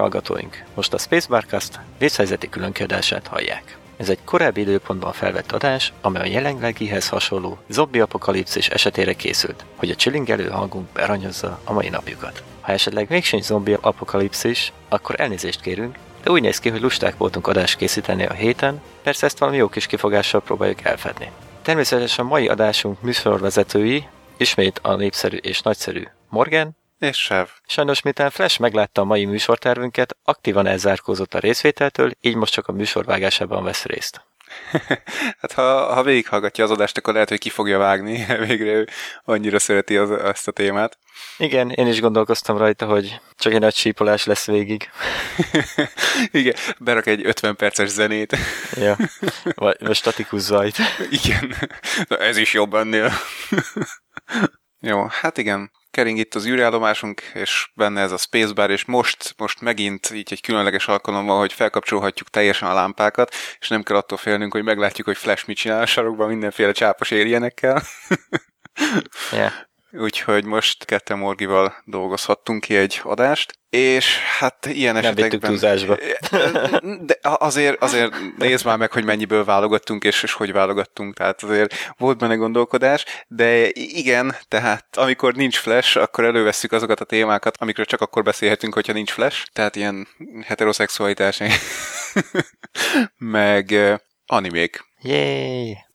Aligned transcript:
hallgatóink, 0.00 0.64
most 0.74 0.92
a 0.92 0.98
Spacebarcast 0.98 1.80
vészhelyzeti 1.98 2.48
különkiadását 2.48 3.26
hallják. 3.26 3.78
Ez 3.96 4.08
egy 4.08 4.18
korábbi 4.24 4.60
időpontban 4.60 5.12
felvett 5.12 5.52
adás, 5.52 5.92
amely 6.00 6.22
a 6.22 6.32
jelenlegihez 6.32 7.08
hasonló 7.08 7.58
zombi 7.68 8.00
apokalipszis 8.00 8.68
esetére 8.68 9.12
készült, 9.12 9.64
hogy 9.76 9.90
a 9.90 9.94
csilingelő 9.94 10.48
hangunk 10.48 10.88
beranyozza 10.88 11.60
a 11.64 11.72
mai 11.72 11.88
napjukat. 11.88 12.42
Ha 12.60 12.72
esetleg 12.72 13.06
még 13.08 13.24
sincs 13.24 13.44
zombi 13.44 13.76
apokalipszis, 13.80 14.72
akkor 14.88 15.20
elnézést 15.20 15.60
kérünk, 15.60 15.96
de 16.22 16.30
úgy 16.30 16.42
néz 16.42 16.58
ki, 16.58 16.68
hogy 16.68 16.80
lusták 16.80 17.16
voltunk 17.16 17.46
adást 17.46 17.76
készíteni 17.76 18.26
a 18.26 18.32
héten, 18.32 18.80
persze 19.02 19.26
ezt 19.26 19.38
valami 19.38 19.56
jó 19.56 19.68
kis 19.68 19.86
kifogással 19.86 20.40
próbáljuk 20.40 20.84
elfedni. 20.84 21.30
Természetesen 21.62 22.24
a 22.24 22.28
mai 22.28 22.48
adásunk 22.48 23.02
műsorvezetői 23.02 24.06
ismét 24.36 24.78
a 24.82 24.94
népszerű 24.94 25.36
és 25.36 25.62
nagyszerű 25.62 26.02
Morgan, 26.28 26.76
És 27.00 27.16
Sev. 27.16 27.46
Sajnos, 27.66 28.02
miután 28.02 28.30
Flash 28.30 28.60
meglátta 28.60 29.00
a 29.00 29.04
mai 29.04 29.24
műsortervünket, 29.24 30.16
aktívan 30.22 30.66
elzárkózott 30.66 31.34
a 31.34 31.38
részvételtől, 31.38 32.10
így 32.20 32.34
most 32.34 32.52
csak 32.52 32.66
a 32.66 32.72
műsorvágásában 32.72 33.64
vesz 33.64 33.84
részt. 33.84 34.24
hát 35.40 35.52
ha, 35.52 35.94
ha 35.94 36.02
végighallgatja 36.02 36.64
az 36.64 36.70
adást, 36.70 36.96
akkor 36.96 37.12
lehet, 37.12 37.28
hogy 37.28 37.38
ki 37.38 37.48
fogja 37.48 37.78
vágni. 37.78 38.26
Végre 38.46 38.70
ő 38.70 38.88
annyira 39.24 39.58
szereti 39.58 39.96
az, 39.96 40.10
azt 40.10 40.48
a 40.48 40.52
témát. 40.52 40.98
Igen, 41.38 41.70
én 41.70 41.86
is 41.86 42.00
gondolkoztam 42.00 42.56
rajta, 42.56 42.86
hogy 42.86 43.20
csak 43.36 43.52
egy 43.52 43.60
nagy 43.60 43.74
sípolás 43.74 44.24
lesz 44.24 44.46
végig. 44.46 44.90
Igen, 46.30 46.54
berak 46.78 47.06
egy 47.06 47.26
50 47.26 47.56
perces 47.56 47.88
zenét. 47.88 48.36
ja, 48.74 48.96
vagy, 49.54 49.76
vagy 49.78 49.96
statikus 49.96 50.40
zajt. 50.40 50.76
Igen, 51.10 51.54
Na, 52.08 52.16
ez 52.16 52.36
is 52.36 52.52
jobb 52.52 52.74
ennél. 52.74 53.12
Jó, 54.80 55.06
hát 55.06 55.38
igen, 55.38 55.70
kering 55.90 56.18
itt 56.18 56.34
az 56.34 56.46
űrállomásunk, 56.46 57.20
és 57.34 57.70
benne 57.74 58.00
ez 58.00 58.12
a 58.12 58.16
spacebar, 58.16 58.70
és 58.70 58.84
most, 58.84 59.34
most 59.36 59.60
megint 59.60 60.10
így 60.10 60.32
egy 60.32 60.40
különleges 60.40 60.88
alkalommal, 60.88 61.38
hogy 61.38 61.52
felkapcsolhatjuk 61.52 62.28
teljesen 62.28 62.68
a 62.68 62.74
lámpákat, 62.74 63.34
és 63.58 63.68
nem 63.68 63.82
kell 63.82 63.96
attól 63.96 64.18
félnünk, 64.18 64.52
hogy 64.52 64.64
meglátjuk, 64.64 65.06
hogy 65.06 65.16
Flash 65.16 65.46
mit 65.46 65.56
csinál 65.56 65.82
a 65.82 65.86
sarokban 65.86 66.28
mindenféle 66.28 66.72
csápos 66.72 67.10
érjenekkel. 67.10 67.82
yeah. 69.32 69.52
Úgyhogy 69.92 70.44
most 70.44 70.84
ketten 70.84 71.18
Morgival 71.18 71.74
dolgozhattunk 71.84 72.60
ki 72.60 72.76
egy 72.76 73.00
adást, 73.02 73.58
és 73.70 74.18
hát 74.38 74.66
ilyen 74.66 74.94
Nem 74.94 75.04
esetekben... 75.04 75.40
túlzásba. 75.40 75.96
De 77.08 77.18
azért, 77.22 77.82
azért 77.82 78.12
nézd 78.36 78.64
már 78.64 78.78
meg, 78.78 78.92
hogy 78.92 79.04
mennyiből 79.04 79.44
válogattunk, 79.44 80.04
és, 80.04 80.22
és 80.22 80.32
hogy 80.32 80.52
válogattunk, 80.52 81.14
tehát 81.14 81.42
azért 81.42 81.74
volt 81.98 82.18
benne 82.18 82.34
gondolkodás, 82.34 83.04
de 83.28 83.68
igen, 83.74 84.36
tehát 84.48 84.96
amikor 84.96 85.34
nincs 85.34 85.56
flash, 85.58 85.98
akkor 85.98 86.24
elővesszük 86.24 86.72
azokat 86.72 87.00
a 87.00 87.04
témákat, 87.04 87.56
amikről 87.58 87.86
csak 87.86 88.00
akkor 88.00 88.22
beszélhetünk, 88.22 88.74
hogyha 88.74 88.92
nincs 88.92 89.10
flash, 89.10 89.46
tehát 89.52 89.76
ilyen 89.76 90.08
heteroszexualitás, 90.44 91.42
meg 93.18 93.74
animék. 94.26 94.88
Yay! 95.02 95.89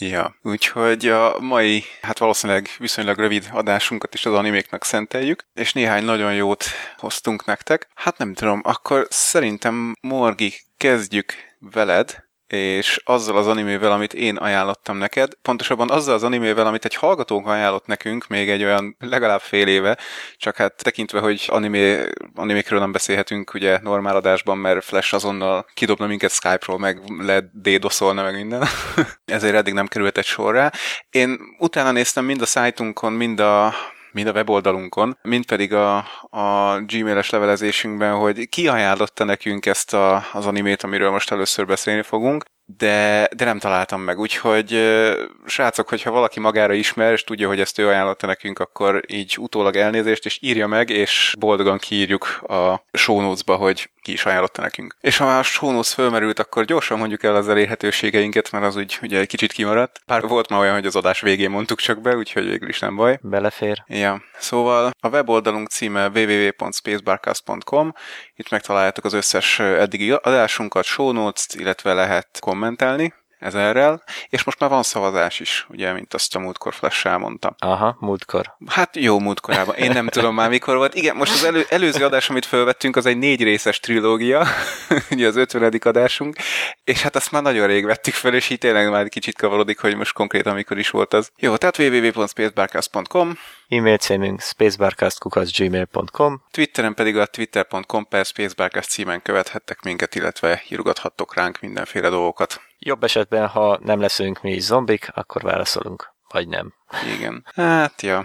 Ja, 0.00 0.36
úgyhogy 0.42 1.08
a 1.08 1.38
mai, 1.40 1.84
hát 2.02 2.18
valószínűleg 2.18 2.68
viszonylag 2.78 3.18
rövid 3.18 3.48
adásunkat 3.52 4.14
is 4.14 4.26
az 4.26 4.34
animéknak 4.34 4.84
szenteljük, 4.84 5.44
és 5.54 5.72
néhány 5.72 6.04
nagyon 6.04 6.34
jót 6.34 6.64
hoztunk 6.96 7.44
nektek. 7.44 7.88
Hát 7.94 8.18
nem 8.18 8.34
tudom, 8.34 8.60
akkor 8.64 9.06
szerintem 9.10 9.94
Morgi, 10.00 10.54
kezdjük 10.76 11.32
veled, 11.58 12.27
és 12.52 13.00
azzal 13.04 13.36
az 13.36 13.46
animével, 13.46 13.92
amit 13.92 14.14
én 14.14 14.36
ajánlottam 14.36 14.96
neked, 14.96 15.32
pontosabban 15.42 15.90
azzal 15.90 16.14
az 16.14 16.22
animével, 16.22 16.66
amit 16.66 16.84
egy 16.84 16.94
hallgatónk 16.94 17.46
ajánlott 17.46 17.86
nekünk 17.86 18.26
még 18.26 18.50
egy 18.50 18.64
olyan 18.64 18.96
legalább 18.98 19.40
fél 19.40 19.66
éve, 19.66 19.98
csak 20.36 20.56
hát 20.56 20.82
tekintve, 20.82 21.20
hogy 21.20 21.44
animé, 21.46 22.04
animékről 22.34 22.78
nem 22.78 22.92
beszélhetünk 22.92 23.54
ugye 23.54 23.78
normál 23.82 24.16
adásban, 24.16 24.58
mert 24.58 24.84
Flash 24.84 25.14
azonnal 25.14 25.66
kidobna 25.74 26.06
minket 26.06 26.30
Skype-ról, 26.30 26.78
meg 26.78 27.00
le 27.18 27.50
dédoszolna 27.52 28.22
meg 28.22 28.34
minden, 28.34 28.64
ezért 29.24 29.54
eddig 29.54 29.72
nem 29.72 29.86
került 29.86 30.18
egy 30.18 30.24
sorra. 30.24 30.70
Én 31.10 31.38
utána 31.58 31.92
néztem 31.92 32.24
mind 32.24 32.42
a 32.42 32.46
szájtunkon, 32.46 33.12
mind 33.12 33.40
a 33.40 33.74
mind 34.12 34.26
a 34.26 34.32
weboldalunkon, 34.32 35.18
mind 35.22 35.46
pedig 35.46 35.72
a, 35.72 35.96
a 36.30 36.78
gmail-es 36.86 37.30
levelezésünkben, 37.30 38.14
hogy 38.14 38.48
ki 38.48 38.68
ajánlotta 38.68 39.24
nekünk 39.24 39.66
ezt 39.66 39.94
a, 39.94 40.24
az 40.32 40.46
animét, 40.46 40.82
amiről 40.82 41.10
most 41.10 41.30
először 41.30 41.66
beszélni 41.66 42.02
fogunk, 42.02 42.44
de, 42.76 43.28
de 43.36 43.44
nem 43.44 43.58
találtam 43.58 44.00
meg, 44.00 44.18
úgyhogy 44.18 44.98
srácok, 45.46 45.88
hogyha 45.88 46.10
valaki 46.10 46.40
magára 46.40 46.72
ismer, 46.72 47.12
és 47.12 47.24
tudja, 47.24 47.48
hogy 47.48 47.60
ezt 47.60 47.78
ő 47.78 47.88
ajánlotta 47.88 48.26
nekünk, 48.26 48.58
akkor 48.58 49.00
így 49.06 49.36
utólag 49.38 49.76
elnézést, 49.76 50.24
és 50.24 50.38
írja 50.42 50.66
meg, 50.66 50.90
és 50.90 51.34
boldogan 51.38 51.78
kiírjuk 51.78 52.42
a 52.48 52.84
show 52.92 53.20
notes-ba, 53.20 53.56
hogy 53.56 53.90
ki 54.02 54.12
is 54.12 54.26
ajánlotta 54.26 54.62
nekünk. 54.62 54.96
És 55.00 55.16
ha 55.16 55.24
már 55.24 55.38
a 55.38 55.42
show 55.42 55.70
notes 55.70 55.92
fölmerült, 55.92 56.38
akkor 56.38 56.64
gyorsan 56.64 56.98
mondjuk 56.98 57.22
el 57.22 57.36
az 57.36 57.48
elérhetőségeinket, 57.48 58.50
mert 58.50 58.64
az 58.64 58.76
úgy 58.76 58.98
ugye 59.02 59.18
egy 59.18 59.26
kicsit 59.26 59.52
kimaradt. 59.52 60.00
Pár 60.06 60.22
volt 60.22 60.48
már 60.48 60.60
olyan, 60.60 60.74
hogy 60.74 60.86
az 60.86 60.96
adás 60.96 61.20
végén 61.20 61.50
mondtuk 61.50 61.78
csak 61.78 62.00
be, 62.00 62.16
úgyhogy 62.16 62.44
végül 62.44 62.68
is 62.68 62.78
nem 62.78 62.96
baj. 62.96 63.18
Belefér. 63.22 63.84
Ja, 63.86 64.22
szóval 64.38 64.90
a 65.00 65.08
weboldalunk 65.08 65.68
címe 65.68 66.08
www.spacebarcast.com, 66.08 67.92
itt 68.36 68.50
megtaláljátok 68.50 69.04
az 69.04 69.12
összes 69.12 69.58
eddigi 69.58 70.10
adásunkat, 70.10 70.84
show 70.84 71.12
notes 71.12 71.46
illetve 71.52 71.92
lehet 71.92 72.38
kommentelni 72.58 73.12
ezerrel, 73.38 74.02
és 74.28 74.44
most 74.44 74.60
már 74.60 74.70
van 74.70 74.82
szavazás 74.82 75.40
is, 75.40 75.66
ugye, 75.68 75.92
mint 75.92 76.14
azt 76.14 76.34
a 76.34 76.38
múltkor 76.38 76.74
Flash 76.74 77.06
elmondta. 77.06 77.54
Aha, 77.58 77.96
múltkor. 78.00 78.56
Hát 78.66 78.96
jó 78.96 79.18
múltkorában. 79.18 79.74
Én 79.74 79.90
nem 79.90 80.08
tudom 80.08 80.34
már 80.34 80.48
mikor 80.48 80.76
volt. 80.76 80.94
Igen, 80.94 81.16
most 81.16 81.32
az 81.32 81.44
elő, 81.44 81.66
előző 81.68 82.04
adás, 82.04 82.30
amit 82.30 82.46
felvettünk, 82.46 82.96
az 82.96 83.06
egy 83.06 83.18
négy 83.18 83.42
részes 83.42 83.80
trilógia, 83.80 84.46
ugye 85.10 85.26
az 85.26 85.36
ötvenedik 85.36 85.84
adásunk, 85.84 86.36
és 86.84 87.02
hát 87.02 87.16
azt 87.16 87.30
már 87.30 87.42
nagyon 87.42 87.66
rég 87.66 87.84
vettük 87.84 88.14
fel, 88.14 88.34
és 88.34 88.50
így 88.50 88.58
tényleg 88.58 88.90
már 88.90 89.08
kicsit 89.08 89.36
kavarodik, 89.36 89.78
hogy 89.78 89.96
most 89.96 90.12
konkrétan 90.12 90.54
mikor 90.54 90.78
is 90.78 90.90
volt 90.90 91.14
az. 91.14 91.30
Jó, 91.36 91.56
tehát 91.56 91.78
www.spacebarcast.com 91.78 93.38
E-mail 93.68 93.96
címünk 93.96 94.40
spacebarcast.gmail.com 94.40 96.42
Twitteren 96.50 96.94
pedig 96.94 97.16
a 97.16 97.26
twitter.com 97.26 98.08
per 98.08 98.24
spacebarcast 98.24 98.90
címen 98.90 99.22
követhettek 99.22 99.82
minket, 99.82 100.14
illetve 100.14 100.62
írogathattok 100.68 101.34
ránk 101.34 101.60
mindenféle 101.60 102.08
dolgokat. 102.08 102.60
Jobb 102.78 103.04
esetben, 103.04 103.46
ha 103.46 103.78
nem 103.82 104.00
leszünk 104.00 104.42
mi 104.42 104.52
is 104.52 104.62
zombik, 104.62 105.10
akkor 105.14 105.42
válaszolunk. 105.42 106.16
Vagy 106.28 106.48
nem. 106.48 106.74
Igen. 107.16 107.46
Hát, 107.54 108.02
ja. 108.02 108.24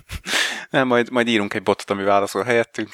nem, 0.70 0.86
majd, 0.86 1.10
majd 1.10 1.28
írunk 1.28 1.54
egy 1.54 1.62
botot, 1.62 1.90
ami 1.90 2.02
válaszol 2.02 2.42
helyettünk. 2.42 2.88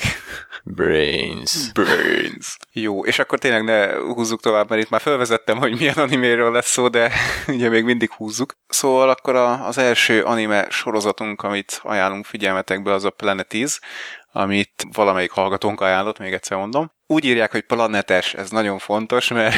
Brains. 0.64 1.72
Brains. 1.72 2.56
Jó, 2.72 3.04
és 3.04 3.18
akkor 3.18 3.38
tényleg 3.38 3.64
ne 3.64 3.94
húzzuk 3.94 4.40
tovább, 4.40 4.68
mert 4.68 4.82
itt 4.82 4.90
már 4.90 5.00
felvezettem, 5.00 5.58
hogy 5.58 5.78
milyen 5.78 5.94
animéről 5.94 6.52
lesz 6.52 6.70
szó, 6.70 6.88
de 6.88 7.12
ugye 7.46 7.68
még 7.68 7.84
mindig 7.84 8.12
húzzuk. 8.12 8.52
Szóval 8.68 9.08
akkor 9.08 9.34
a, 9.34 9.66
az 9.66 9.78
első 9.78 10.22
anime 10.22 10.66
sorozatunk, 10.70 11.42
amit 11.42 11.80
ajánlunk 11.82 12.24
figyelmetekbe, 12.24 12.92
az 12.92 13.04
a 13.04 13.10
Planetis, 13.10 13.80
amit 14.32 14.86
valamelyik 14.92 15.30
hallgatónk 15.30 15.80
ajánlott, 15.80 16.18
még 16.18 16.32
egyszer 16.32 16.56
mondom. 16.56 16.92
Úgy 17.06 17.24
írják, 17.24 17.50
hogy 17.50 17.62
planetes, 17.62 18.34
ez 18.34 18.50
nagyon 18.50 18.78
fontos, 18.78 19.28
mert 19.28 19.54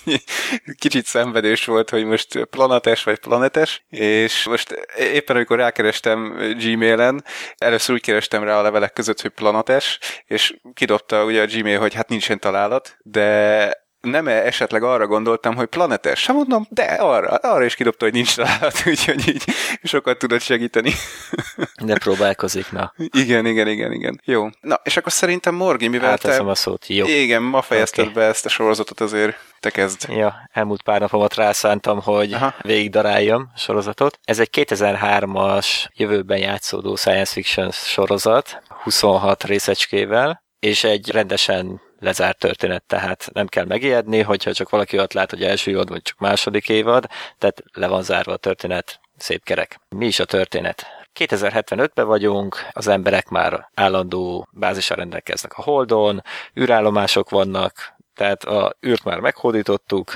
kicsit 0.78 1.06
szenvedős 1.06 1.64
volt, 1.64 1.90
hogy 1.90 2.04
most 2.04 2.44
planetes 2.44 3.02
vagy 3.02 3.18
planetes, 3.18 3.84
és 3.88 4.46
most 4.46 4.86
éppen 4.96 5.36
amikor 5.36 5.56
rákerestem 5.56 6.36
Gmailen, 6.58 7.24
először 7.56 7.94
úgy 7.94 8.00
kerestem 8.00 8.44
rá 8.44 8.58
a 8.58 8.62
levelek 8.62 8.92
között, 8.92 9.20
hogy 9.20 9.30
planetes, 9.30 9.98
és 10.26 10.56
kidobta 10.74 11.24
ugye 11.24 11.42
a 11.42 11.46
Gmail, 11.46 11.78
hogy 11.78 11.94
hát 11.94 12.08
nincsen 12.08 12.38
találat, 12.38 12.96
de 13.02 13.81
nem 14.02 14.28
-e 14.28 14.44
esetleg 14.44 14.82
arra 14.82 15.06
gondoltam, 15.06 15.54
hogy 15.54 15.66
planetes? 15.66 16.20
Sem 16.20 16.34
mondom, 16.34 16.66
de 16.70 16.82
arra, 16.82 17.28
arra 17.28 17.64
is 17.64 17.74
kidobta, 17.74 18.04
hogy 18.04 18.14
nincs 18.14 18.36
találat, 18.36 18.82
úgyhogy 18.86 19.28
így 19.28 19.44
sokat 19.82 20.18
tudod 20.18 20.40
segíteni. 20.40 20.92
De 21.84 21.98
próbálkozik, 21.98 22.72
na. 22.72 22.92
Igen, 22.96 23.46
igen, 23.46 23.68
igen, 23.68 23.92
igen. 23.92 24.20
Jó. 24.24 24.48
Na, 24.60 24.80
és 24.82 24.96
akkor 24.96 25.12
szerintem 25.12 25.54
Morgi, 25.54 25.88
mivel 25.88 26.10
Áteszem 26.10 26.44
te... 26.44 26.50
a 26.50 26.54
szót, 26.54 26.86
jó. 26.86 27.06
Igen, 27.06 27.42
ma 27.42 27.62
fejezted 27.62 28.04
Oké. 28.04 28.14
be 28.14 28.24
ezt 28.24 28.44
a 28.44 28.48
sorozatot, 28.48 29.00
azért 29.00 29.36
te 29.60 29.70
kezd. 29.70 30.08
Ja, 30.08 30.48
elmúlt 30.52 30.82
pár 30.82 31.00
napomat 31.00 31.34
rászántam, 31.34 32.00
hogy 32.00 32.32
Aha. 32.32 32.54
végigdaráljam 32.62 33.50
a 33.54 33.58
sorozatot. 33.58 34.18
Ez 34.24 34.38
egy 34.38 34.48
2003-as 34.52 35.66
jövőben 35.94 36.38
játszódó 36.38 36.96
science 36.96 37.32
fiction 37.32 37.70
sorozat, 37.70 38.62
26 38.82 39.44
részecskével, 39.44 40.42
és 40.58 40.84
egy 40.84 41.10
rendesen 41.10 41.80
lezárt 42.02 42.38
történet, 42.38 42.84
tehát 42.84 43.28
nem 43.32 43.46
kell 43.46 43.64
megijedni, 43.64 44.22
hogyha 44.22 44.52
csak 44.52 44.70
valaki 44.70 44.98
ott 44.98 45.12
lát, 45.12 45.30
hogy 45.30 45.42
első 45.42 45.70
évad, 45.70 45.88
vagy 45.88 46.02
csak 46.02 46.18
második 46.18 46.68
évad, 46.68 47.06
tehát 47.38 47.62
le 47.72 47.86
van 47.86 48.02
zárva 48.02 48.32
a 48.32 48.36
történet, 48.36 49.00
szép 49.16 49.44
kerek. 49.44 49.80
Mi 49.88 50.06
is 50.06 50.18
a 50.18 50.24
történet? 50.24 50.86
2075-ben 51.20 52.06
vagyunk, 52.06 52.56
az 52.70 52.86
emberek 52.86 53.28
már 53.28 53.68
állandó 53.74 54.48
bázisra 54.52 54.94
rendelkeznek 54.94 55.52
a 55.58 55.62
Holdon, 55.62 56.22
űrállomások 56.60 57.30
vannak, 57.30 57.94
tehát 58.14 58.44
a 58.44 58.76
űrt 58.86 59.04
már 59.04 59.18
meghódítottuk, 59.18 60.12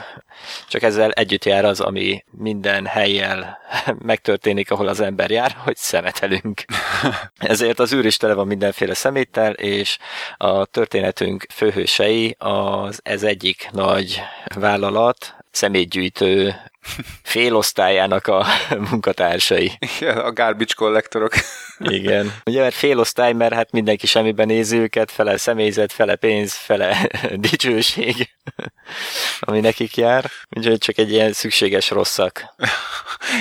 csak 0.69 0.83
ezzel 0.83 1.11
együtt 1.11 1.45
jár 1.45 1.65
az, 1.65 1.81
ami 1.81 2.25
minden 2.31 2.87
helyjel 2.87 3.59
megtörténik, 3.99 4.71
ahol 4.71 4.89
az 4.89 5.01
ember 5.01 5.31
jár, 5.31 5.57
hogy 5.59 5.77
szemetelünk. 5.77 6.65
Ezért 7.39 7.79
az 7.79 7.93
űr 7.93 8.05
is 8.05 8.17
tele 8.17 8.35
van 8.35 8.47
mindenféle 8.47 8.95
szeméttel, 8.95 9.53
és 9.53 9.99
a 10.37 10.65
történetünk 10.65 11.47
főhősei 11.53 12.37
az 12.39 13.01
ez 13.03 13.23
egyik 13.23 13.69
nagy 13.73 14.21
vállalat, 14.55 15.35
szemétgyűjtő 15.51 16.55
félosztályának 17.23 18.27
a 18.27 18.47
munkatársai. 18.91 19.73
Igen, 19.79 20.19
a 20.19 20.33
garbage 20.33 20.73
kollektorok. 20.77 21.33
Igen. 21.79 22.33
Ugye, 22.45 22.61
mert 22.61 22.75
félosztály, 22.75 23.33
mert 23.33 23.55
hát 23.55 23.73
mindenki 23.73 24.07
semmiben 24.07 24.47
nézi 24.47 24.77
őket, 24.77 25.11
fele 25.11 25.37
személyzet, 25.37 25.93
fele 25.93 26.17
pénz, 26.17 26.55
fele 26.55 27.09
dicsőség, 27.47 28.36
ami 29.41 29.61
nekik 29.61 29.97
jár. 29.97 30.31
Úgyhogy 30.57 30.79
csak 30.79 30.99
egy 30.99 31.13
ilyen 31.13 31.33
szükséges 31.33 31.91
rosszak. 31.91 32.55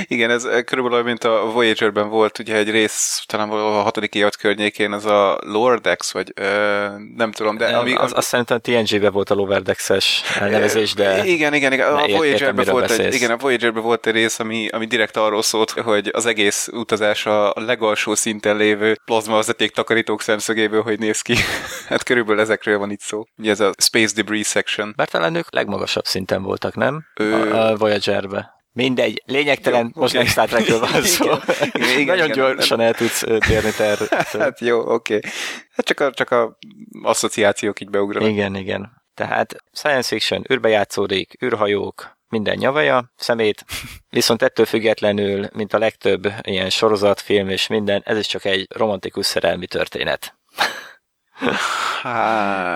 Igen, 0.04 0.30
ez 0.30 0.48
körülbelül 0.66 1.04
mint 1.04 1.24
a 1.24 1.52
Voyager-ben 1.54 2.10
volt 2.10 2.40
ugye 2.40 2.56
egy 2.56 2.69
rész, 2.69 3.24
talán 3.25 3.50
a 3.50 3.81
hatodik 3.81 4.16
évad 4.16 4.36
környékén, 4.36 4.92
az 4.92 5.06
a 5.06 5.40
Lordex, 5.42 6.12
vagy 6.12 6.31
ö, 6.36 6.88
nem 7.16 7.31
tudom, 7.31 7.57
de... 7.57 7.78
Ami, 7.78 7.94
az, 7.94 8.12
azt 8.16 8.28
szerintem 8.28 8.60
TNG-ben 8.60 9.12
volt 9.12 9.30
a 9.30 9.34
Loverdex-es 9.34 10.22
elnevezés, 10.40 10.94
de... 10.94 11.25
Igen, 11.25 11.54
igen, 11.54 11.74
igen. 11.74 11.94
A 11.94 12.08
Voyager-ben 12.08 12.66
volt 12.66 12.92
egy, 12.92 13.13
igen, 13.13 13.31
a 13.31 13.38
voyager 13.38 13.74
volt 13.74 14.08
egy 14.08 14.13
rész, 14.13 14.40
ami, 14.40 14.68
ami 14.68 14.86
direkt 14.86 15.18
arról 15.18 15.42
szólt, 15.42 15.69
hogy 15.69 16.10
az 16.13 16.25
egész 16.25 16.68
utazás 16.72 17.25
a 17.25 17.54
legalsó 17.56 18.16
szinten 18.16 18.58
lévő 18.58 18.98
plazmavezeték 19.06 19.72
takarítók 19.72 20.22
szemszögéből, 20.22 20.81
hogy 20.81 21.00
néz 21.00 21.22
ki. 21.22 21.36
hát 21.90 22.04
körülbelül 22.04 22.42
ezekről 22.42 22.78
van 22.78 22.92
itt 22.92 23.01
szó. 23.01 23.25
Ugye 23.38 23.51
ez 23.51 23.60
a 23.60 23.72
Space 23.78 24.13
Debris 24.16 24.48
Section. 24.48 24.95
Bár 24.96 25.10
talán 25.10 25.36
ők 25.36 25.54
legmagasabb 25.54 26.06
szinten 26.06 26.44
voltak, 26.44 26.76
nem? 26.76 27.06
Ö... 27.16 27.52
A, 27.52 27.68
a 27.68 27.76
Voyager-be. 27.76 28.54
Mindegy, 28.72 29.22
lényegtelen, 29.26 29.92
jó, 29.96 30.02
most 30.02 30.14
okay. 30.14 30.24
nem 30.24 30.32
Star 30.32 30.48
Trekről 30.48 30.80
van 30.80 31.02
szó. 31.16 31.26
igen, 31.26 32.00
igen, 32.00 32.06
Nagyon 32.06 32.26
igen, 32.26 32.38
gyorsan 32.38 32.78
nem. 32.78 32.88
el 32.88 32.94
tudsz 32.94 33.24
térni 33.48 33.72
terről. 33.78 34.08
hát 34.40 34.60
jó, 34.60 34.80
oké. 34.80 35.16
Okay. 35.16 35.32
Hát 35.72 35.86
csak 35.86 36.00
a, 36.00 36.12
csak 36.12 36.32
a 36.32 36.58
asszociációk 37.04 37.80
így 37.80 37.90
beugranak. 37.90 38.30
Igen, 38.30 38.56
igen. 38.56 39.04
Tehát 39.14 39.56
science 39.74 40.08
fiction, 40.08 40.46
űrbe 40.52 40.70
játszódik, 40.70 41.44
űrhajók, 41.44 42.18
minden 42.30 42.58
nyavaja, 42.58 43.12
szemét, 43.16 43.66
viszont 44.10 44.42
ettől 44.42 44.66
függetlenül, 44.66 45.48
mint 45.54 45.74
a 45.74 45.78
legtöbb 45.78 46.34
ilyen 46.42 46.70
sorozat, 46.70 47.22
film 47.22 47.50
és 47.50 47.68
minden, 47.68 48.02
ez 48.06 48.18
is 48.18 48.28
csak 48.28 48.46
egy 48.46 48.68
romantikus 48.76 49.26
szerelmi 49.26 49.68
történet. 49.68 50.38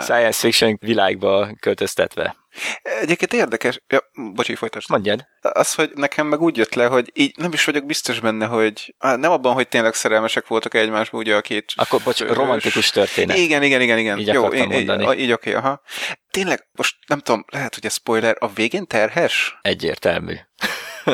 Science 0.01 0.39
fiction 0.39 0.77
világba 0.81 1.49
költöztetve. 1.59 2.35
Egyébként 3.01 3.33
érdekes, 3.33 3.81
ja, 3.87 3.99
bocsi, 4.33 4.55
folytasd. 4.55 4.89
Mondjad. 4.89 5.25
Az, 5.41 5.73
hogy 5.73 5.91
nekem 5.95 6.27
meg 6.27 6.41
úgy 6.41 6.57
jött 6.57 6.73
le, 6.73 6.85
hogy 6.85 7.11
így 7.13 7.37
nem 7.37 7.53
is 7.53 7.65
vagyok 7.65 7.85
biztos 7.85 8.19
benne, 8.19 8.45
hogy 8.45 8.95
nem 8.97 9.31
abban, 9.31 9.53
hogy 9.53 9.67
tényleg 9.67 9.93
szerelmesek 9.93 10.47
voltak 10.47 10.73
egymásba, 10.73 11.17
ugye 11.17 11.35
a 11.35 11.41
két... 11.41 11.71
Akkor, 11.75 12.01
bocs, 12.03 12.19
romantikus 12.19 12.89
történet. 12.89 13.37
Igen, 13.37 13.63
igen, 13.63 13.81
igen, 13.81 13.97
igen. 13.97 14.17
Így 14.19 14.27
Jó, 14.27 14.47
én, 14.47 14.67
mondani. 14.67 15.03
Így, 15.03 15.19
így 15.19 15.31
oké, 15.31 15.53
aha. 15.53 15.81
Tényleg, 16.31 16.67
most 16.71 16.95
nem 17.07 17.19
tudom, 17.19 17.45
lehet, 17.51 17.73
hogy 17.75 17.85
ez 17.85 17.93
spoiler, 17.93 18.35
a 18.39 18.47
végén 18.47 18.87
terhes? 18.87 19.57
Egyértelmű. 19.61 20.35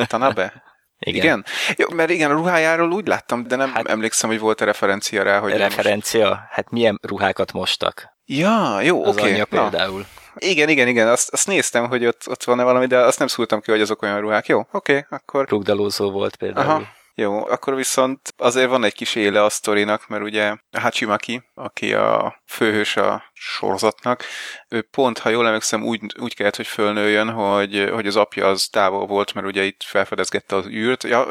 Tanabe? 0.08 0.64
Igen. 1.00 1.24
igen? 1.24 1.46
Jó, 1.78 1.96
mert 1.96 2.10
igen, 2.10 2.32
a 2.32 2.34
ruhájáról 2.34 2.92
úgy 2.92 3.08
láttam, 3.08 3.48
de 3.48 3.56
nem 3.56 3.74
hát, 3.74 3.88
emlékszem, 3.88 4.30
hogy 4.30 4.40
volt 4.40 4.62
a 4.62 4.66
referencia 4.66 5.24
rá, 5.24 5.40
hogy... 5.40 5.54
Referencia? 5.54 6.28
Most... 6.28 6.40
Hát 6.50 6.70
milyen 6.70 7.00
ruhákat 7.02 7.52
mostak? 7.52 8.14
Ja, 8.26 8.82
jó, 8.82 9.06
oké. 9.06 9.32
Okay. 9.32 9.44
például. 9.44 10.00
Na. 10.00 10.06
Igen, 10.36 10.70
igen, 10.70 10.88
igen, 10.88 11.08
azt, 11.08 11.30
azt 11.30 11.48
néztem, 11.48 11.88
hogy 11.88 12.06
ott, 12.06 12.30
ott 12.30 12.44
van-e 12.44 12.64
valami, 12.64 12.86
de 12.86 12.98
azt 12.98 13.20
nem 13.20 13.28
szúrtam 13.28 13.62
ki, 13.62 13.72
hogy 13.72 13.82
azok 13.82 14.02
olyan 14.02 14.20
ruhák. 14.20 14.48
Jó, 14.48 14.60
oké, 14.60 14.98
okay, 14.98 15.06
akkor... 15.10 15.48
Rugdalózó 15.50 16.12
volt 16.12 16.36
például. 16.36 16.70
Aha. 16.70 16.84
Jó, 17.18 17.46
akkor 17.48 17.76
viszont 17.76 18.34
azért 18.38 18.70
van 18.70 18.84
egy 18.84 18.94
kis 18.94 19.16
éle 19.16 19.44
a 19.44 19.50
sztorinak, 19.50 20.08
mert 20.08 20.24
ugye 20.24 20.56
Hachimaki, 20.72 21.44
aki 21.54 21.94
a 21.94 22.42
főhős 22.46 22.98
a 22.98 23.24
sorozatnak, 23.38 24.24
ő 24.70 24.82
pont, 24.82 25.18
ha 25.18 25.30
jól 25.30 25.48
emlékszem, 25.48 25.84
úgy, 25.84 26.02
úgy 26.20 26.36
kellett, 26.36 26.56
hogy 26.56 26.68
fölnőjön, 26.68 27.30
hogy, 27.30 27.90
hogy 27.94 28.08
az 28.08 28.16
apja 28.16 28.48
az 28.48 28.68
távol 28.72 29.06
volt, 29.06 29.34
mert 29.34 29.48
ugye 29.48 29.64
itt 29.64 29.84
felfedezgette 29.84 30.56
az 30.56 30.68
űrt. 30.68 31.04
Ja, 31.04 31.28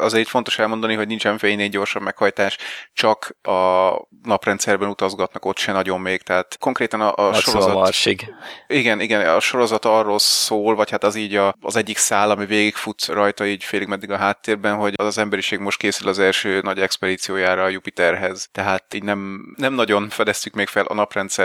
azért 0.00 0.22
itt 0.22 0.28
fontos 0.28 0.58
elmondani, 0.58 0.94
hogy 0.94 1.06
nincsen 1.06 1.38
fénynél 1.38 1.68
gyorsabb 1.68 2.02
meghajtás, 2.02 2.58
csak 2.92 3.36
a 3.42 3.90
naprendszerben 4.22 4.88
utazgatnak 4.88 5.44
ott 5.44 5.58
se 5.58 5.72
nagyon 5.72 6.00
még, 6.00 6.22
tehát 6.22 6.56
konkrétan 6.58 7.00
a, 7.00 7.28
a 7.28 7.34
sorozat... 7.34 7.74
Marsig. 7.74 8.34
Igen, 8.66 9.00
igen, 9.00 9.28
a 9.28 9.40
sorozat 9.40 9.84
arról 9.84 10.18
szól, 10.18 10.74
vagy 10.74 10.90
hát 10.90 11.04
az 11.04 11.14
így 11.14 11.34
a, 11.34 11.54
az 11.60 11.76
egyik 11.76 11.96
szál, 11.96 12.30
ami 12.30 12.46
végigfut 12.46 13.06
rajta 13.06 13.46
így 13.46 13.64
félig 13.64 13.88
meddig 13.88 14.10
a 14.10 14.16
háttérben, 14.16 14.76
hogy 14.76 14.92
az, 14.96 15.06
az 15.06 15.18
emberiség 15.18 15.58
most 15.58 15.78
készül 15.78 16.08
az 16.08 16.18
első 16.18 16.60
nagy 16.60 16.80
expedíciójára 16.80 17.64
a 17.64 17.68
Jupiterhez. 17.68 18.48
Tehát 18.52 18.94
így 18.94 19.02
nem, 19.02 19.40
nem 19.56 19.72
nagyon 19.72 20.08
fedeztük 20.08 20.54
még 20.54 20.66
fel 20.66 20.84
a 20.84 20.94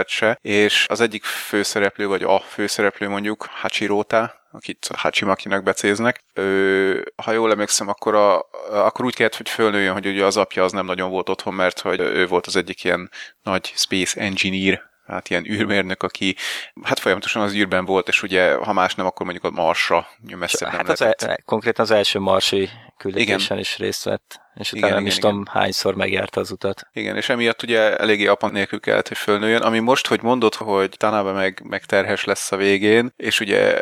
naprendszert 0.04 0.08
se, 0.10 0.40
és 0.42 0.86
az 0.90 1.02
egyik 1.02 1.24
főszereplő, 1.24 2.08
vagy 2.08 2.24
a 2.24 2.40
főszereplő 2.40 3.10
mondjuk, 3.10 3.48
Hachirota, 3.52 4.42
akit 4.52 4.90
Hachimakinak 4.96 5.64
becéznek. 5.64 6.24
Ő, 6.34 7.14
ha 7.24 7.32
jól 7.32 7.52
emlékszem, 7.52 7.88
akkor, 7.88 8.16
a, 8.16 8.46
akkor 8.70 9.06
úgy 9.06 9.16
kellett, 9.16 9.36
hogy 9.36 9.50
fölnőjön, 9.50 9.94
hogy 9.94 10.08
ugye 10.08 10.26
az 10.26 10.38
apja 10.38 10.64
az 10.64 10.72
nem 10.72 10.86
nagyon 10.86 11.10
volt 11.10 11.30
otthon, 11.30 11.54
mert 11.54 11.80
hogy 11.80 12.00
ő 12.00 12.28
volt 12.28 12.46
az 12.46 12.56
egyik 12.56 12.84
ilyen 12.84 13.10
nagy 13.44 13.74
space 13.76 14.22
engineer, 14.22 14.92
hát 15.06 15.30
ilyen 15.30 15.46
űrmérnök, 15.46 16.04
aki 16.04 16.36
hát 16.82 17.00
folyamatosan 17.00 17.42
az 17.42 17.54
űrben 17.54 17.86
volt, 17.86 18.08
és 18.08 18.24
ugye, 18.24 18.54
ha 18.54 18.74
más 18.74 18.96
nem, 18.96 19.06
akkor 19.06 19.26
mondjuk 19.26 19.46
a 19.46 19.62
Marsra 19.62 20.08
messze 20.38 20.70
hát 20.70 20.82
nem 20.82 20.90
az 20.90 21.02
e, 21.02 21.42
konkrétan 21.46 21.86
az 21.86 21.92
első 21.92 22.20
marsi 22.20 22.70
küldetésen 22.98 23.60
is 23.60 23.78
részt 23.78 24.04
vett, 24.04 24.42
és 24.56 24.72
utána 24.72 24.86
igen, 24.86 24.98
nem 24.98 25.08
is 25.08 25.18
igen, 25.18 25.30
tudom, 25.30 25.42
igen. 25.42 25.62
hányszor 25.62 25.96
megjárta 25.96 26.40
az 26.40 26.52
utat. 26.52 26.88
Igen, 26.94 27.16
és 27.16 27.30
emiatt 27.30 27.64
ugye 27.64 27.98
eléggé 27.98 28.26
apa 28.26 28.48
nélkül 28.50 28.80
kellett, 28.80 29.08
hogy 29.08 29.18
fölnőjön, 29.18 29.62
ami 29.62 29.80
most, 29.80 30.08
hogy 30.08 30.22
mondod, 30.22 30.56
hogy 30.56 30.90
Tanába 30.98 31.34
meg, 31.34 31.62
meg 31.64 31.86
terhes 31.86 32.24
lesz 32.24 32.51
a 32.51 32.56
végén, 32.56 33.13
és 33.18 33.39
ugye 33.39 33.82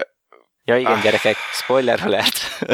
Ja 0.64 0.78
igen, 0.78 0.92
ah. 0.92 1.02
gyerekek, 1.02 1.36
spoiler 1.54 2.00
alert. 2.04 2.66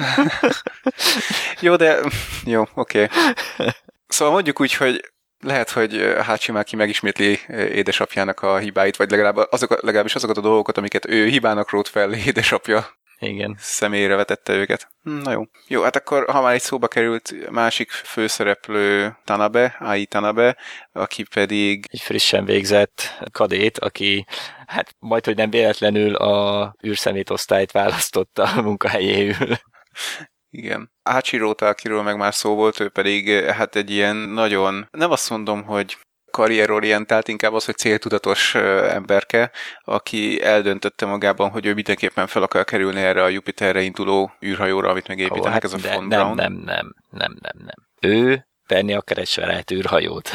jó, 1.60 1.76
de 1.76 1.98
jó, 2.44 2.64
oké. 2.74 3.02
Okay. 3.02 3.68
Szóval 4.08 4.34
mondjuk 4.34 4.60
úgy, 4.60 4.74
hogy 4.74 5.12
lehet, 5.40 5.70
hogy 5.70 6.14
Hácsimáki 6.20 6.76
megismétli 6.76 7.38
édesapjának 7.48 8.40
a 8.40 8.58
hibáit, 8.58 8.96
vagy 8.96 9.10
legalább 9.10 9.36
azok, 9.36 9.82
legalábbis 9.82 10.14
azokat 10.14 10.36
a 10.36 10.40
dolgokat, 10.40 10.78
amiket 10.78 11.06
ő 11.06 11.26
hibának 11.26 11.70
rót 11.70 11.88
fel 11.88 12.12
édesapja. 12.26 12.96
Igen. 13.20 13.56
Személyre 13.58 14.16
vetette 14.16 14.52
őket. 14.52 14.88
Hm, 15.02 15.18
na 15.18 15.30
jó. 15.30 15.42
Jó, 15.66 15.82
hát 15.82 15.96
akkor, 15.96 16.24
ha 16.30 16.42
már 16.42 16.54
egy 16.54 16.60
szóba 16.60 16.88
került, 16.88 17.50
másik 17.50 17.90
főszereplő 17.90 19.16
Tanabe, 19.24 19.76
Ai 19.80 20.06
Tanabe, 20.06 20.56
aki 20.92 21.24
pedig... 21.34 21.84
Egy 21.90 22.00
frissen 22.00 22.44
végzett 22.44 23.18
kadét, 23.32 23.78
aki 23.78 24.26
hát 24.66 24.94
majd, 24.98 25.24
hogy 25.24 25.36
nem 25.36 25.50
véletlenül 25.50 26.14
a 26.14 26.74
űrszemétosztályt 26.86 27.72
választotta 27.72 28.42
a 28.42 28.62
munkahelyéül. 28.62 29.36
Igen. 30.50 30.92
Hachirota, 31.02 31.66
akiről 31.66 32.02
meg 32.02 32.16
már 32.16 32.34
szó 32.34 32.54
volt, 32.54 32.80
ő 32.80 32.88
pedig 32.88 33.44
hát 33.44 33.76
egy 33.76 33.90
ilyen 33.90 34.16
nagyon, 34.16 34.88
nem 34.90 35.10
azt 35.10 35.30
mondom, 35.30 35.62
hogy 35.62 35.96
karrierorientált, 36.30 37.28
inkább 37.28 37.52
az, 37.52 37.64
hogy 37.64 37.76
céltudatos 37.76 38.54
emberke, 38.54 39.50
aki 39.84 40.42
eldöntötte 40.42 41.06
magában, 41.06 41.50
hogy 41.50 41.66
ő 41.66 41.74
mindenképpen 41.74 42.26
fel 42.26 42.42
akar 42.42 42.64
kerülni 42.64 43.00
erre 43.00 43.22
a 43.22 43.28
Jupiterre 43.28 43.80
induló 43.80 44.32
űrhajóra, 44.44 44.90
amit 44.90 45.08
megépítenek, 45.08 45.44
oh, 45.44 45.52
hát 45.52 45.64
ez 45.64 45.72
a 45.72 45.78
Von 45.78 45.90
nem, 45.90 46.08
Braun. 46.08 46.34
Nem, 46.34 46.52
nem, 46.52 46.94
nem, 47.10 47.36
nem, 47.40 47.56
nem. 47.64 48.10
Ő 48.12 48.46
venni 48.66 48.94
akar 48.94 49.18
egy 49.18 49.28
saját 49.28 49.70
űrhajót. 49.70 50.30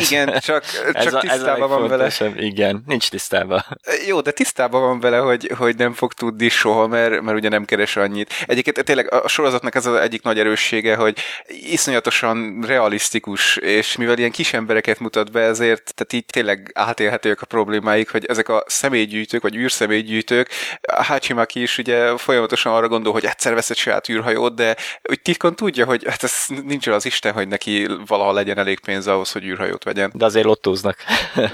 Igen, 0.00 0.38
csak, 0.40 0.64
csak 0.92 1.14
a, 1.14 1.18
tisztában 1.18 1.68
van 1.68 1.88
vele. 1.88 2.10
Igen, 2.36 2.82
nincs 2.86 3.08
tisztában. 3.10 3.64
Jó, 4.06 4.20
de 4.20 4.30
tisztában 4.30 4.80
van 4.80 5.00
vele, 5.00 5.18
hogy, 5.18 5.52
hogy 5.56 5.76
nem 5.76 5.92
fog 5.92 6.12
tudni 6.12 6.48
soha, 6.48 6.86
mert, 6.86 7.20
mert 7.20 7.36
ugye 7.36 7.48
nem 7.48 7.64
keres 7.64 7.96
annyit. 7.96 8.32
Egyébként 8.46 8.84
tényleg 8.84 9.12
a 9.12 9.28
sorozatnak 9.28 9.74
ez 9.74 9.86
az 9.86 9.94
egyik 9.94 10.22
nagy 10.22 10.38
erőssége, 10.38 10.96
hogy 10.96 11.18
iszonyatosan 11.46 12.64
realisztikus, 12.66 13.56
és 13.56 13.96
mivel 13.96 14.18
ilyen 14.18 14.30
kis 14.30 14.52
embereket 14.52 14.98
mutat 14.98 15.32
be, 15.32 15.40
ezért 15.40 15.94
tehát 15.94 16.12
így 16.12 16.24
tényleg 16.24 16.70
átélhetőek 16.74 17.42
a 17.42 17.46
problémáik, 17.46 18.10
hogy 18.10 18.24
ezek 18.24 18.48
a 18.48 18.64
személygyűjtők, 18.66 19.42
vagy 19.42 19.56
űrszemélygyűjtők, 19.56 20.50
a 20.80 21.04
Hachimaki 21.04 21.62
is 21.62 21.78
ugye 21.78 22.16
folyamatosan 22.16 22.72
arra 22.72 22.88
gondol, 22.88 23.12
hogy 23.12 23.24
egyszer 23.24 23.54
vesz 23.54 23.70
egy 23.70 23.76
saját 23.76 24.08
űrhajót, 24.08 24.54
de 24.54 24.76
úgy 25.10 25.20
titkon 25.22 25.56
tudja, 25.56 25.84
hogy 25.84 26.04
hát 26.08 26.22
ez 26.22 26.44
nincs 26.64 26.86
az 26.86 27.06
Isten, 27.06 27.32
hogy 27.32 27.48
neki 27.48 27.88
valaha 28.06 28.32
legyen 28.32 28.58
elég 28.58 28.80
pénz 28.80 29.06
ahhoz, 29.06 29.32
hogy 29.32 29.44
űr 29.44 29.59
űrhajót 29.60 29.84
vegyen. 29.84 30.12
De 30.14 30.24
azért 30.24 30.46
lottóznak. 30.46 30.96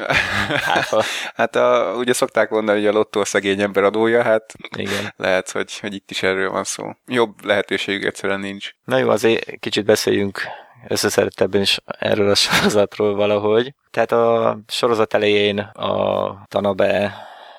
hát, 0.73 0.89
ha... 0.89 1.03
hát 1.35 1.57
a, 1.57 1.95
ugye 1.97 2.13
szokták 2.13 2.51
mondani, 2.51 2.79
hogy 2.79 2.89
a 2.89 2.99
lottó 2.99 3.21
a 3.21 3.25
szegény 3.25 3.61
ember 3.61 3.85
adója, 3.85 4.23
hát 4.23 4.55
Igen. 4.77 5.15
lehet, 5.17 5.51
hogy, 5.51 5.79
hogy 5.81 5.95
itt 5.95 6.11
is 6.11 6.23
erről 6.23 6.51
van 6.51 6.65
szó. 6.65 6.91
Jobb 7.07 7.45
lehetőségük 7.45 8.05
egyszerűen 8.05 8.41
nincs. 8.41 8.71
Na 8.85 8.99
jó, 8.99 9.09
azért 9.09 9.59
kicsit 9.61 9.85
beszéljünk 9.85 10.41
összeszerettebben 10.89 11.61
is 11.61 11.79
erről 11.87 12.31
a 12.31 12.35
sorozatról 12.45 13.15
valahogy. 13.15 13.75
Tehát 13.91 14.13
a 14.13 14.59
sorozat 14.69 15.15
elején 15.15 15.59
a 15.59 16.45
Tanabe 16.49 17.15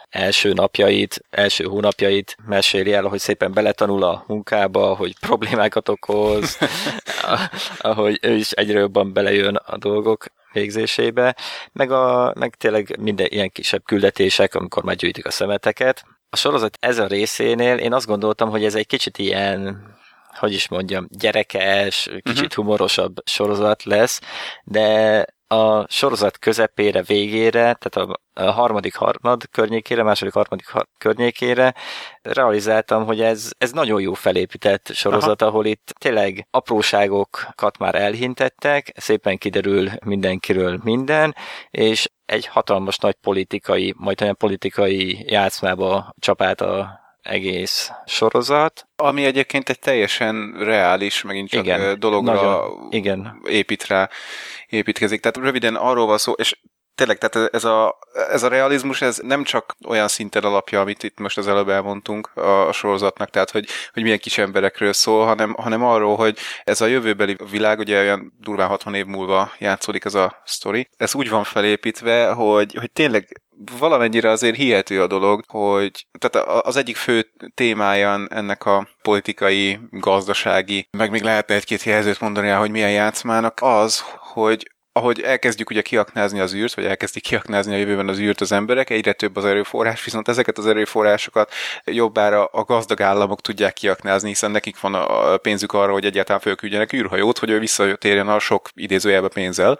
első 0.10 0.54
napjait, 0.54 1.24
első 1.30 1.64
hónapjait 1.64 2.36
meséli 2.46 2.94
el, 2.94 3.04
hogy 3.04 3.20
szépen 3.20 3.54
beletanul 3.54 4.04
a 4.04 4.24
munkába, 4.28 4.96
hogy 4.96 5.20
problémákat 5.20 5.90
okoz, 5.90 6.58
ahogy 7.80 8.20
ő 8.22 8.36
is 8.36 8.52
egyre 8.52 8.80
jobban 8.80 9.14
belejön 9.14 9.56
a 9.56 9.78
dolgok 9.78 10.26
végzésébe, 10.54 11.36
meg, 11.72 11.92
a, 11.92 12.34
meg 12.36 12.56
tényleg 12.56 13.00
minden 13.00 13.28
ilyen 13.30 13.50
kisebb 13.50 13.84
küldetések, 13.86 14.56
amikor 14.56 14.84
már 14.84 14.96
gyűjtik 14.96 15.26
a 15.26 15.32
szemeteket. 15.32 16.04
A 16.30 16.36
sorozat 16.36 16.78
ez 16.80 16.98
a 16.98 17.08
részénél 17.08 17.78
én 17.78 17.94
azt 17.94 18.08
gondoltam, 18.08 18.50
hogy 18.50 18.66
ez 18.66 18.76
egy 18.76 18.88
kicsit 18.88 19.18
ilyen 19.18 19.86
hogy 20.38 20.54
is 20.54 20.68
mondjam, 20.68 21.08
gyerekes, 21.10 22.04
kicsit 22.04 22.44
uh-huh. 22.44 22.54
humorosabb 22.54 23.16
sorozat 23.26 23.84
lesz, 23.84 24.22
de 24.64 25.26
a 25.48 25.92
sorozat 25.92 26.38
közepére, 26.38 27.02
végére, 27.02 27.78
tehát 27.80 27.96
a, 28.34 28.52
harmadik 28.52 28.96
harmad 28.96 29.50
környékére, 29.52 30.04
második 30.04 30.34
harmadik 30.34 30.68
har- 30.68 30.90
környékére 30.98 31.74
realizáltam, 32.22 33.06
hogy 33.06 33.22
ez, 33.22 33.52
ez 33.58 33.72
nagyon 33.72 34.02
jó 34.02 34.14
felépített 34.14 34.90
sorozat, 34.94 35.42
Aha. 35.42 35.52
ahol 35.52 35.66
itt 35.66 35.94
tényleg 36.00 36.48
apróságokat 36.52 37.78
már 37.78 37.96
elhintettek, 37.96 38.94
szépen 38.96 39.38
kiderül 39.38 39.90
mindenkiről 40.06 40.80
minden, 40.84 41.36
és 41.70 42.10
egy 42.26 42.46
hatalmas 42.46 42.98
nagy 42.98 43.16
politikai, 43.22 43.94
majd 43.98 44.22
olyan 44.22 44.38
politikai 44.38 45.26
játszmába 45.28 46.14
csapált 46.20 46.62
a 46.62 47.00
egész 47.28 47.92
sorozat. 48.06 48.88
Ami 48.96 49.26
egyébként 49.26 49.70
egy 49.70 49.80
teljesen 49.80 50.56
reális, 50.60 51.22
megint 51.22 51.50
csak 51.50 51.66
igen, 51.66 52.00
dologra 52.00 52.34
nagyon, 52.34 52.88
igen. 52.90 53.42
épít 53.46 53.88
rá, 53.88 54.10
építkezik. 54.68 55.22
Tehát 55.22 55.38
röviden 55.38 55.76
arról 55.76 56.06
van 56.06 56.18
szó, 56.18 56.32
és 56.32 56.58
tényleg, 56.98 57.18
tehát 57.18 57.54
ez 57.54 57.64
a, 57.64 58.00
ez 58.30 58.44
a 58.44 58.48
realizmus, 58.48 59.02
ez 59.02 59.18
nem 59.18 59.44
csak 59.44 59.76
olyan 59.88 60.08
szinten 60.08 60.44
alapja, 60.44 60.80
amit 60.80 61.04
itt 61.04 61.20
most 61.20 61.38
az 61.38 61.48
előbb 61.48 61.70
elmondtunk 61.70 62.32
a, 62.36 62.68
a 62.68 62.72
sorozatnak, 62.72 63.30
tehát 63.30 63.52
hogy, 63.52 63.68
hogy 63.94 64.04
milyen 64.04 64.20
kis 64.20 64.38
emberekről 64.38 64.94
szól, 64.94 65.26
hanem, 65.26 65.54
hanem 65.54 65.84
arról, 65.84 66.16
hogy 66.16 66.38
ez 66.64 66.82
a 66.82 66.86
jövőbeli 66.86 67.36
világ, 67.52 67.80
ugye 67.80 68.00
olyan 68.00 68.34
durván 68.40 68.68
60 68.68 68.94
év 68.94 69.06
múlva 69.06 69.52
játszódik 69.60 70.06
ez 70.06 70.16
a 70.16 70.42
sztori, 70.46 70.90
ez 70.98 71.16
úgy 71.16 71.30
van 71.30 71.44
felépítve, 71.44 72.32
hogy, 72.32 72.76
hogy 72.80 72.92
tényleg 72.92 73.42
valamennyire 73.80 74.30
azért 74.30 74.56
hihető 74.56 75.02
a 75.02 75.08
dolog, 75.08 75.44
hogy 75.48 76.08
tehát 76.20 76.48
az 76.66 76.76
egyik 76.76 76.96
fő 76.96 77.32
témája 77.54 78.26
ennek 78.30 78.66
a 78.66 78.88
politikai, 79.02 79.80
gazdasági, 79.92 80.88
meg 80.98 81.12
még 81.12 81.22
lehetne 81.22 81.56
egy-két 81.56 81.84
jelzőt 81.84 82.20
mondani 82.20 82.50
hogy 82.50 82.72
milyen 82.72 82.92
játszmának, 82.92 83.60
az, 83.62 84.04
hogy 84.18 84.76
ahogy 84.98 85.22
elkezdjük 85.22 85.70
ugye 85.70 85.82
kiaknázni 85.82 86.40
az 86.40 86.54
űrt, 86.54 86.74
vagy 86.74 86.86
elkezdik 86.86 87.24
kiaknázni 87.24 87.74
a 87.74 87.78
jövőben 87.78 88.08
az 88.08 88.20
űrt 88.20 88.42
az 88.42 88.52
emberek, 88.52 88.90
egyre 88.90 89.14
több 89.14 89.36
az 89.36 89.46
erőforrás, 89.46 90.04
viszont 90.04 90.28
ezeket 90.28 90.58
az 90.58 90.68
erőforrásokat 90.68 91.54
jobbára 91.84 92.46
a 92.46 92.64
gazdag 92.64 93.02
államok 93.02 93.42
tudják 93.42 93.74
kiaknázni, 93.74 94.28
hiszen 94.28 94.52
nekik 94.52 94.80
van 94.80 94.94
a 94.94 95.38
pénzük 95.38 95.74
arra, 95.74 95.92
hogy 95.92 96.06
egyáltalán 96.06 96.42
fölküldjenek 96.42 96.94
űrhajót, 96.94 97.38
hogy 97.38 97.50
ő 97.50 97.60
visszatérjen 97.60 98.28
a 98.28 98.40
sok 98.40 98.70
idézőjelbe 98.74 99.28
pénzzel, 99.28 99.80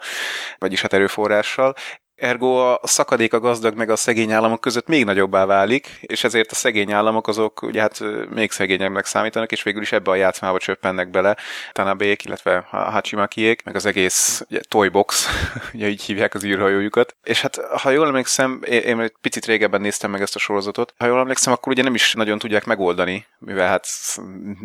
vagyis 0.58 0.80
hát 0.80 0.92
erőforrással, 0.92 1.74
Ergo 2.18 2.72
a 2.72 2.80
szakadék 2.82 3.32
a 3.32 3.40
gazdag 3.40 3.76
meg 3.76 3.90
a 3.90 3.96
szegény 3.96 4.32
államok 4.32 4.60
között 4.60 4.86
még 4.86 5.04
nagyobbá 5.04 5.44
válik, 5.44 5.98
és 6.00 6.24
ezért 6.24 6.50
a 6.50 6.54
szegény 6.54 6.92
államok 6.92 7.28
azok 7.28 7.62
ugye 7.62 7.80
hát 7.80 8.00
még 8.34 8.50
szegényebbnek 8.50 9.04
számítanak, 9.04 9.52
és 9.52 9.62
végül 9.62 9.82
is 9.82 9.92
ebbe 9.92 10.10
a 10.10 10.14
játszmába 10.14 10.58
csöppennek 10.58 11.10
bele 11.10 11.36
Tanabék, 11.72 12.24
illetve 12.24 12.66
Hachimakiék, 12.70 13.64
meg 13.64 13.74
az 13.74 13.86
egész 13.86 14.44
ugye, 14.50 14.60
Toybox, 14.68 15.28
ugye 15.74 15.88
így 15.88 16.02
hívják 16.02 16.34
az 16.34 16.44
űrhajójukat. 16.44 17.16
És 17.22 17.40
hát 17.40 17.56
ha 17.56 17.90
jól 17.90 18.06
emlékszem, 18.06 18.60
én, 18.64 18.80
én 18.80 19.00
egy 19.00 19.14
picit 19.20 19.46
régebben 19.46 19.80
néztem 19.80 20.10
meg 20.10 20.20
ezt 20.20 20.34
a 20.34 20.38
sorozatot, 20.38 20.94
ha 20.98 21.06
jól 21.06 21.18
emlékszem, 21.18 21.52
akkor 21.52 21.72
ugye 21.72 21.82
nem 21.82 21.94
is 21.94 22.12
nagyon 22.12 22.38
tudják 22.38 22.64
megoldani, 22.64 23.26
mivel 23.38 23.68
hát 23.68 23.86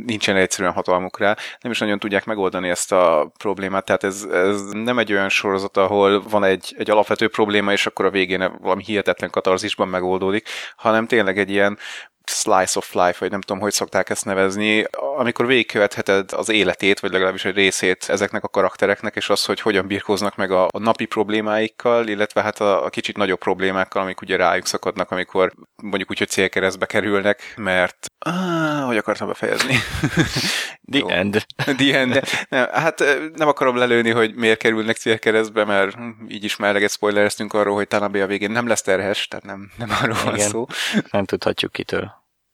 nincsen 0.05 0.35
egyszerűen 0.35 0.73
hatalmuk 0.73 1.19
rá, 1.19 1.35
nem 1.61 1.71
is 1.71 1.79
nagyon 1.79 1.99
tudják 1.99 2.25
megoldani 2.25 2.69
ezt 2.69 2.91
a 2.91 3.31
problémát, 3.37 3.85
tehát 3.85 4.03
ez, 4.03 4.23
ez 4.23 4.61
nem 4.71 4.99
egy 4.99 5.13
olyan 5.13 5.29
sorozat, 5.29 5.77
ahol 5.77 6.23
van 6.29 6.43
egy, 6.43 6.75
egy 6.77 6.89
alapvető 6.89 7.27
probléma, 7.27 7.41
probléma, 7.43 7.71
és 7.71 7.85
akkor 7.85 8.05
a 8.05 8.09
végén 8.09 8.57
valami 8.61 8.83
hihetetlen 8.83 9.29
katarzisban 9.29 9.87
megoldódik, 9.87 10.47
hanem 10.75 11.07
tényleg 11.07 11.37
egy 11.37 11.49
ilyen 11.49 11.77
slice 12.25 12.77
of 12.77 12.93
life, 12.93 13.15
vagy 13.19 13.31
nem 13.31 13.41
tudom, 13.41 13.61
hogy 13.61 13.71
szokták 13.71 14.09
ezt 14.09 14.25
nevezni, 14.25 14.85
amikor 15.17 15.45
végigkövetheted 15.45 16.31
az 16.31 16.49
életét, 16.49 16.99
vagy 16.99 17.11
legalábbis 17.11 17.45
egy 17.45 17.55
részét 17.55 18.05
ezeknek 18.07 18.43
a 18.43 18.47
karaktereknek, 18.47 19.15
és 19.15 19.29
az, 19.29 19.45
hogy 19.45 19.61
hogyan 19.61 19.87
birkóznak 19.87 20.35
meg 20.35 20.51
a, 20.51 20.63
a 20.63 20.79
napi 20.79 21.05
problémáikkal, 21.05 22.07
illetve 22.07 22.41
hát 22.41 22.59
a, 22.59 22.85
a 22.85 22.89
kicsit 22.89 23.17
nagyobb 23.17 23.39
problémákkal, 23.39 24.01
amik 24.01 24.21
ugye 24.21 24.35
rájuk 24.35 24.65
szakadnak, 24.65 25.11
amikor 25.11 25.53
mondjuk 25.81 26.09
úgy, 26.09 26.17
hogy 26.17 26.29
célkeresztbe 26.29 26.85
kerülnek, 26.85 27.53
mert 27.57 28.05
ah, 28.19 28.85
hogy 28.85 28.97
akartam 28.97 29.27
befejezni? 29.27 29.75
The 30.91 30.99
Jó. 30.99 31.09
end. 31.09 31.45
The 31.77 31.99
end. 31.99 32.21
Nem, 32.49 32.67
hát 32.71 33.03
nem 33.35 33.47
akarom 33.47 33.75
lelőni, 33.75 34.11
hogy 34.11 34.35
miért 34.35 34.59
kerülnek 34.59 34.95
célkeresztbe, 34.95 35.65
mert 35.65 35.97
így 36.27 36.43
is 36.43 36.55
melleget 36.55 36.91
spoilereztünk 36.91 37.53
arról, 37.53 37.75
hogy 37.75 37.87
talán 37.87 38.13
a 38.13 38.25
végén 38.25 38.51
nem 38.51 38.67
lesz 38.67 38.81
terhes, 38.81 39.27
tehát 39.27 39.45
nem, 39.45 39.71
nem 39.77 39.89
arról 40.01 40.17
van 40.23 40.37
szó. 40.37 40.65
Nem 41.11 41.25
tudhatjuk 41.25 41.71
kitől. 41.71 42.12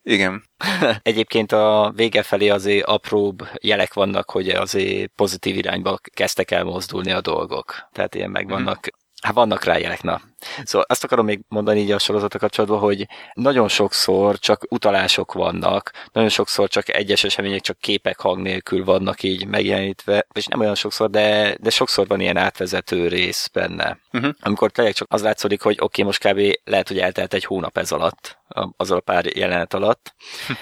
Igen. 0.10 0.44
Egyébként 1.02 1.52
a 1.52 1.92
vége 1.96 2.24
felé 2.24 2.50
azért 2.50 2.86
apróbb 2.86 3.48
jelek 3.62 3.94
vannak, 3.94 4.32
hogy 4.32 4.50
azért 4.50 5.12
pozitív 5.16 5.58
irányba 5.58 6.00
kezdtek 6.14 6.52
el 6.52 6.64
mozdulni 6.64 7.12
a 7.12 7.22
dolgok. 7.22 7.88
Tehát 7.92 8.16
ilyen 8.16 8.30
megvannak 8.30 8.78
mm. 8.78 8.98
Hát 9.22 9.34
vannak 9.34 9.64
rá 9.64 9.78
jelek, 9.78 10.02
na. 10.02 10.22
Szóval 10.64 10.86
azt 10.90 11.04
akarom 11.04 11.26
még 11.26 11.40
mondani 11.48 11.80
így 11.80 11.92
a 11.92 12.00
sorozata 12.00 12.38
kapcsolatban, 12.38 12.80
hogy 12.80 13.08
nagyon 13.34 13.68
sokszor 13.68 14.40
csak 14.40 14.66
utalások 14.70 15.34
vannak, 15.34 15.92
nagyon 16.12 16.30
sokszor 16.30 16.70
csak 16.70 16.94
egyes 16.96 17.24
események 17.24 17.62
csak 17.62 17.80
képek 17.80 18.20
hang 18.20 18.42
nélkül 18.42 18.84
vannak 18.84 19.24
így 19.24 19.48
megjelenítve, 19.48 20.26
és 20.34 20.46
nem 20.46 20.60
olyan 20.60 20.76
sokszor, 20.76 21.10
de, 21.10 21.56
de 21.60 21.70
sokszor 21.70 22.08
van 22.08 22.20
ilyen 22.20 22.38
átvezető 22.38 23.08
rész 23.08 23.48
benne. 23.54 23.98
Uh-huh. 24.14 24.34
Amikor 24.42 24.72
tényleg 24.72 24.94
csak 24.94 25.08
az 25.12 25.22
látszódik, 25.22 25.62
hogy 25.62 25.78
oké, 25.80 26.02
okay, 26.02 26.04
most 26.04 26.28
kb. 26.28 26.60
lehet, 26.70 26.88
hogy 26.88 27.00
eltelt 27.00 27.34
egy 27.34 27.46
hónap 27.46 27.78
ez 27.78 27.92
alatt, 27.92 28.38
az 28.78 28.92
a 28.92 29.00
pár 29.00 29.26
jelenet 29.26 29.74
alatt, 29.74 30.14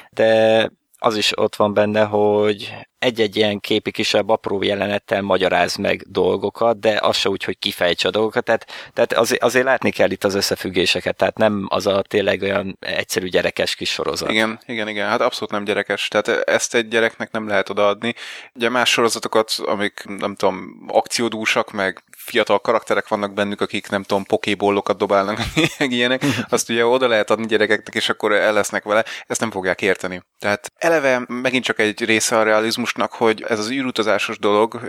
de 0.10 0.72
az 0.98 1.18
is 1.18 1.38
ott 1.38 1.56
van 1.56 1.74
benne, 1.74 2.04
hogy 2.04 2.74
egy-egy 3.00 3.36
ilyen 3.36 3.60
képi 3.60 3.92
kisebb 3.92 4.30
apró 4.30 4.64
jelenettel 4.64 5.22
magyaráz 5.22 5.76
meg 5.76 6.04
dolgokat, 6.08 6.80
de 6.80 7.00
az 7.02 7.18
se 7.18 7.30
úgy, 7.30 7.44
hogy 7.44 7.60
kifejtse 7.60 8.08
a 8.08 8.12
dolgokat, 8.12 8.44
tehát, 8.44 8.66
tehát 8.94 9.14
azért, 9.14 9.44
azért 9.44 9.66
látni 9.66 9.92
kell 9.92 10.12
itt 10.12 10.24
az 10.24 10.36
összefüggéseket, 10.36 11.16
tehát 11.16 11.38
nem 11.38 11.66
az 11.70 11.88
a 11.88 12.02
tényleg 12.02 12.42
olyan 12.42 12.78
egyszerű 12.80 13.28
gyerekes 13.28 13.76
kis 13.76 13.90
sorozat. 13.90 14.30
Igen, 14.30 14.60
igen, 14.66 14.88
igen, 14.88 15.08
hát 15.08 15.22
abszolút 15.22 15.52
nem 15.52 15.64
gyerekes, 15.64 16.08
tehát 16.08 16.28
ezt 16.48 16.76
egy 16.76 16.88
gyereknek 16.88 17.32
nem 17.32 17.48
lehet 17.48 17.70
odaadni. 17.70 18.16
Ugye 18.54 18.70
más 18.70 18.90
sorozatokat, 18.90 19.54
amik 19.66 20.04
nem 20.06 20.36
tudom, 20.36 20.86
akciódúsak, 20.88 21.72
meg 21.72 22.04
fiatal 22.30 22.60
karakterek 22.60 23.08
vannak 23.08 23.34
bennük, 23.34 23.62
akik 23.62 23.90
nem 23.90 24.04
tudom, 24.04 24.24
pokébollokat 24.24 24.98
dobálnak, 24.98 25.40
meg 25.80 25.92
ilyenek, 25.92 26.26
azt 26.50 26.70
ugye 26.70 26.86
oda 26.86 27.08
lehet 27.08 27.30
adni 27.30 27.46
gyerekeknek, 27.46 27.96
és 27.96 28.10
akkor 28.10 28.32
el 28.32 28.54
lesznek 28.54 28.84
vele, 28.84 29.06
ezt 29.28 29.40
nem 29.40 29.52
fogják 29.52 29.82
érteni. 29.82 30.22
Tehát 30.40 30.72
eleve 30.76 31.26
megint 31.28 31.64
csak 31.64 31.80
egy 31.80 32.06
része 32.06 32.38
a 32.38 32.44
realizmusnak, 32.44 33.12
hogy 33.12 33.44
ez 33.48 33.60
az 33.60 33.72
űrutazásos 33.72 34.40
dolog, 34.40 34.80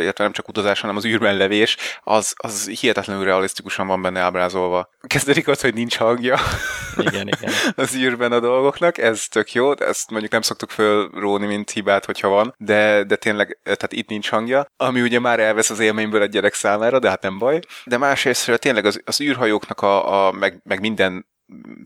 illetve 0.00 0.24
nem 0.24 0.32
csak 0.32 0.48
utazás, 0.48 0.80
hanem 0.80 0.96
az 0.96 1.04
űrben 1.04 1.36
levés, 1.36 1.76
az, 2.02 2.32
az 2.36 2.68
hihetetlenül 2.80 3.24
realisztikusan 3.24 3.86
van 3.86 4.02
benne 4.02 4.20
ábrázolva. 4.20 4.88
Kezdődik 5.06 5.48
az, 5.48 5.60
hogy 5.60 5.74
nincs 5.74 5.96
hangja 5.96 6.38
igen, 6.96 7.28
igen. 7.28 7.52
az 7.74 7.94
űrben 7.96 8.32
a 8.32 8.40
dolgoknak, 8.40 8.98
ez 8.98 9.24
tök 9.28 9.52
jó, 9.52 9.78
ezt 9.78 10.10
mondjuk 10.10 10.32
nem 10.32 10.42
szoktuk 10.42 10.70
fölróni, 10.70 11.46
mint 11.46 11.70
hibát, 11.70 12.04
hogyha 12.04 12.28
van, 12.28 12.54
de, 12.58 13.04
de 13.04 13.16
tényleg, 13.16 13.58
tehát 13.62 13.92
itt 13.92 14.08
nincs 14.08 14.28
hangja, 14.30 14.66
ami 14.76 15.00
ugye 15.00 15.18
már 15.18 15.40
elvesz 15.40 15.70
az 15.70 15.78
élményből 15.78 16.22
egy 16.22 16.30
gyerek 16.30 16.54
számára, 16.54 16.79
de 16.98 17.08
hát 17.08 17.22
nem 17.22 17.38
baj. 17.38 17.60
De 17.84 17.96
másrészt 17.96 18.58
tényleg 18.58 18.84
az, 18.84 19.00
az 19.04 19.20
űrhajóknak 19.20 19.80
a, 19.80 20.26
a 20.26 20.32
meg, 20.32 20.60
meg 20.64 20.80
minden 20.80 21.28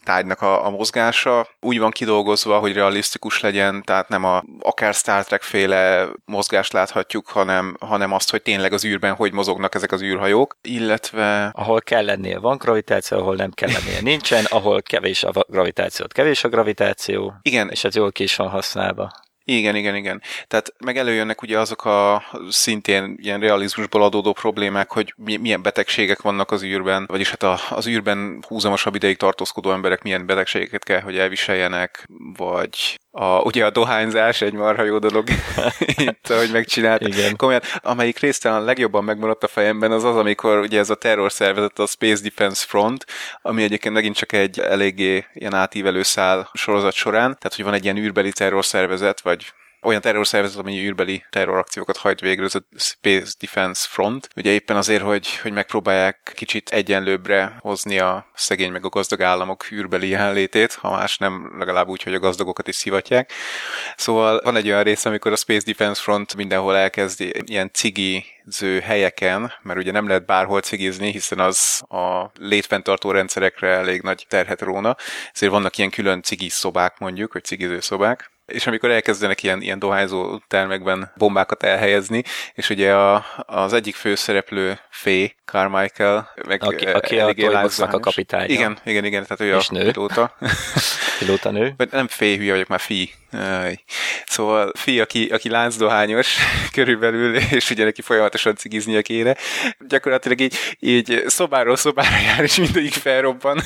tárgynak 0.04 0.42
a, 0.42 0.66
a 0.66 0.70
mozgása 0.70 1.48
úgy 1.60 1.78
van 1.78 1.90
kidolgozva, 1.90 2.58
hogy 2.58 2.72
realisztikus 2.72 3.40
legyen, 3.40 3.82
tehát 3.82 4.08
nem 4.08 4.24
a 4.24 4.42
akár 4.60 4.94
Star 4.94 5.24
Trek 5.24 5.42
féle 5.42 6.08
mozgást 6.24 6.72
láthatjuk, 6.72 7.28
hanem, 7.28 7.76
hanem 7.80 8.12
azt, 8.12 8.30
hogy 8.30 8.42
tényleg 8.42 8.72
az 8.72 8.84
űrben 8.84 9.14
hogy 9.14 9.32
mozognak 9.32 9.74
ezek 9.74 9.92
az 9.92 10.02
űrhajók, 10.02 10.56
illetve... 10.62 11.50
Ahol 11.54 11.80
kell 11.80 12.04
lennie 12.04 12.38
van 12.38 12.56
gravitáció, 12.56 13.18
ahol 13.18 13.34
nem 13.34 13.50
kell 13.50 13.70
lennie 13.70 14.00
nincsen, 14.00 14.44
ahol 14.44 14.82
kevés 14.82 15.24
a 15.24 15.30
gravitáció, 15.48 16.06
kevés 16.08 16.44
a 16.44 16.48
gravitáció, 16.48 17.34
Igen. 17.42 17.68
és 17.70 17.84
ez 17.84 17.94
jól 17.94 18.12
ki 18.12 18.22
is 18.22 18.36
van 18.36 18.48
használva. 18.48 19.12
Igen, 19.46 19.76
igen, 19.76 19.94
igen. 19.94 20.22
Tehát 20.46 20.74
meg 20.78 20.96
előjönnek 20.96 21.42
ugye 21.42 21.58
azok 21.58 21.84
a 21.84 22.22
szintén 22.48 23.16
ilyen 23.18 23.40
realizmusból 23.40 24.02
adódó 24.02 24.32
problémák, 24.32 24.90
hogy 24.90 25.14
milyen 25.16 25.62
betegségek 25.62 26.22
vannak 26.22 26.50
az 26.50 26.62
űrben, 26.62 27.04
vagyis 27.06 27.30
hát 27.30 27.42
a, 27.42 27.58
az 27.70 27.86
űrben 27.86 28.44
húzamosabb 28.48 28.94
ideig 28.94 29.16
tartózkodó 29.16 29.72
emberek 29.72 30.02
milyen 30.02 30.26
betegségeket 30.26 30.84
kell, 30.84 31.00
hogy 31.00 31.18
elviseljenek, 31.18 32.06
vagy 32.36 32.98
a, 33.16 33.40
ugye 33.40 33.64
a 33.64 33.70
dohányzás 33.70 34.40
egy 34.40 34.52
marha 34.52 34.82
jó 34.82 34.98
dolog 34.98 35.28
itt, 35.96 36.30
ahogy 36.30 36.50
megcsináltak. 36.52 37.08
Igen. 37.08 37.36
Komolyan, 37.36 37.60
amelyik 37.82 38.18
talán 38.18 38.64
legjobban 38.64 39.04
megmaradt 39.04 39.44
a 39.44 39.48
fejemben, 39.48 39.92
az 39.92 40.04
az, 40.04 40.16
amikor 40.16 40.58
ugye 40.58 40.78
ez 40.78 40.90
a 40.90 40.94
terrorszervezet, 40.94 41.78
a 41.78 41.86
Space 41.86 42.22
Defense 42.22 42.64
Front, 42.68 43.06
ami 43.42 43.62
egyébként 43.62 43.94
megint 43.94 44.16
csak 44.16 44.32
egy 44.32 44.60
eléggé 44.60 45.24
ilyen 45.34 45.54
átívelő 45.54 46.02
szál 46.02 46.50
sorozat 46.52 46.92
során, 46.92 47.36
tehát 47.38 47.54
hogy 47.54 47.64
van 47.64 47.74
egy 47.74 47.84
ilyen 47.84 47.96
űrbeli 47.96 48.32
terrorszervezet, 48.32 49.20
vagy 49.20 49.52
olyan 49.84 50.00
terrorszervezet, 50.00 50.58
ami 50.58 50.84
űrbeli 50.84 51.24
terrorakciókat 51.30 51.96
hajt 51.96 52.20
végre, 52.20 52.44
ez 52.44 52.54
a 52.54 52.64
Space 52.76 53.32
Defense 53.40 53.86
Front. 53.90 54.28
Ugye 54.36 54.50
éppen 54.50 54.76
azért, 54.76 55.02
hogy, 55.02 55.36
hogy 55.36 55.52
megpróbálják 55.52 56.32
kicsit 56.34 56.70
egyenlőbbre 56.70 57.56
hozni 57.60 57.98
a 57.98 58.26
szegény 58.34 58.72
meg 58.72 58.84
a 58.84 58.88
gazdag 58.88 59.22
államok 59.22 59.70
űrbeli 59.70 60.08
jelenlétét, 60.08 60.74
ha 60.74 60.90
más 60.90 61.18
nem, 61.18 61.54
legalább 61.58 61.88
úgy, 61.88 62.02
hogy 62.02 62.14
a 62.14 62.18
gazdagokat 62.18 62.68
is 62.68 62.74
szivatják. 62.74 63.32
Szóval 63.96 64.40
van 64.44 64.56
egy 64.56 64.66
olyan 64.66 64.82
rész, 64.82 65.04
amikor 65.04 65.32
a 65.32 65.36
Space 65.36 65.64
Defense 65.66 66.02
Front 66.02 66.36
mindenhol 66.36 66.76
elkezdi 66.76 67.32
ilyen 67.44 67.70
cigi 67.72 68.24
helyeken, 68.82 69.52
mert 69.62 69.78
ugye 69.78 69.92
nem 69.92 70.08
lehet 70.08 70.26
bárhol 70.26 70.60
cigizni, 70.60 71.10
hiszen 71.10 71.38
az 71.38 71.82
a 71.88 72.30
létfenntartó 72.38 73.10
rendszerekre 73.10 73.68
elég 73.68 74.02
nagy 74.02 74.26
terhet 74.28 74.60
róna, 74.60 74.96
ezért 75.32 75.52
vannak 75.52 75.78
ilyen 75.78 75.90
külön 75.90 76.22
cigi 76.22 76.48
szobák 76.48 76.98
mondjuk, 76.98 77.32
vagy 77.32 77.44
cigiző 77.44 77.80
szobák, 77.80 78.32
és 78.46 78.66
amikor 78.66 78.90
elkezdenek 78.90 79.42
ilyen, 79.42 79.62
ilyen 79.62 79.78
dohányzó 79.78 80.38
termekben 80.48 81.12
bombákat 81.16 81.62
elhelyezni, 81.62 82.22
és 82.54 82.70
ugye 82.70 82.94
a, 82.94 83.24
az 83.36 83.72
egyik 83.72 83.94
főszereplő 83.94 84.78
Fé, 84.90 85.34
Carmichael, 85.44 86.28
meg 86.46 86.62
aki, 86.64 86.86
aki 86.86 87.18
a 87.18 87.32
Toyboxnak 87.32 87.92
a 87.92 88.00
kapitánya. 88.00 88.46
Igen, 88.46 88.78
igen, 88.84 89.04
igen, 89.04 89.22
tehát 89.22 89.40
ő 89.40 89.56
és 89.58 89.68
a 89.68 89.72
nő. 89.72 89.90
pilóta. 89.90 90.36
pilóta 91.18 91.50
nő. 91.50 91.74
Nem 91.90 92.08
Fé, 92.08 92.36
hülye 92.36 92.52
vagyok, 92.52 92.68
már 92.68 92.80
Fi. 92.80 93.10
Szóval 94.26 94.72
Fi, 94.78 95.00
aki, 95.00 95.26
aki 95.26 95.48
láncdohányos 95.48 96.36
körülbelül, 96.74 97.36
és 97.36 97.70
ugye 97.70 97.84
neki 97.84 98.02
folyamatosan 98.02 98.56
cigiznie 98.56 99.02
kéne, 99.02 99.36
gyakorlatilag 99.88 100.40
így, 100.40 100.56
így 100.78 101.22
szobáról 101.26 101.76
szobára 101.76 102.16
jár, 102.26 102.42
és 102.42 102.56
mindegyik 102.56 102.92
felrobban, 102.92 103.60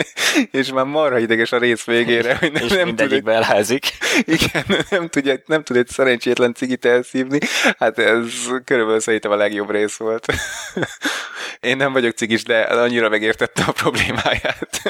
és 0.50 0.72
már 0.72 0.84
marha 0.84 1.18
ideges 1.18 1.52
a 1.52 1.58
rész 1.58 1.84
végére, 1.84 2.36
hogy 2.40 2.52
nem, 2.52 2.64
és 2.64 2.70
nem 2.70 2.96
tud, 2.96 3.28
elházik. 3.28 3.86
igen, 4.24 4.84
nem, 4.88 5.08
tudja, 5.08 5.34
nem 5.46 5.62
tud 5.62 5.76
egy 5.76 5.88
szerencsétlen 5.88 6.54
cigit 6.54 6.84
elszívni, 6.84 7.38
hát 7.78 7.98
ez 7.98 8.26
körülbelül 8.64 9.00
szerintem 9.00 9.30
a 9.30 9.36
legjobb 9.36 9.70
rész 9.70 9.96
volt. 9.96 10.26
Én 11.60 11.76
nem 11.76 11.92
vagyok 11.92 12.16
cigis, 12.16 12.42
de 12.42 12.60
annyira 12.60 13.08
megértettem 13.08 13.64
a 13.68 13.72
problémáját. 13.72 14.82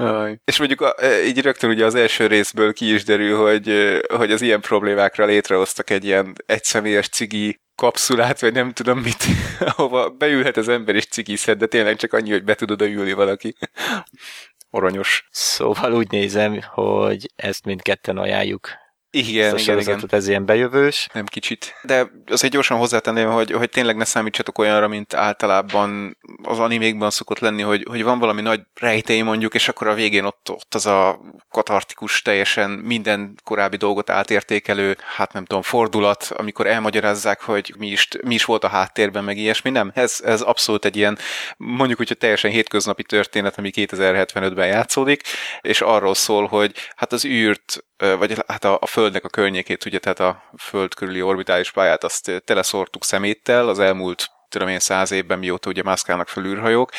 Aj. 0.00 0.40
És 0.44 0.58
mondjuk 0.58 0.94
e, 0.96 1.22
így 1.22 1.40
rögtön 1.40 1.70
ugye 1.70 1.84
az 1.84 1.94
első 1.94 2.26
részből 2.26 2.72
ki 2.72 2.94
is 2.94 3.04
derül, 3.04 3.36
hogy, 3.36 3.68
e, 3.68 4.00
hogy 4.16 4.32
az 4.32 4.42
ilyen 4.42 4.60
problémákra 4.60 5.24
létrehoztak 5.24 5.90
egy 5.90 6.04
ilyen 6.04 6.34
egyszemélyes 6.46 7.08
cigi 7.08 7.60
kapszulát, 7.74 8.40
vagy 8.40 8.52
nem 8.52 8.72
tudom 8.72 8.98
mit, 8.98 9.24
ahova 9.76 10.10
beülhet 10.10 10.56
az 10.56 10.68
ember 10.68 10.94
és 10.94 11.06
cigizhet, 11.06 11.56
de 11.56 11.66
tényleg 11.66 11.96
csak 11.96 12.12
annyi, 12.12 12.30
hogy 12.30 12.44
be 12.44 12.54
tud 12.54 12.70
oda 12.70 12.88
ülni 12.88 13.12
valaki. 13.12 13.56
Aranyos. 14.70 15.28
Szóval 15.30 15.92
úgy 15.92 16.10
nézem, 16.10 16.60
hogy 16.62 17.30
ezt 17.36 17.64
mindketten 17.64 18.16
ajánljuk 18.16 18.68
igen, 19.10 19.58
igen, 19.58 19.78
igen. 19.78 20.04
ez 20.08 20.28
ilyen 20.28 20.44
bejövős. 20.44 21.08
Nem 21.12 21.24
kicsit. 21.26 21.74
De 21.82 22.10
azért 22.26 22.52
gyorsan 22.52 22.78
hozzátenném, 22.78 23.30
hogy, 23.30 23.50
hogy 23.50 23.68
tényleg 23.68 23.96
ne 23.96 24.04
számítsatok 24.04 24.58
olyanra, 24.58 24.88
mint 24.88 25.14
általában 25.14 26.18
az 26.42 26.58
animékban 26.58 27.10
szokott 27.10 27.38
lenni, 27.38 27.62
hogy, 27.62 27.86
hogy 27.88 28.02
van 28.02 28.18
valami 28.18 28.40
nagy 28.40 28.60
rejtély 28.74 29.20
mondjuk, 29.20 29.54
és 29.54 29.68
akkor 29.68 29.86
a 29.86 29.94
végén 29.94 30.24
ott, 30.24 30.50
ott 30.50 30.74
az 30.74 30.86
a 30.86 31.20
katartikus, 31.48 32.22
teljesen 32.22 32.70
minden 32.70 33.34
korábbi 33.44 33.76
dolgot 33.76 34.10
átértékelő, 34.10 34.96
hát 35.16 35.32
nem 35.32 35.44
tudom, 35.44 35.62
fordulat, 35.62 36.30
amikor 36.36 36.66
elmagyarázzák, 36.66 37.40
hogy 37.40 37.74
mi 37.78 37.86
is, 37.86 38.08
mi 38.22 38.34
is 38.34 38.44
volt 38.44 38.64
a 38.64 38.68
háttérben, 38.68 39.24
meg 39.24 39.36
ilyesmi. 39.36 39.70
Nem, 39.70 39.90
ez, 39.94 40.20
ez 40.24 40.40
abszolút 40.40 40.84
egy 40.84 40.96
ilyen, 40.96 41.18
mondjuk 41.56 42.00
úgy, 42.00 42.08
hogy 42.08 42.18
teljesen 42.18 42.50
hétköznapi 42.50 43.02
történet, 43.02 43.58
ami 43.58 43.70
2075-ben 43.74 44.66
játszódik, 44.66 45.22
és 45.60 45.80
arról 45.80 46.14
szól, 46.14 46.46
hogy 46.46 46.72
hát 46.96 47.12
az 47.12 47.24
űrt 47.24 47.84
vagy 48.00 48.44
hát 48.46 48.64
a, 48.64 48.78
a 48.80 48.86
Földnek 48.86 49.24
a 49.24 49.28
környékét, 49.28 49.84
ugye, 49.84 49.98
tehát 49.98 50.20
a 50.20 50.42
Föld 50.58 50.94
körüli 50.94 51.22
orbitális 51.22 51.70
pályát, 51.70 52.04
azt 52.04 52.42
teleszórtuk 52.44 53.04
szeméttel 53.04 53.68
az 53.68 53.78
elmúlt 53.78 54.30
tudom 54.48 54.68
én 54.68 54.78
száz 54.78 55.10
évben, 55.10 55.38
mióta 55.38 55.68
ugye 55.68 55.82
mászkálnak 55.82 56.28
fel 56.28 56.44
űrhajók, 56.44 56.90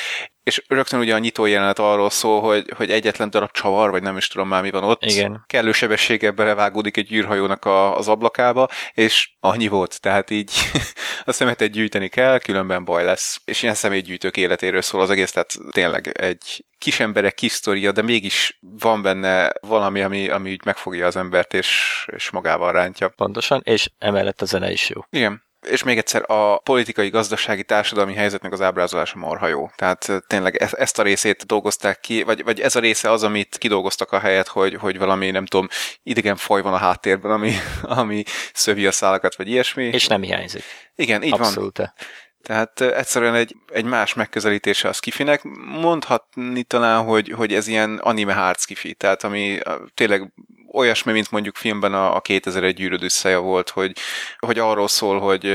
és 0.43 0.63
rögtön 0.67 0.99
ugye 0.99 1.13
a 1.13 1.17
nyitó 1.17 1.45
jelenet 1.45 1.79
arról 1.79 2.09
szól, 2.09 2.41
hogy, 2.41 2.73
hogy 2.75 2.91
egyetlen 2.91 3.29
darab 3.29 3.51
csavar, 3.51 3.89
vagy 3.89 4.01
nem 4.01 4.17
is 4.17 4.27
tudom 4.27 4.47
már 4.47 4.61
mi 4.61 4.71
van 4.71 4.83
ott, 4.83 5.03
Igen. 5.03 5.43
kellő 5.47 5.71
sebességgel 5.71 6.31
belevágódik 6.31 6.97
egy 6.97 7.13
űrhajónak 7.13 7.65
a, 7.65 7.97
az 7.97 8.07
ablakába, 8.07 8.67
és 8.93 9.31
annyi 9.39 9.67
volt, 9.67 10.01
tehát 10.01 10.29
így 10.29 10.51
a 11.25 11.31
szemetet 11.31 11.71
gyűjteni 11.71 12.07
kell, 12.07 12.39
különben 12.39 12.83
baj 12.83 13.03
lesz. 13.03 13.41
És 13.45 13.63
ilyen 13.63 13.75
személygyűjtők 13.75 14.37
életéről 14.37 14.81
szól 14.81 15.01
az 15.01 15.09
egész, 15.09 15.31
tehát 15.31 15.57
tényleg 15.71 16.07
egy 16.07 16.65
kis 16.77 16.99
emberek 16.99 17.33
kis 17.33 17.51
sztoria, 17.51 17.91
de 17.91 18.01
mégis 18.01 18.59
van 18.59 19.01
benne 19.01 19.51
valami, 19.61 20.01
ami, 20.01 20.29
ami 20.29 20.51
úgy 20.51 20.65
megfogja 20.65 21.05
az 21.05 21.15
embert, 21.15 21.53
és, 21.53 22.05
és 22.15 22.29
magával 22.29 22.71
rántja. 22.71 23.09
Pontosan, 23.09 23.61
és 23.63 23.89
emellett 23.97 24.41
a 24.41 24.45
zene 24.45 24.71
is 24.71 24.89
jó. 24.89 25.01
Igen 25.09 25.49
és 25.67 25.83
még 25.83 25.97
egyszer 25.97 26.23
a 26.27 26.57
politikai, 26.57 27.09
gazdasági, 27.09 27.63
társadalmi 27.63 28.13
helyzetnek 28.13 28.51
az 28.51 28.61
ábrázolása 28.61 29.17
marha 29.17 29.47
jó. 29.47 29.69
Tehát 29.75 30.11
tényleg 30.27 30.55
ezt 30.55 30.99
a 30.99 31.03
részét 31.03 31.45
dolgozták 31.45 31.99
ki, 31.99 32.23
vagy, 32.23 32.43
vagy 32.43 32.59
ez 32.59 32.75
a 32.75 32.79
része 32.79 33.11
az, 33.11 33.23
amit 33.23 33.57
kidolgoztak 33.57 34.11
a 34.11 34.19
helyet, 34.19 34.47
hogy, 34.47 34.75
hogy 34.75 34.97
valami, 34.97 35.31
nem 35.31 35.45
tudom, 35.45 35.67
idegen 36.03 36.35
faj 36.35 36.61
van 36.61 36.73
a 36.73 36.77
háttérben, 36.77 37.31
ami, 37.31 37.53
ami 37.99 38.23
szövi 38.53 38.85
a 38.85 38.91
szálakat, 38.91 39.35
vagy 39.35 39.47
ilyesmi. 39.47 39.83
És 39.83 40.07
nem 40.07 40.21
hiányzik. 40.21 40.63
Igen, 40.95 41.23
így 41.23 41.33
Abszolút. 41.33 41.77
van. 41.77 41.93
Tehát 42.41 42.81
egyszerűen 42.81 43.35
egy, 43.35 43.55
egy 43.73 43.85
más 43.85 44.13
megközelítése 44.13 44.87
a 44.87 44.93
skifinek. 44.93 45.41
Mondhatni 45.65 46.63
talán, 46.63 47.03
hogy, 47.03 47.31
hogy 47.31 47.53
ez 47.53 47.67
ilyen 47.67 47.97
anime 47.97 48.33
hard 48.33 48.59
skifi, 48.59 48.93
tehát 48.93 49.23
ami 49.23 49.59
tényleg 49.93 50.33
olyasmi, 50.73 51.11
mint 51.11 51.31
mondjuk 51.31 51.55
filmben 51.55 51.93
a, 51.93 52.15
a 52.15 52.21
2001 52.21 52.75
gyűröd 52.75 53.03
összeje 53.03 53.37
volt, 53.37 53.69
hogy, 53.69 53.95
hogy 54.37 54.59
arról 54.59 54.87
szól, 54.87 55.19
hogy 55.19 55.45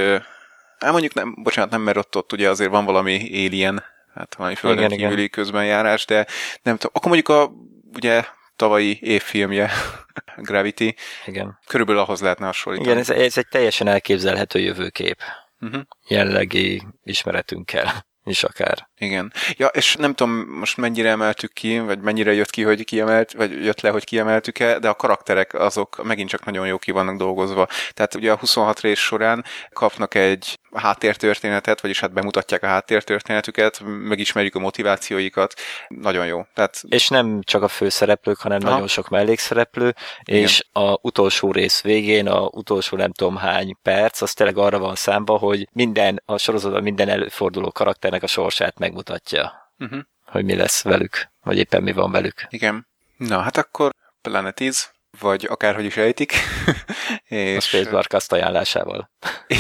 hát 0.79 0.91
mondjuk 0.91 1.15
nem, 1.15 1.35
bocsánat, 1.43 1.71
nem, 1.71 1.81
mert 1.81 1.97
ott, 1.97 2.17
ott 2.17 2.33
ugye 2.33 2.51
azért 2.51 2.71
van 2.71 2.85
valami 2.85 3.47
alien, 3.47 3.85
hát 4.15 4.35
valami 4.35 4.55
földön 4.55 4.91
igen, 4.91 5.09
kívüli 5.09 5.29
közben 5.29 5.65
járás, 5.65 6.05
de 6.05 6.27
nem 6.63 6.77
tudom, 6.77 6.93
akkor 6.95 7.13
mondjuk 7.13 7.29
a 7.29 7.53
ugye 7.95 8.25
tavalyi 8.57 8.99
évfilmje, 9.03 9.71
Gravity, 10.37 10.95
igen. 11.27 11.59
körülbelül 11.67 12.01
ahhoz 12.01 12.21
lehetne 12.21 12.47
hasonlítani. 12.47 12.91
Igen, 12.91 13.03
ez, 13.03 13.11
ez 13.11 13.39
egy 13.39 13.49
teljesen 13.49 13.87
elképzelhető 13.87 14.59
jövőkép. 14.59 15.19
Uh-huh. 15.61 15.83
Jellegi 16.09 16.83
ismeretünkkel 17.03 18.06
is 18.31 18.43
akár. 18.45 18.89
Igen. 18.99 19.33
Ja, 19.57 19.67
és 19.67 19.97
nem 19.97 20.15
tudom 20.15 20.33
most 20.37 20.77
mennyire 20.77 21.09
emeltük 21.09 21.53
ki, 21.53 21.79
vagy 21.79 22.01
mennyire 22.01 22.33
jött 22.33 22.51
ki, 22.51 22.63
hogy 22.63 22.85
kiemelt, 22.85 23.33
vagy 23.33 23.65
jött 23.65 23.81
le, 23.81 23.91
hogy 23.91 24.05
kiemeltük-e, 24.05 24.79
de 24.79 24.89
a 24.89 24.95
karakterek 24.95 25.55
azok 25.55 26.05
megint 26.05 26.29
csak 26.29 26.45
nagyon 26.45 26.67
jó 26.67 26.79
ki 26.79 26.91
vannak 26.91 27.17
dolgozva. 27.17 27.69
Tehát 27.93 28.15
ugye 28.15 28.33
a 28.33 28.37
26 28.37 28.81
rész 28.81 28.99
során 28.99 29.45
kapnak 29.73 30.15
egy 30.15 30.59
háttértörténetet, 30.79 31.81
vagyis 31.81 32.01
hát 32.01 32.13
bemutatják 32.13 32.63
a 32.63 32.67
háttértörténetüket, 32.67 33.81
megismerjük 33.85 34.55
a 34.55 34.59
motivációikat, 34.59 35.55
nagyon 35.89 36.27
jó. 36.27 36.47
Tehát... 36.55 36.83
És 36.89 37.09
nem 37.09 37.41
csak 37.43 37.63
a 37.63 37.69
főszereplők, 37.69 38.39
hanem 38.39 38.59
Aha. 38.63 38.71
nagyon 38.71 38.87
sok 38.87 39.09
mellékszereplő, 39.09 39.95
Igen. 40.25 40.41
és 40.41 40.67
a 40.73 40.99
utolsó 41.01 41.53
rész 41.53 41.83
végén, 41.83 42.29
a 42.29 42.41
utolsó 42.41 42.97
nem 42.97 43.13
tudom 43.13 43.37
hány 43.37 43.77
perc, 43.83 44.21
az 44.21 44.33
tényleg 44.33 44.57
arra 44.59 44.79
van 44.79 44.95
számba, 44.95 45.37
hogy 45.37 45.69
minden, 45.73 46.23
a 46.25 46.39
sorozatban 46.39 46.83
minden 46.83 47.09
előforduló 47.09 47.71
karakternek 47.71 48.23
a 48.23 48.27
sorsát 48.27 48.79
megmutatja, 48.79 49.73
uh-huh. 49.79 50.01
hogy 50.25 50.45
mi 50.45 50.55
lesz 50.55 50.83
velük, 50.83 51.29
vagy 51.43 51.59
éppen 51.59 51.83
mi 51.83 51.93
van 51.93 52.11
velük. 52.11 52.47
Igen. 52.49 52.87
Na, 53.17 53.41
hát 53.41 53.57
akkor 53.57 53.93
Planet 54.23 54.55
10, 54.55 54.91
vagy 55.21 55.47
akárhogy 55.51 55.85
is 55.85 55.97
ejtik. 55.97 56.33
és... 57.25 57.57
A 57.57 57.61
Spacebar 57.61 58.07
Cast 58.07 58.33
ajánlásával. 58.33 59.11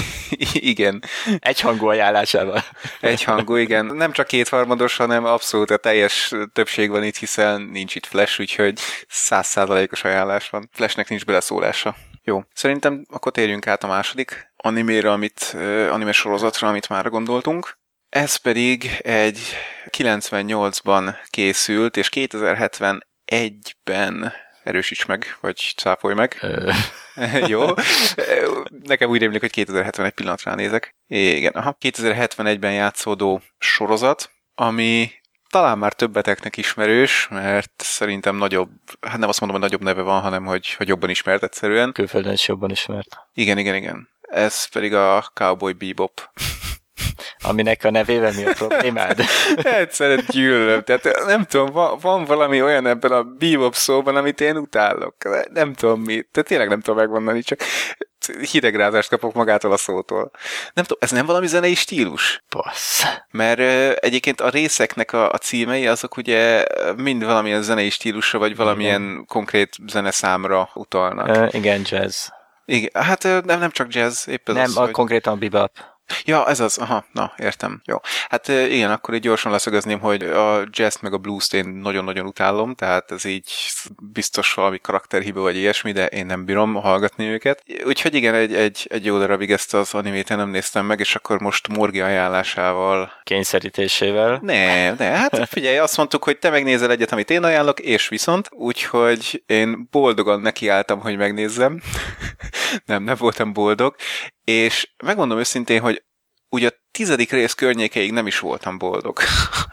igen. 0.72 1.02
Egyhangú 1.38 1.86
ajánlásával. 1.86 2.64
Egyhangú, 3.00 3.56
igen. 3.56 3.86
Nem 3.86 4.12
csak 4.12 4.26
kétharmados, 4.26 4.96
hanem 4.96 5.24
abszolút 5.24 5.70
a 5.70 5.76
teljes 5.76 6.32
többség 6.52 6.90
van 6.90 7.04
itt, 7.04 7.16
hiszen 7.16 7.60
nincs 7.60 7.94
itt 7.94 8.06
Flash, 8.06 8.40
úgyhogy 8.40 8.78
százszázalékos 9.08 10.04
ajánlás 10.04 10.50
van. 10.50 10.68
Flashnek 10.72 11.08
nincs 11.08 11.24
beleszólása. 11.24 11.96
Jó, 12.24 12.42
szerintem 12.54 13.06
akkor 13.10 13.32
térjünk 13.32 13.66
át 13.66 13.84
a 13.84 13.86
második 13.86 14.52
animére, 14.56 15.12
amit, 15.12 15.56
anime 15.90 16.12
sorozatra, 16.12 16.68
amit 16.68 16.88
már 16.88 17.08
gondoltunk. 17.08 17.78
Ez 18.08 18.36
pedig 18.36 18.90
egy 18.98 19.38
98-ban 19.90 21.14
készült, 21.30 21.96
és 21.96 22.08
2071-ben 22.12 24.32
erősíts 24.66 25.06
meg, 25.06 25.36
vagy 25.40 25.72
cáfolj 25.76 26.14
meg. 26.14 26.46
Jó. 27.52 27.66
Nekem 28.84 29.10
úgy 29.10 29.20
rémlik, 29.20 29.40
hogy 29.40 29.50
2071 29.50 30.12
pillanatra 30.12 30.54
nézek. 30.54 30.94
Igen, 31.06 31.52
aha, 31.52 31.76
2071-ben 31.80 32.72
játszódó 32.72 33.40
sorozat, 33.58 34.30
ami 34.54 35.10
talán 35.50 35.78
már 35.78 35.92
többeteknek 35.92 36.56
ismerős, 36.56 37.28
mert 37.30 37.72
szerintem 37.76 38.36
nagyobb, 38.36 38.70
hát 39.00 39.18
nem 39.18 39.28
azt 39.28 39.40
mondom, 39.40 39.60
hogy 39.60 39.70
nagyobb 39.70 39.86
neve 39.86 40.02
van, 40.02 40.20
hanem 40.20 40.44
hogy, 40.44 40.72
hogy 40.72 40.88
jobban 40.88 41.10
ismert 41.10 41.42
egyszerűen. 41.42 41.92
külföldön 41.92 42.32
is 42.32 42.48
jobban 42.48 42.70
ismert. 42.70 43.16
Igen, 43.34 43.58
igen, 43.58 43.74
igen. 43.74 44.08
Ez 44.20 44.68
pedig 44.68 44.94
a 44.94 45.30
Cowboy 45.34 45.72
Bebop. 45.72 46.30
Aminek 47.42 47.84
a 47.84 47.90
nevével 47.90 48.32
mi 48.32 48.44
a 48.44 48.52
problémád? 48.52 49.20
Egyszerűen 49.62 50.24
gyűlölöm. 50.28 50.82
Tehát 50.82 51.24
nem 51.26 51.44
tudom, 51.44 51.72
van, 51.72 51.98
van 52.00 52.24
valami 52.24 52.62
olyan 52.62 52.86
ebben 52.86 53.12
a 53.12 53.22
bebop 53.22 53.74
szóban, 53.74 54.16
amit 54.16 54.40
én 54.40 54.56
utálok. 54.56 55.16
Nem 55.52 55.74
tudom 55.74 56.00
mi. 56.00 56.22
Tehát 56.32 56.48
tényleg 56.48 56.68
nem 56.68 56.80
tudom 56.80 57.00
megmondani, 57.00 57.42
csak 57.42 57.60
hidegrázást 58.50 59.08
kapok 59.08 59.34
magától 59.34 59.72
a 59.72 59.76
szótól. 59.76 60.30
Nem 60.74 60.84
tudom, 60.84 60.98
ez 61.00 61.10
nem 61.10 61.26
valami 61.26 61.46
zenei 61.46 61.74
stílus? 61.74 62.44
Bassz. 62.48 63.04
Mert 63.30 63.58
ö, 63.58 63.92
egyébként 64.00 64.40
a 64.40 64.48
részeknek 64.48 65.12
a, 65.12 65.30
a 65.30 65.38
címei 65.38 65.86
azok 65.86 66.16
ugye 66.16 66.64
mind 66.96 67.24
valamilyen 67.24 67.62
zenei 67.62 67.90
stílusra, 67.90 68.38
vagy 68.38 68.56
valamilyen 68.56 69.02
Igen. 69.02 69.24
konkrét 69.26 69.76
zeneszámra 69.86 70.70
utalnak. 70.74 71.28
Ö, 71.28 71.46
igen, 71.50 71.82
jazz. 71.84 72.26
Igen, 72.64 73.02
hát 73.02 73.22
nem, 73.22 73.58
nem 73.58 73.70
csak 73.70 73.94
jazz, 73.94 74.28
épp 74.28 74.48
ez 74.48 74.54
Nem, 74.54 74.64
az, 74.64 74.76
a 74.76 74.80
hogy... 74.80 74.90
konkrétan 74.90 75.38
bebop. 75.38 75.70
Ja, 76.24 76.48
ez 76.48 76.60
az, 76.60 76.78
aha, 76.78 77.04
na, 77.12 77.32
értem. 77.38 77.80
Jó. 77.84 77.96
Hát 78.28 78.48
igen, 78.48 78.90
akkor 78.90 79.14
így 79.14 79.20
gyorsan 79.20 79.52
leszögezném, 79.52 80.00
hogy 80.00 80.22
a 80.22 80.64
jazz 80.70 80.96
meg 81.00 81.12
a 81.12 81.18
blues-t 81.18 81.54
én 81.54 81.66
nagyon-nagyon 81.66 82.26
utálom, 82.26 82.74
tehát 82.74 83.10
ez 83.10 83.24
így 83.24 83.52
biztos 84.12 84.54
valami 84.54 84.78
karakterhiba 84.78 85.40
vagy 85.40 85.56
ilyesmi, 85.56 85.92
de 85.92 86.06
én 86.06 86.26
nem 86.26 86.44
bírom 86.44 86.74
hallgatni 86.74 87.26
őket. 87.26 87.62
Úgyhogy 87.84 88.14
igen, 88.14 88.34
egy, 88.34 88.54
egy, 88.54 88.86
egy 88.90 89.04
jó 89.04 89.18
darabig 89.18 89.50
ezt 89.52 89.74
az 89.74 89.94
animét 89.94 90.28
nem 90.28 90.48
néztem 90.48 90.86
meg, 90.86 91.00
és 91.00 91.14
akkor 91.14 91.40
most 91.40 91.68
Morgi 91.68 92.00
ajánlásával 92.00 93.12
Kényszerítésével. 93.22 94.38
ne, 94.42 94.92
ne, 94.92 95.04
hát 95.04 95.48
figyelj, 95.48 95.78
azt 95.78 95.96
mondtuk, 95.96 96.24
hogy 96.24 96.38
te 96.38 96.50
megnézel 96.50 96.90
egyet, 96.90 97.12
amit 97.12 97.30
én 97.30 97.44
ajánlok, 97.44 97.80
és 97.80 98.08
viszont, 98.08 98.48
úgyhogy 98.50 99.42
én 99.46 99.88
boldogan 99.90 100.40
nekiálltam, 100.40 101.00
hogy 101.00 101.16
megnézzem. 101.16 101.80
nem, 102.84 103.02
nem 103.02 103.16
voltam 103.18 103.52
boldog, 103.52 103.94
és 104.46 104.90
megmondom 105.04 105.38
őszintén, 105.38 105.80
hogy 105.80 106.04
ugye 106.48 106.68
a 106.68 106.72
tizedik 106.90 107.30
rész 107.30 107.52
környékeig 107.52 108.12
nem 108.12 108.26
is 108.26 108.38
voltam 108.38 108.78
boldog. 108.78 109.18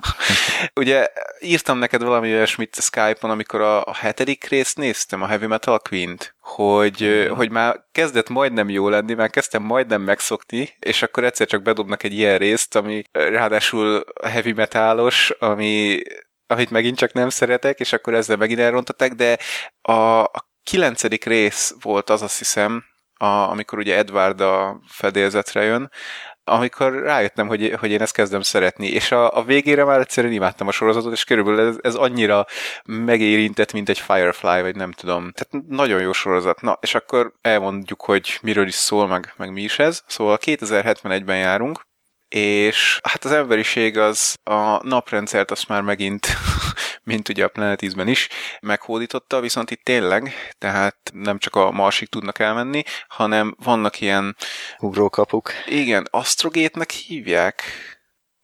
ugye 0.81 1.07
írtam 1.39 1.77
neked 1.77 2.03
valami 2.03 2.33
olyasmit 2.33 2.75
Skype-on, 2.81 3.31
amikor 3.31 3.61
a, 3.61 3.85
a 3.85 3.93
hetedik 3.93 4.45
részt 4.45 4.77
néztem, 4.77 5.21
a 5.21 5.27
Heavy 5.27 5.45
Metal 5.45 5.79
Queen-t, 5.79 6.35
hogy, 6.39 7.29
hogy 7.35 7.51
már 7.51 7.85
kezdett 7.91 8.29
majdnem 8.29 8.69
jó 8.69 8.89
lenni, 8.89 9.13
már 9.13 9.29
kezdtem 9.29 9.63
majdnem 9.63 10.01
megszokni, 10.01 10.69
és 10.79 11.01
akkor 11.01 11.23
egyszer 11.23 11.47
csak 11.47 11.61
bedobnak 11.61 12.03
egy 12.03 12.13
ilyen 12.13 12.37
részt, 12.37 12.75
ami 12.75 13.03
ráadásul 13.11 14.03
heavy 14.23 14.51
metalos, 14.51 15.29
ami 15.29 16.01
amit 16.47 16.69
megint 16.69 16.97
csak 16.97 17.13
nem 17.13 17.29
szeretek, 17.29 17.79
és 17.79 17.93
akkor 17.93 18.13
ezzel 18.13 18.37
megint 18.37 18.59
elrontották, 18.59 19.13
de 19.13 19.37
a, 19.81 20.21
a 20.21 20.51
kilencedik 20.63 21.25
rész 21.25 21.75
volt 21.81 22.09
az, 22.09 22.21
azt 22.21 22.37
hiszem, 22.37 22.83
a, 23.23 23.49
amikor 23.49 23.79
ugye 23.79 23.97
Edward 23.97 24.41
a 24.41 24.79
fedélzetre 24.87 25.63
jön, 25.63 25.91
amikor 26.43 26.93
rájöttem, 26.93 27.47
hogy, 27.47 27.75
hogy 27.79 27.91
én 27.91 28.01
ezt 28.01 28.13
kezdem 28.13 28.41
szeretni, 28.41 28.87
és 28.87 29.11
a, 29.11 29.37
a 29.37 29.43
végére 29.43 29.83
már 29.83 29.99
egyszerűen 29.99 30.33
imádtam 30.33 30.67
a 30.67 30.71
sorozatot, 30.71 31.13
és 31.13 31.23
körülbelül 31.23 31.67
ez, 31.67 31.75
ez 31.81 31.95
annyira 31.95 32.45
megérintett, 32.85 33.73
mint 33.73 33.89
egy 33.89 33.99
Firefly, 33.99 34.61
vagy 34.61 34.75
nem 34.75 34.91
tudom. 34.91 35.31
Tehát 35.31 35.67
nagyon 35.67 36.01
jó 36.01 36.11
sorozat. 36.11 36.61
Na, 36.61 36.77
és 36.81 36.95
akkor 36.95 37.33
elmondjuk, 37.41 38.01
hogy 38.01 38.39
miről 38.41 38.67
is 38.67 38.75
szól, 38.75 39.07
meg, 39.07 39.33
meg 39.37 39.51
mi 39.51 39.61
is 39.61 39.79
ez. 39.79 40.03
Szóval 40.07 40.37
2071-ben 40.41 41.37
járunk, 41.37 41.81
és 42.35 42.99
hát 43.03 43.25
az 43.25 43.31
emberiség 43.31 43.97
az 43.97 44.35
a 44.43 44.87
naprendszert 44.87 45.51
azt 45.51 45.67
már 45.67 45.81
megint, 45.81 46.27
mint 47.03 47.29
ugye 47.29 47.43
a 47.43 47.47
Planetisben 47.47 48.07
is, 48.07 48.29
meghódította, 48.61 49.39
viszont 49.39 49.71
itt 49.71 49.83
tényleg, 49.83 50.33
tehát 50.57 50.97
nem 51.13 51.37
csak 51.37 51.55
a 51.55 51.71
Marsig 51.71 52.09
tudnak 52.09 52.39
elmenni, 52.39 52.83
hanem 53.07 53.55
vannak 53.63 54.01
ilyen, 54.01 54.35
Ugrókapuk. 54.79 55.51
igen, 55.65 56.07
astrogétnek 56.11 56.89
hívják, 56.91 57.63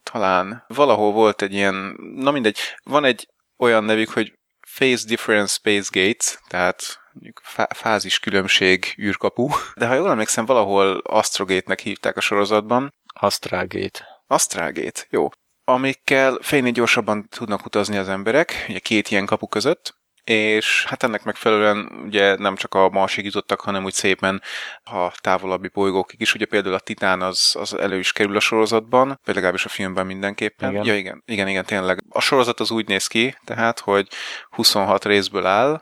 talán. 0.03 0.63
Valahol 0.67 1.11
volt 1.11 1.41
egy 1.41 1.53
ilyen, 1.53 1.95
na 2.15 2.31
mindegy, 2.31 2.57
van 2.83 3.05
egy 3.05 3.27
olyan 3.57 3.83
nevük, 3.83 4.09
hogy 4.09 4.33
Phase 4.75 5.07
Difference 5.07 5.53
Space 5.53 5.89
Gates, 5.91 6.39
tehát 6.47 6.99
mondjuk 7.13 7.41
fá- 7.43 7.77
fázis 7.77 8.19
különbség 8.19 8.95
űrkapu, 9.01 9.49
de 9.75 9.87
ha 9.87 9.93
jól 9.93 10.09
emlékszem, 10.09 10.45
valahol 10.45 10.97
astrogétnek 10.97 11.79
hívták 11.79 12.17
a 12.17 12.21
sorozatban, 12.21 12.93
Astrálgét. 13.13 14.03
Astrálgét, 14.27 15.07
jó. 15.09 15.29
Amikkel 15.69 16.37
fénynél 16.41 16.71
gyorsabban 16.71 17.27
tudnak 17.27 17.65
utazni 17.65 17.97
az 17.97 18.09
emberek, 18.09 18.65
ugye 18.69 18.79
két 18.79 19.09
ilyen 19.09 19.25
kapu 19.25 19.47
között, 19.47 19.97
és 20.23 20.85
hát 20.85 21.03
ennek 21.03 21.23
megfelelően 21.23 21.91
ugye 22.05 22.35
nem 22.35 22.55
csak 22.55 22.73
a 22.73 22.89
Marsig 22.89 23.25
jutottak, 23.25 23.61
hanem 23.61 23.83
úgy 23.83 23.93
szépen 23.93 24.41
a 24.83 25.11
távolabbi 25.11 25.67
bolygókig 25.67 26.21
is. 26.21 26.33
Ugye 26.33 26.45
például 26.45 26.73
a 26.73 26.79
Titán 26.79 27.21
az, 27.21 27.55
az 27.59 27.77
elő 27.77 27.99
is 27.99 28.11
kerül 28.11 28.35
a 28.35 28.39
sorozatban, 28.39 29.19
vagy 29.25 29.35
legalábbis 29.35 29.65
a 29.65 29.69
filmben 29.69 30.05
mindenképpen. 30.05 30.71
Igen. 30.71 30.85
Ja, 30.85 30.95
igen, 30.95 31.23
igen, 31.25 31.47
igen, 31.47 31.65
tényleg. 31.65 32.03
A 32.09 32.21
sorozat 32.21 32.59
az 32.59 32.71
úgy 32.71 32.87
néz 32.87 33.07
ki, 33.07 33.35
tehát, 33.43 33.79
hogy 33.79 34.07
26 34.49 35.05
részből 35.05 35.45
áll, 35.45 35.81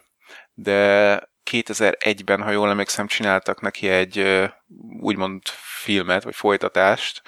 de 0.53 1.21
2001-ben, 1.51 2.41
ha 2.41 2.51
jól 2.51 2.69
emlékszem, 2.69 3.07
csináltak 3.07 3.61
neki 3.61 3.89
egy 3.89 4.45
úgymond 5.01 5.41
filmet, 5.83 6.23
vagy 6.23 6.35
folytatást, 6.35 7.21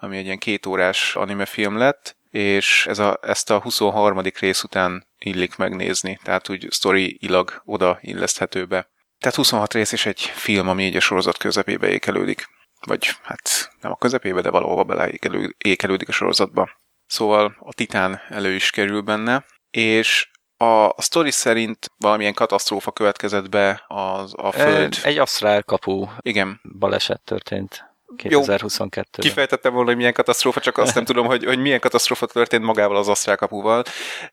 ami 0.00 0.16
egy 0.16 0.24
ilyen 0.24 0.38
kétórás 0.38 1.16
anime 1.16 1.44
film 1.44 1.76
lett, 1.76 2.16
és 2.30 2.86
ez 2.86 2.98
a, 2.98 3.18
ezt 3.22 3.50
a 3.50 3.60
23. 3.60 4.20
rész 4.40 4.62
után 4.62 5.06
illik 5.18 5.56
megnézni, 5.56 6.18
tehát 6.22 6.48
úgy 6.48 6.66
sztori-ilag 6.70 7.62
oda 7.64 7.98
illeszthető 8.00 8.64
be. 8.64 8.88
Tehát 9.18 9.36
26 9.36 9.74
rész 9.74 9.92
és 9.92 10.06
egy 10.06 10.20
film, 10.20 10.68
ami 10.68 10.84
így 10.84 10.96
a 10.96 11.00
sorozat 11.00 11.36
közepébe 11.36 11.88
ékelődik. 11.88 12.48
Vagy 12.86 13.16
hát 13.22 13.72
nem 13.80 13.92
a 13.92 13.96
közepébe, 13.96 14.40
de 14.40 14.50
valahova 14.50 14.84
beleékelő- 14.84 15.54
ékelődik 15.58 16.08
a 16.08 16.12
sorozatba. 16.12 16.70
Szóval 17.06 17.56
a 17.58 17.74
Titán 17.74 18.20
elő 18.28 18.54
is 18.54 18.70
kerül 18.70 19.00
benne, 19.00 19.44
és 19.70 20.30
a, 20.56 20.88
a 20.88 20.94
sztori 21.02 21.30
szerint 21.30 21.90
valamilyen 21.98 22.34
katasztrófa 22.34 22.92
következett 22.92 23.48
be 23.48 23.84
az, 23.88 24.32
a 24.36 24.52
Föld. 24.52 24.98
Egy 25.02 25.18
asztrál 25.18 25.62
kapu 25.62 26.06
Igen, 26.20 26.60
baleset 26.78 27.20
történt 27.20 27.89
2022-ben. 28.16 29.04
Kifejtettem 29.10 29.72
volna, 29.72 29.88
hogy 29.88 29.96
milyen 29.96 30.12
katasztrófa, 30.12 30.60
csak 30.60 30.78
azt 30.78 30.94
nem 30.94 31.04
tudom, 31.04 31.26
hogy, 31.26 31.44
hogy 31.44 31.58
milyen 31.58 31.80
katasztrófa 31.80 32.26
történt 32.26 32.64
magával 32.64 32.96
az 32.96 33.08
asztrálkapuval. 33.08 33.82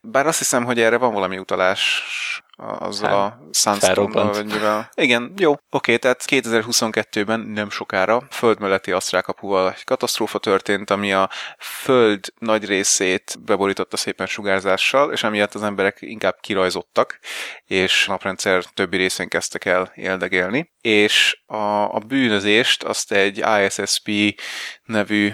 Bár 0.00 0.26
azt 0.26 0.38
hiszem, 0.38 0.64
hogy 0.64 0.80
erre 0.80 0.96
van 0.96 1.12
valami 1.12 1.38
utalás 1.38 2.02
azzal 2.58 3.08
Hát, 3.08 3.18
a 3.18 3.48
Sunstone-nal, 3.52 4.32
vagy 4.32 4.46
mivel. 4.46 4.90
Igen, 4.94 5.32
jó. 5.36 5.54
Oké, 5.70 5.96
tehát 5.96 6.24
2022-ben 6.26 7.40
nem 7.40 7.70
sokára 7.70 8.22
föld 8.30 8.60
melletti 8.60 8.92
asztrálkapuval 8.92 9.72
egy 9.72 9.84
katasztrófa 9.84 10.38
történt, 10.38 10.90
ami 10.90 11.12
a 11.12 11.30
föld 11.58 12.32
nagy 12.38 12.64
részét 12.64 13.38
beborította 13.44 13.96
szépen 13.96 14.26
sugárzással, 14.26 15.12
és 15.12 15.22
emiatt 15.22 15.54
az 15.54 15.62
emberek 15.62 15.96
inkább 16.00 16.36
kirajzottak, 16.40 17.18
és 17.64 18.04
a 18.08 18.10
naprendszer 18.10 18.64
többi 18.64 18.96
részén 18.96 19.28
kezdtek 19.28 19.64
el 19.64 19.92
éldegélni. 19.94 20.72
És 20.80 21.40
a, 21.46 21.94
a 21.94 21.98
bűnözést 22.06 22.82
azt 22.82 23.12
egy 23.12 23.40
ISSP 23.68 24.40
nevű 24.84 25.32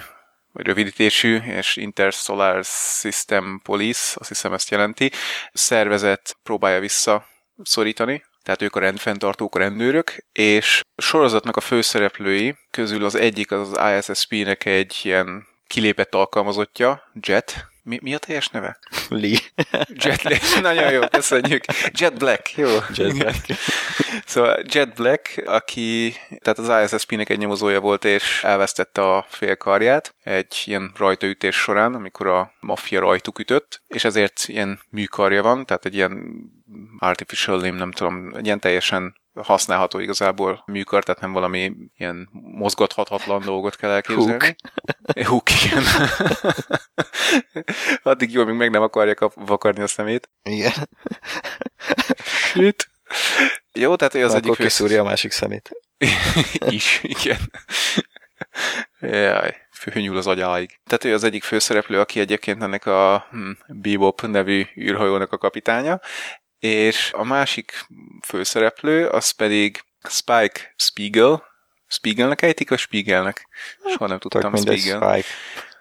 vagy 0.52 0.66
rövidítésű, 0.66 1.36
és 1.36 1.76
Intersolar 1.76 2.64
System 3.00 3.60
Police, 3.62 4.16
azt 4.18 4.28
hiszem 4.28 4.52
ezt 4.52 4.70
jelenti, 4.70 5.10
szervezet 5.52 6.36
próbálja 6.42 6.80
visszaszorítani, 6.80 8.24
tehát 8.42 8.62
ők 8.62 8.76
a 8.76 8.80
rendfenntartók, 8.80 9.54
a 9.54 9.58
rendőrök, 9.58 10.16
és 10.32 10.80
a 10.94 11.02
sorozatnak 11.02 11.56
a 11.56 11.60
főszereplői 11.60 12.56
közül 12.70 13.04
az 13.04 13.14
egyik 13.14 13.50
az 13.50 13.72
az 13.72 14.08
ISSP-nek 14.08 14.64
egy 14.64 15.00
ilyen 15.02 15.46
kilépett 15.66 16.14
alkalmazottja, 16.14 17.02
Jet. 17.20 17.73
Mi, 17.84 17.98
mi 18.02 18.14
a 18.14 18.18
teljes 18.18 18.48
neve? 18.48 18.78
Lee. 19.08 19.38
Jet 19.88 20.22
Black. 20.22 20.42
Nagyon 20.62 20.92
jó, 20.92 21.00
köszönjük. 21.08 21.64
Jet 21.92 22.18
Black, 22.18 22.56
jó. 22.56 22.68
Jet 22.94 23.18
Black. 23.18 23.46
Szóval 24.26 24.62
Jet 24.66 24.94
Black, 24.94 25.42
aki 25.46 26.14
tehát 26.38 26.58
az 26.58 26.92
ISSP-nek 26.92 27.28
egy 27.28 27.38
nyomozója 27.38 27.80
volt, 27.80 28.04
és 28.04 28.44
elvesztette 28.44 29.02
a 29.02 29.26
fél 29.28 29.56
karját 29.56 30.14
egy 30.22 30.62
ilyen 30.64 30.92
rajtaütés 30.96 31.56
során, 31.56 31.94
amikor 31.94 32.26
a 32.26 32.52
maffia 32.60 33.00
rajtuk 33.00 33.38
ütött, 33.38 33.82
és 33.86 34.04
ezért 34.04 34.44
ilyen 34.46 34.80
műkarja 34.90 35.42
van, 35.42 35.66
tehát 35.66 35.84
egy 35.84 35.94
ilyen 35.94 36.34
artificial 36.98 37.60
limb, 37.60 37.78
nem 37.78 37.92
tudom, 37.92 38.34
egy 38.34 38.44
ilyen 38.44 38.60
teljesen 38.60 39.14
használható 39.42 39.98
igazából 39.98 40.62
műkar, 40.66 41.04
tehát 41.04 41.20
nem 41.20 41.32
valami 41.32 41.72
ilyen 41.96 42.28
mozgathatatlan 42.32 43.42
dolgot 43.44 43.76
kell 43.76 43.90
elképzelni. 43.90 44.56
Hook, 45.24 45.50
igen. 45.64 45.84
Addig 48.02 48.32
jó, 48.32 48.42
amíg 48.42 48.56
meg 48.56 48.70
nem 48.70 48.82
akarja 48.82 49.14
kap- 49.14 49.36
vakarni 49.46 49.82
a 49.82 49.86
szemét. 49.86 50.30
Igen. 50.42 50.72
Shit. 52.24 52.88
Jó, 53.72 53.96
tehát 53.96 54.14
az 54.14 54.22
Akkor 54.22 54.36
egyik 54.36 54.54
fő... 54.54 54.64
kiszúrja 54.64 55.00
a 55.00 55.04
másik 55.04 55.32
szemét. 55.32 55.70
is, 56.68 57.00
igen. 57.02 57.38
Jaj, 59.00 59.56
főnyúl 59.72 60.16
az 60.16 60.26
agyáig. 60.26 60.80
Tehát 60.84 61.04
ő 61.04 61.14
az 61.14 61.24
egyik 61.24 61.42
főszereplő, 61.42 62.00
aki 62.00 62.20
egyébként 62.20 62.62
ennek 62.62 62.86
a 62.86 63.26
hm, 63.30 63.50
Bebop 63.68 64.22
nevű 64.22 64.66
űrhajónak 64.76 65.32
a 65.32 65.38
kapitánya, 65.38 66.00
és 66.64 67.12
a 67.12 67.24
másik 67.24 67.86
főszereplő, 68.26 69.08
az 69.08 69.30
pedig 69.30 69.84
Spike 70.08 70.74
Spiegel, 70.76 71.44
Spiegelnek 71.86 72.42
ejtik, 72.42 72.68
vagy 72.68 72.78
Spiegelnek? 72.78 73.48
Soha 73.84 74.06
nem 74.06 74.18
tudtam, 74.18 74.56
Spiegel. 74.56 75.12
Spike. 75.12 75.28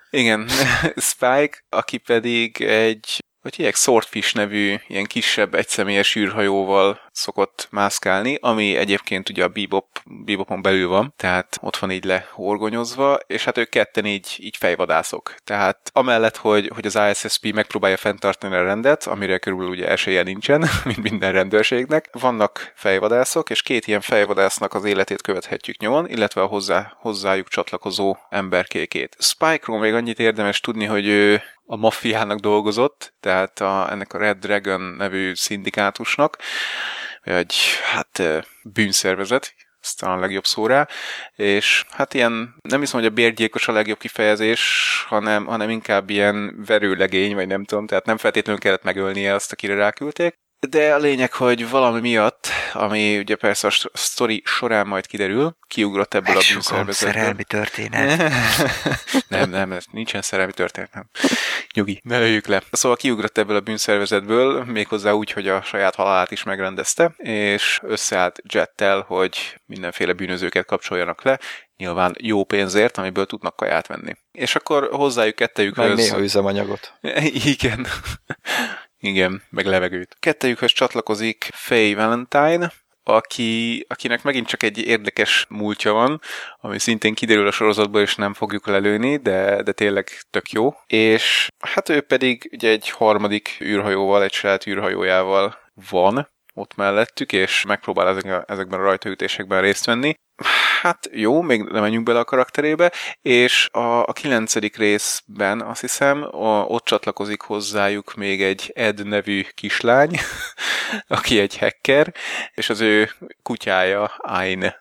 Igen, 0.10 0.48
Spike, 1.12 1.64
aki 1.70 1.98
pedig 1.98 2.62
egy 2.62 3.23
hogy 3.44 3.56
hívják, 3.56 3.76
Swordfish 3.76 4.36
nevű 4.36 4.76
ilyen 4.88 5.06
kisebb 5.06 5.54
egyszemélyes 5.54 6.16
űrhajóval 6.16 7.00
szokott 7.12 7.68
mászkálni, 7.72 8.38
ami 8.42 8.76
egyébként 8.76 9.30
ugye 9.30 9.44
a 9.44 9.48
Bebop, 9.48 9.86
Bebopon 10.06 10.62
belül 10.62 10.88
van, 10.88 11.14
tehát 11.18 11.58
ott 11.62 11.78
van 11.78 11.92
így 11.92 12.04
lehorgonyozva, 12.04 13.20
és 13.28 13.44
hát 13.44 13.58
ők 13.58 13.70
ketten 13.70 14.06
így, 14.06 14.36
így 14.40 14.58
fejvadászok. 14.58 15.36
Tehát 15.44 15.90
amellett, 15.94 16.38
hogy, 16.38 16.72
hogy 16.74 16.86
az 16.86 17.00
ISSP 17.12 17.54
megpróbálja 17.54 17.98
fenntartani 17.98 18.56
a 18.56 18.64
rendet, 18.64 19.04
amire 19.04 19.38
körülbelül 19.38 19.74
ugye 19.74 19.88
esélye 19.88 20.24
nincsen, 20.24 20.66
mint 20.86 21.02
minden 21.02 21.32
rendőrségnek, 21.32 22.10
vannak 22.12 22.72
fejvadászok, 22.76 23.50
és 23.50 23.62
két 23.62 23.88
ilyen 23.88 24.02
fejvadásznak 24.02 24.74
az 24.74 24.84
életét 24.84 25.22
követhetjük 25.22 25.78
nyomon, 25.78 26.10
illetve 26.10 26.42
a 26.42 26.46
hozzá, 26.46 26.94
hozzájuk 27.00 27.48
csatlakozó 27.48 28.18
emberkékét. 28.30 29.16
Spike-ról 29.20 29.80
még 29.80 29.94
annyit 29.94 30.20
érdemes 30.20 30.60
tudni, 30.60 30.86
hogy 30.86 31.08
ő 31.08 31.42
a 31.66 31.76
maffiának 31.76 32.40
dolgozott, 32.40 33.14
tehát 33.20 33.60
a, 33.60 33.92
ennek 33.92 34.14
a 34.14 34.18
Red 34.18 34.38
Dragon 34.38 34.82
nevű 34.82 35.34
szindikátusnak, 35.34 36.38
egy 37.22 37.56
hát 37.84 38.22
bűnszervezet, 38.64 39.54
ez 39.82 39.94
talán 39.94 40.18
a 40.18 40.22
legjobb 40.22 40.46
szó 40.46 40.68
és 41.36 41.86
hát 41.90 42.14
ilyen, 42.14 42.56
nem 42.62 42.80
hiszem, 42.80 43.00
hogy 43.00 43.10
a 43.10 43.14
bérgyilkos 43.14 43.68
a 43.68 43.72
legjobb 43.72 43.98
kifejezés, 43.98 44.62
hanem, 45.08 45.46
hanem 45.46 45.70
inkább 45.70 46.10
ilyen 46.10 46.64
verőlegény, 46.66 47.36
vagy 47.36 47.48
nem 47.48 47.64
tudom, 47.64 47.88
tehát 47.88 48.06
nem 48.06 48.18
feltétlenül 48.18 48.62
kellett 48.62 48.84
megölnie 48.84 49.34
azt, 49.34 49.52
akire 49.52 49.76
ráküldték, 49.76 50.43
de 50.70 50.94
a 50.94 50.98
lényeg, 50.98 51.34
hogy 51.34 51.70
valami 51.70 52.00
miatt, 52.00 52.48
ami 52.74 53.18
ugye 53.18 53.36
persze 53.36 53.68
a 53.68 53.90
sztori 53.94 54.42
során 54.46 54.88
majd 54.88 55.06
kiderül, 55.06 55.58
kiugrott 55.68 56.14
ebből 56.14 56.34
Megsugom, 56.34 56.80
a 56.80 56.84
bűnszervezetből. 56.84 57.14
szerelmi 57.14 57.44
történet. 57.44 58.32
nem, 59.28 59.50
nem, 59.50 59.78
nincsen 59.92 60.22
szerelmi 60.22 60.52
történet, 60.52 60.94
nem. 60.94 61.10
Nyugi, 61.74 62.02
ne 62.04 62.20
lőjük 62.20 62.48
le. 62.48 62.62
Szóval 62.72 62.98
kiugrott 62.98 63.38
ebből 63.38 63.56
a 63.56 63.60
bűnszervezetből, 63.60 64.64
méghozzá 64.64 65.12
úgy, 65.12 65.32
hogy 65.32 65.48
a 65.48 65.62
saját 65.62 65.96
halálát 65.96 66.32
is 66.32 66.44
megrendezte, 66.44 67.14
és 67.18 67.80
összeállt 67.84 68.40
Jettel, 68.54 69.02
hogy 69.02 69.62
mindenféle 69.66 70.14
bűnözőket 70.14 70.66
kapcsoljanak 70.66 71.24
le, 71.24 71.40
nyilván 71.78 72.16
jó 72.20 72.44
pénzért, 72.44 72.98
amiből 72.98 73.26
tudnak 73.26 73.56
kaját 73.56 73.88
venni. 73.88 74.14
És 74.32 74.56
akkor 74.56 74.90
hozzájuk 74.92 75.36
kettejük 75.36 75.76
Meg 75.76 75.96
néha 75.96 76.20
üzemanyagot. 76.20 76.94
Igen. 77.54 77.88
Igen, 79.06 79.42
meg 79.50 79.66
levegőt. 79.66 80.16
Kettejükhöz 80.20 80.72
csatlakozik 80.72 81.50
Faye 81.54 81.96
Valentine, 81.96 82.72
aki, 83.04 83.86
akinek 83.90 84.24
megint 84.24 84.48
csak 84.48 84.64
egy 84.64 84.78
érdekes 84.78 85.46
múltja 85.50 85.94
van, 85.94 86.22
ami 86.62 86.80
szintén 86.80 87.14
kiderül 87.14 87.48
a 87.48 87.52
sorozatból, 87.52 88.02
és 88.02 88.16
nem 88.16 88.34
fogjuk 88.34 88.68
lelőni, 88.68 89.18
de, 89.18 89.64
de 89.64 89.72
tényleg 89.72 90.10
tök 90.30 90.52
jó. 90.52 90.74
És 90.88 91.48
hát 91.60 91.90
ő 91.90 92.02
pedig 92.02 92.50
ugye 92.54 92.70
egy 92.70 92.90
harmadik 92.90 93.58
űrhajóval, 93.62 94.24
egy 94.24 94.34
saját 94.34 94.68
űrhajójával 94.68 95.58
van 95.90 96.30
ott 96.54 96.76
mellettük, 96.76 97.32
és 97.32 97.64
megpróbál 97.66 98.08
ezekben 98.48 98.80
a 98.80 98.84
rajtaütésekben 98.84 99.62
részt 99.62 99.86
venni 99.86 100.14
hát 100.84 101.10
jó, 101.12 101.42
még 101.42 101.64
nem 101.64 101.82
menjünk 101.82 102.06
bele 102.06 102.20
a 102.20 102.24
karakterébe, 102.24 102.92
és 103.22 103.70
a, 103.72 104.04
a 104.04 104.14
kilencedik 104.14 104.78
részben 104.78 105.62
azt 105.62 105.82
hiszem, 105.82 106.24
a, 106.24 106.64
ott 106.64 106.84
csatlakozik 106.84 107.42
hozzájuk 107.42 108.14
még 108.16 108.44
egy 108.44 108.72
Ed 108.76 109.08
nevű 109.08 109.46
kislány, 109.54 110.20
aki 111.08 111.40
egy 111.40 111.58
hacker, 111.58 112.14
és 112.54 112.70
az 112.70 112.82
ő 112.82 113.10
kutyája 113.44 114.04
Ain. 114.18 114.76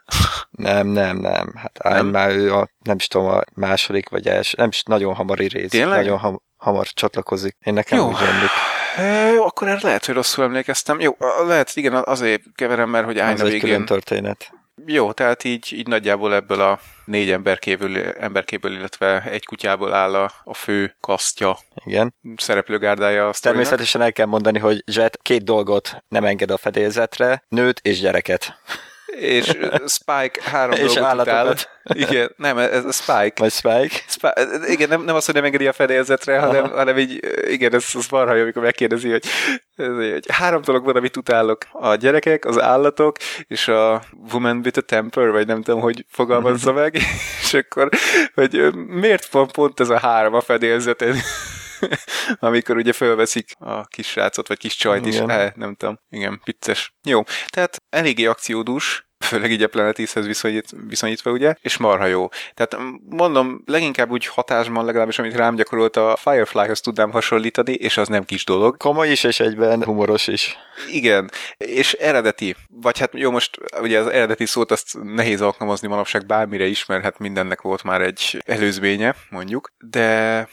Nem, 0.50 0.86
nem, 0.86 1.16
nem. 1.16 1.52
Hát 1.56 1.78
Ain 1.78 1.94
nem? 1.94 2.06
már 2.06 2.30
ő 2.30 2.54
a, 2.54 2.68
nem 2.78 2.96
is 2.96 3.06
tudom, 3.06 3.26
a 3.26 3.40
második 3.54 4.08
vagy 4.08 4.28
első, 4.28 4.54
nem 4.58 4.68
is 4.68 4.82
nagyon 4.82 5.14
hamari 5.14 5.48
rész. 5.48 5.70
Tényleg? 5.70 5.98
Nagyon 5.98 6.18
ham, 6.18 6.42
hamar 6.56 6.86
csatlakozik. 6.86 7.56
Én 7.60 7.74
nekem 7.74 7.98
Jó. 7.98 8.08
úgy 8.08 8.18
emlik. 8.20 8.50
Jó, 9.34 9.44
akkor 9.44 9.68
erre 9.68 9.80
lehet, 9.82 10.06
hogy 10.06 10.14
rosszul 10.14 10.44
emlékeztem. 10.44 11.00
Jó, 11.00 11.16
lehet, 11.46 11.70
igen, 11.74 11.94
azért 11.94 12.42
keverem, 12.54 12.90
mert 12.90 13.04
hogy 13.04 13.18
Ain 13.18 13.32
Az 13.32 13.40
a 13.40 13.44
egy 13.44 13.50
végén... 13.50 13.68
külön 13.68 13.84
történet. 13.84 14.52
Jó, 14.86 15.12
tehát 15.12 15.44
így, 15.44 15.72
így 15.72 15.86
nagyjából 15.86 16.34
ebből 16.34 16.60
a 16.60 16.80
négy 17.04 17.30
emberkéből, 17.30 17.98
emberkéből, 17.98 18.72
illetve 18.72 19.22
egy 19.22 19.44
kutyából 19.44 19.94
áll 19.94 20.14
a, 20.14 20.32
a 20.44 20.54
fő 20.54 20.96
kasztja, 21.00 21.58
Igen. 21.84 22.14
szereplőgárdája 22.36 23.28
a 23.28 23.32
sztorinak. 23.32 23.62
Természetesen 23.62 24.02
el 24.02 24.12
kell 24.12 24.26
mondani, 24.26 24.58
hogy 24.58 24.82
Jet 24.86 25.18
két 25.22 25.44
dolgot 25.44 26.04
nem 26.08 26.24
enged 26.24 26.50
a 26.50 26.56
fedélzetre, 26.56 27.42
nőt 27.48 27.80
és 27.82 28.00
gyereket. 28.00 28.60
És 29.18 29.58
Spike 29.86 30.40
három 30.42 30.74
És 30.84 30.92
dolgot 30.92 31.20
utál. 31.20 31.54
Igen, 31.82 32.34
nem, 32.36 32.58
ez 32.58 32.84
a 32.84 32.92
Spike. 32.92 33.32
Vagy 33.36 33.52
Spike. 33.52 33.96
Spike. 34.06 34.48
Igen, 34.66 34.88
nem, 34.88 35.02
nem 35.02 35.14
az, 35.14 35.24
hogy 35.24 35.34
nem 35.34 35.44
engedi 35.44 35.66
a 35.66 35.72
fedélzetre, 35.72 36.38
hanem, 36.38 36.70
hanem 36.70 36.98
így, 36.98 37.20
igen, 37.46 37.74
ez 37.74 37.84
az 37.92 38.06
marha 38.10 38.34
jó, 38.34 38.42
amikor 38.42 38.62
megkérdezi, 38.62 39.10
hogy, 39.10 39.24
hogy 39.76 40.24
három 40.32 40.62
dolog 40.62 40.84
van, 40.84 40.96
amit 40.96 41.16
utálok. 41.16 41.66
A 41.72 41.94
gyerekek, 41.94 42.44
az 42.44 42.60
állatok, 42.60 43.16
és 43.46 43.68
a 43.68 44.02
woman 44.32 44.60
with 44.64 44.78
a 44.78 44.80
temper, 44.80 45.30
vagy 45.30 45.46
nem 45.46 45.62
tudom, 45.62 45.80
hogy 45.80 46.04
fogalmazza 46.08 46.72
meg, 46.82 46.94
és 47.40 47.54
akkor, 47.54 47.88
hogy 48.34 48.74
miért 48.74 49.26
van 49.26 49.48
pont 49.48 49.80
ez 49.80 49.88
a 49.88 49.98
három 49.98 50.34
a 50.34 50.40
fedélzeten? 50.40 51.16
amikor 52.38 52.76
ugye 52.76 52.92
fölveszik 52.92 53.54
a 53.58 53.86
kis 53.86 54.06
srácot, 54.06 54.48
vagy 54.48 54.58
kis 54.58 54.76
csajt 54.76 55.06
is, 55.06 55.16
eh, 55.16 55.52
nem 55.54 55.74
tudom, 55.74 55.98
igen, 56.10 56.40
vicces. 56.44 56.94
Jó, 57.02 57.22
tehát 57.46 57.76
eléggé 57.90 58.26
akciódús, 58.26 59.06
főleg 59.22 59.50
így 59.50 59.62
a 59.62 59.68
Planet 59.68 59.98
East-hez 59.98 60.26
viszonyít, 60.26 60.74
viszonyítva, 60.88 61.30
ugye, 61.30 61.54
és 61.60 61.76
marha 61.76 62.06
jó. 62.06 62.28
Tehát 62.54 62.76
mondom, 63.10 63.62
leginkább 63.66 64.10
úgy 64.10 64.26
hatásban 64.26 64.84
legalábbis, 64.84 65.18
amit 65.18 65.36
rám 65.36 65.54
gyakorolt 65.54 65.96
a 65.96 66.16
Firefly-hoz 66.16 66.80
tudnám 66.80 67.10
hasonlítani, 67.10 67.72
és 67.72 67.96
az 67.96 68.08
nem 68.08 68.24
kis 68.24 68.44
dolog. 68.44 68.76
Komoly 68.76 69.10
is, 69.10 69.24
és 69.24 69.40
egyben 69.40 69.84
humoros 69.84 70.26
is. 70.26 70.56
Igen, 70.90 71.30
és 71.56 71.92
eredeti, 71.92 72.56
vagy 72.68 72.98
hát 72.98 73.10
jó, 73.14 73.30
most 73.30 73.58
ugye 73.80 73.98
az 73.98 74.06
eredeti 74.06 74.46
szót 74.46 74.70
azt 74.70 74.96
nehéz 75.02 75.40
alkalmazni 75.40 75.88
manapság 75.88 76.26
bármire 76.26 76.66
is, 76.66 76.86
mert 76.86 77.02
hát 77.02 77.18
mindennek 77.18 77.60
volt 77.60 77.82
már 77.82 78.00
egy 78.00 78.42
előzménye, 78.46 79.14
mondjuk, 79.30 79.72
de 79.78 80.00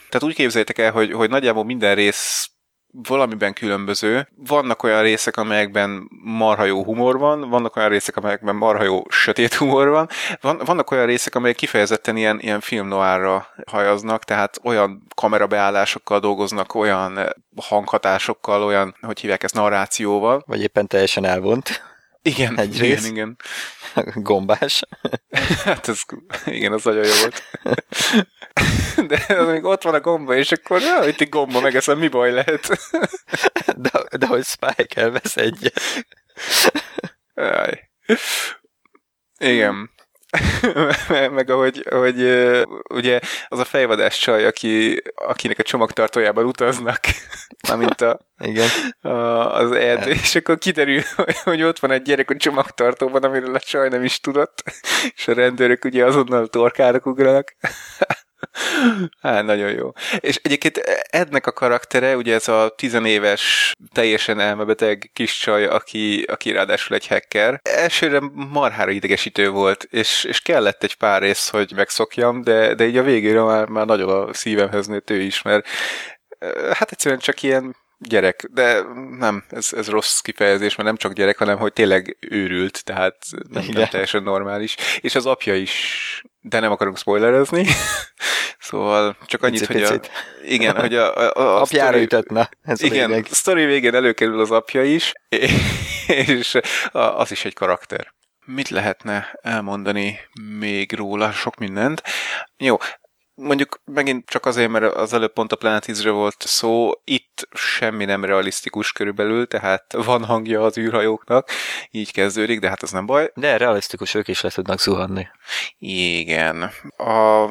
tehát 0.08 0.22
úgy 0.22 0.34
képzeljétek 0.34 0.78
el, 0.78 0.92
hogy, 0.92 1.12
hogy 1.12 1.30
nagyjából 1.30 1.64
minden 1.64 1.94
rész 1.94 2.50
valamiben 2.92 3.52
különböző. 3.52 4.28
Vannak 4.46 4.82
olyan 4.82 5.02
részek, 5.02 5.36
amelyekben 5.36 6.08
marha 6.24 6.64
jó 6.64 6.84
humor 6.84 7.18
van, 7.18 7.48
vannak 7.50 7.76
olyan 7.76 7.88
részek, 7.88 8.16
amelyekben 8.16 8.54
marha 8.54 8.82
jó 8.82 9.02
sötét 9.08 9.54
humor 9.54 9.88
van, 9.88 10.08
van 10.40 10.60
vannak 10.64 10.90
olyan 10.90 11.06
részek, 11.06 11.34
amelyek 11.34 11.56
kifejezetten 11.56 12.16
ilyen, 12.16 12.40
ilyen 12.40 12.60
film 12.60 12.88
noárra 12.88 13.46
hajaznak, 13.66 14.24
tehát 14.24 14.60
olyan 14.62 15.06
kamerabeállásokkal 15.14 16.20
dolgoznak, 16.20 16.74
olyan 16.74 17.34
hanghatásokkal, 17.56 18.62
olyan, 18.62 18.94
hogy 19.00 19.20
hívják 19.20 19.42
ezt, 19.42 19.54
narrációval. 19.54 20.42
Vagy 20.46 20.62
éppen 20.62 20.86
teljesen 20.86 21.24
elvont. 21.24 21.89
Igen, 22.22 22.58
Egy 22.58 22.82
igen, 22.82 23.04
igen. 23.04 23.36
Gombás. 24.14 24.82
Hát 25.64 25.88
ez, 25.88 26.00
igen, 26.44 26.72
az 26.72 26.84
nagyon 26.84 27.04
jó 27.04 27.12
volt. 27.20 27.42
De 29.08 29.24
az 29.36 29.46
még 29.46 29.64
ott 29.64 29.82
van 29.82 29.94
a 29.94 30.00
gomba, 30.00 30.34
és 30.34 30.52
akkor 30.52 30.80
ja, 30.80 31.08
itt 31.08 31.20
egy 31.20 31.28
gomba, 31.28 31.60
megeszem, 31.60 31.98
mi 31.98 32.08
baj 32.08 32.30
lehet? 32.30 32.68
De, 33.76 34.16
de 34.18 34.26
hogy 34.26 34.44
Spike 34.44 35.00
elvesz 35.00 35.36
egyet. 35.36 35.80
Jaj. 37.34 37.90
Igen. 39.38 39.90
meg 41.30 41.50
ahogy, 41.50 41.82
ö, 41.90 42.62
ugye 42.94 43.20
az 43.48 43.58
a 43.58 43.64
fejvadás 43.64 44.18
csaj, 44.18 44.46
aki, 44.46 45.02
akinek 45.14 45.58
a 45.58 45.62
csomagtartójában 45.62 46.44
utaznak, 46.44 47.00
amint 47.72 48.00
a, 48.00 48.18
Igen. 48.38 48.68
a, 49.00 49.54
az 49.54 49.72
Ed, 49.72 50.06
és 50.06 50.34
akkor 50.34 50.58
kiderül, 50.58 51.02
hogy, 51.16 51.36
hogy 51.36 51.62
ott 51.62 51.78
van 51.78 51.90
egy 51.90 52.02
gyerek 52.02 52.30
a 52.30 52.36
csomagtartóban, 52.36 53.22
amiről 53.22 53.54
a 53.54 53.60
csaj 53.60 53.88
nem 53.88 54.04
is 54.04 54.20
tudott, 54.20 54.62
és 55.16 55.28
a 55.28 55.34
rendőrök 55.34 55.84
ugye 55.84 56.04
azonnal 56.04 56.46
torkára 56.46 57.00
ugranak. 57.04 57.54
Hát, 59.20 59.44
nagyon 59.44 59.70
jó. 59.70 59.92
És 60.18 60.40
egyébként 60.42 60.78
Ednek 61.10 61.46
a 61.46 61.52
karaktere, 61.52 62.16
ugye 62.16 62.34
ez 62.34 62.48
a 62.48 62.72
tizenéves, 62.76 63.74
teljesen 63.92 64.40
elmebeteg 64.40 65.10
kis 65.12 65.38
csaj, 65.38 65.64
aki, 65.64 66.22
aki 66.22 66.52
ráadásul 66.52 66.96
egy 66.96 67.06
hacker. 67.06 67.60
Elsőre 67.62 68.20
marhára 68.32 68.90
idegesítő 68.90 69.50
volt, 69.50 69.86
és, 69.90 70.24
és 70.24 70.40
kellett 70.40 70.82
egy 70.82 70.94
pár 70.94 71.20
rész, 71.20 71.48
hogy 71.48 71.72
megszokjam, 71.76 72.42
de, 72.42 72.74
de 72.74 72.86
így 72.86 72.96
a 72.96 73.02
végére 73.02 73.42
már, 73.42 73.68
már 73.68 73.86
nagyon 73.86 74.28
a 74.28 74.34
szívemhez 74.34 74.86
nőtt 74.86 75.10
ő 75.10 75.20
is, 75.20 75.42
mert 75.42 75.66
hát 76.72 76.90
egyszerűen 76.90 77.20
csak 77.20 77.42
ilyen 77.42 77.76
gyerek, 78.00 78.48
de 78.52 78.82
nem, 79.18 79.44
ez, 79.48 79.72
ez 79.72 79.88
rossz 79.88 80.18
kifejezés, 80.18 80.74
mert 80.74 80.88
nem 80.88 80.96
csak 80.96 81.12
gyerek, 81.12 81.38
hanem 81.38 81.58
hogy 81.58 81.72
tényleg 81.72 82.16
őrült, 82.20 82.84
tehát 82.84 83.16
nem, 83.48 83.64
nem 83.72 83.88
teljesen 83.88 84.22
normális. 84.22 84.76
És 85.00 85.14
az 85.14 85.26
apja 85.26 85.54
is, 85.54 86.22
de 86.40 86.60
nem 86.60 86.72
akarunk 86.72 86.98
spoilerezni, 86.98 87.66
szóval 88.58 89.16
csak 89.26 89.42
annyit, 89.42 89.66
Pici, 89.66 89.72
hogy 89.72 89.82
a, 89.82 89.98
picit. 89.98 90.10
igen, 90.44 90.76
hogy 90.80 90.94
a, 90.94 91.16
a, 91.16 91.32
a 91.36 91.60
Apjára 91.60 91.88
sztori- 91.88 92.02
ütött, 92.02 92.28
na, 92.28 92.48
ez 92.62 92.82
igen, 92.82 93.12
a 93.12 93.20
sztori 93.30 93.64
végén 93.64 93.94
előkerül 93.94 94.40
az 94.40 94.50
apja 94.50 94.84
is, 94.84 95.12
és 96.28 96.58
az 96.92 97.30
is 97.30 97.44
egy 97.44 97.54
karakter. 97.54 98.12
Mit 98.44 98.68
lehetne 98.68 99.38
elmondani 99.42 100.20
még 100.58 100.92
róla? 100.92 101.32
Sok 101.32 101.56
mindent. 101.56 102.02
Jó, 102.56 102.76
mondjuk 103.40 103.80
megint 103.84 104.28
csak 104.28 104.46
azért, 104.46 104.70
mert 104.70 104.94
az 104.94 105.12
előbb 105.12 105.32
pont 105.32 105.52
a 105.52 105.56
Planet 105.56 106.02
volt 106.02 106.36
szó, 106.38 106.90
itt 107.04 107.48
semmi 107.52 108.04
nem 108.04 108.24
realisztikus 108.24 108.92
körülbelül, 108.92 109.46
tehát 109.46 109.92
van 109.92 110.24
hangja 110.24 110.62
az 110.62 110.78
űrhajóknak, 110.78 111.50
így 111.90 112.12
kezdődik, 112.12 112.60
de 112.60 112.68
hát 112.68 112.82
az 112.82 112.90
nem 112.90 113.06
baj. 113.06 113.30
De 113.34 113.56
realisztikus, 113.56 114.14
ők 114.14 114.28
is 114.28 114.40
le 114.40 114.50
tudnak 114.50 114.80
zuhanni. 114.80 115.28
Igen. 115.78 116.62
A 116.96 117.48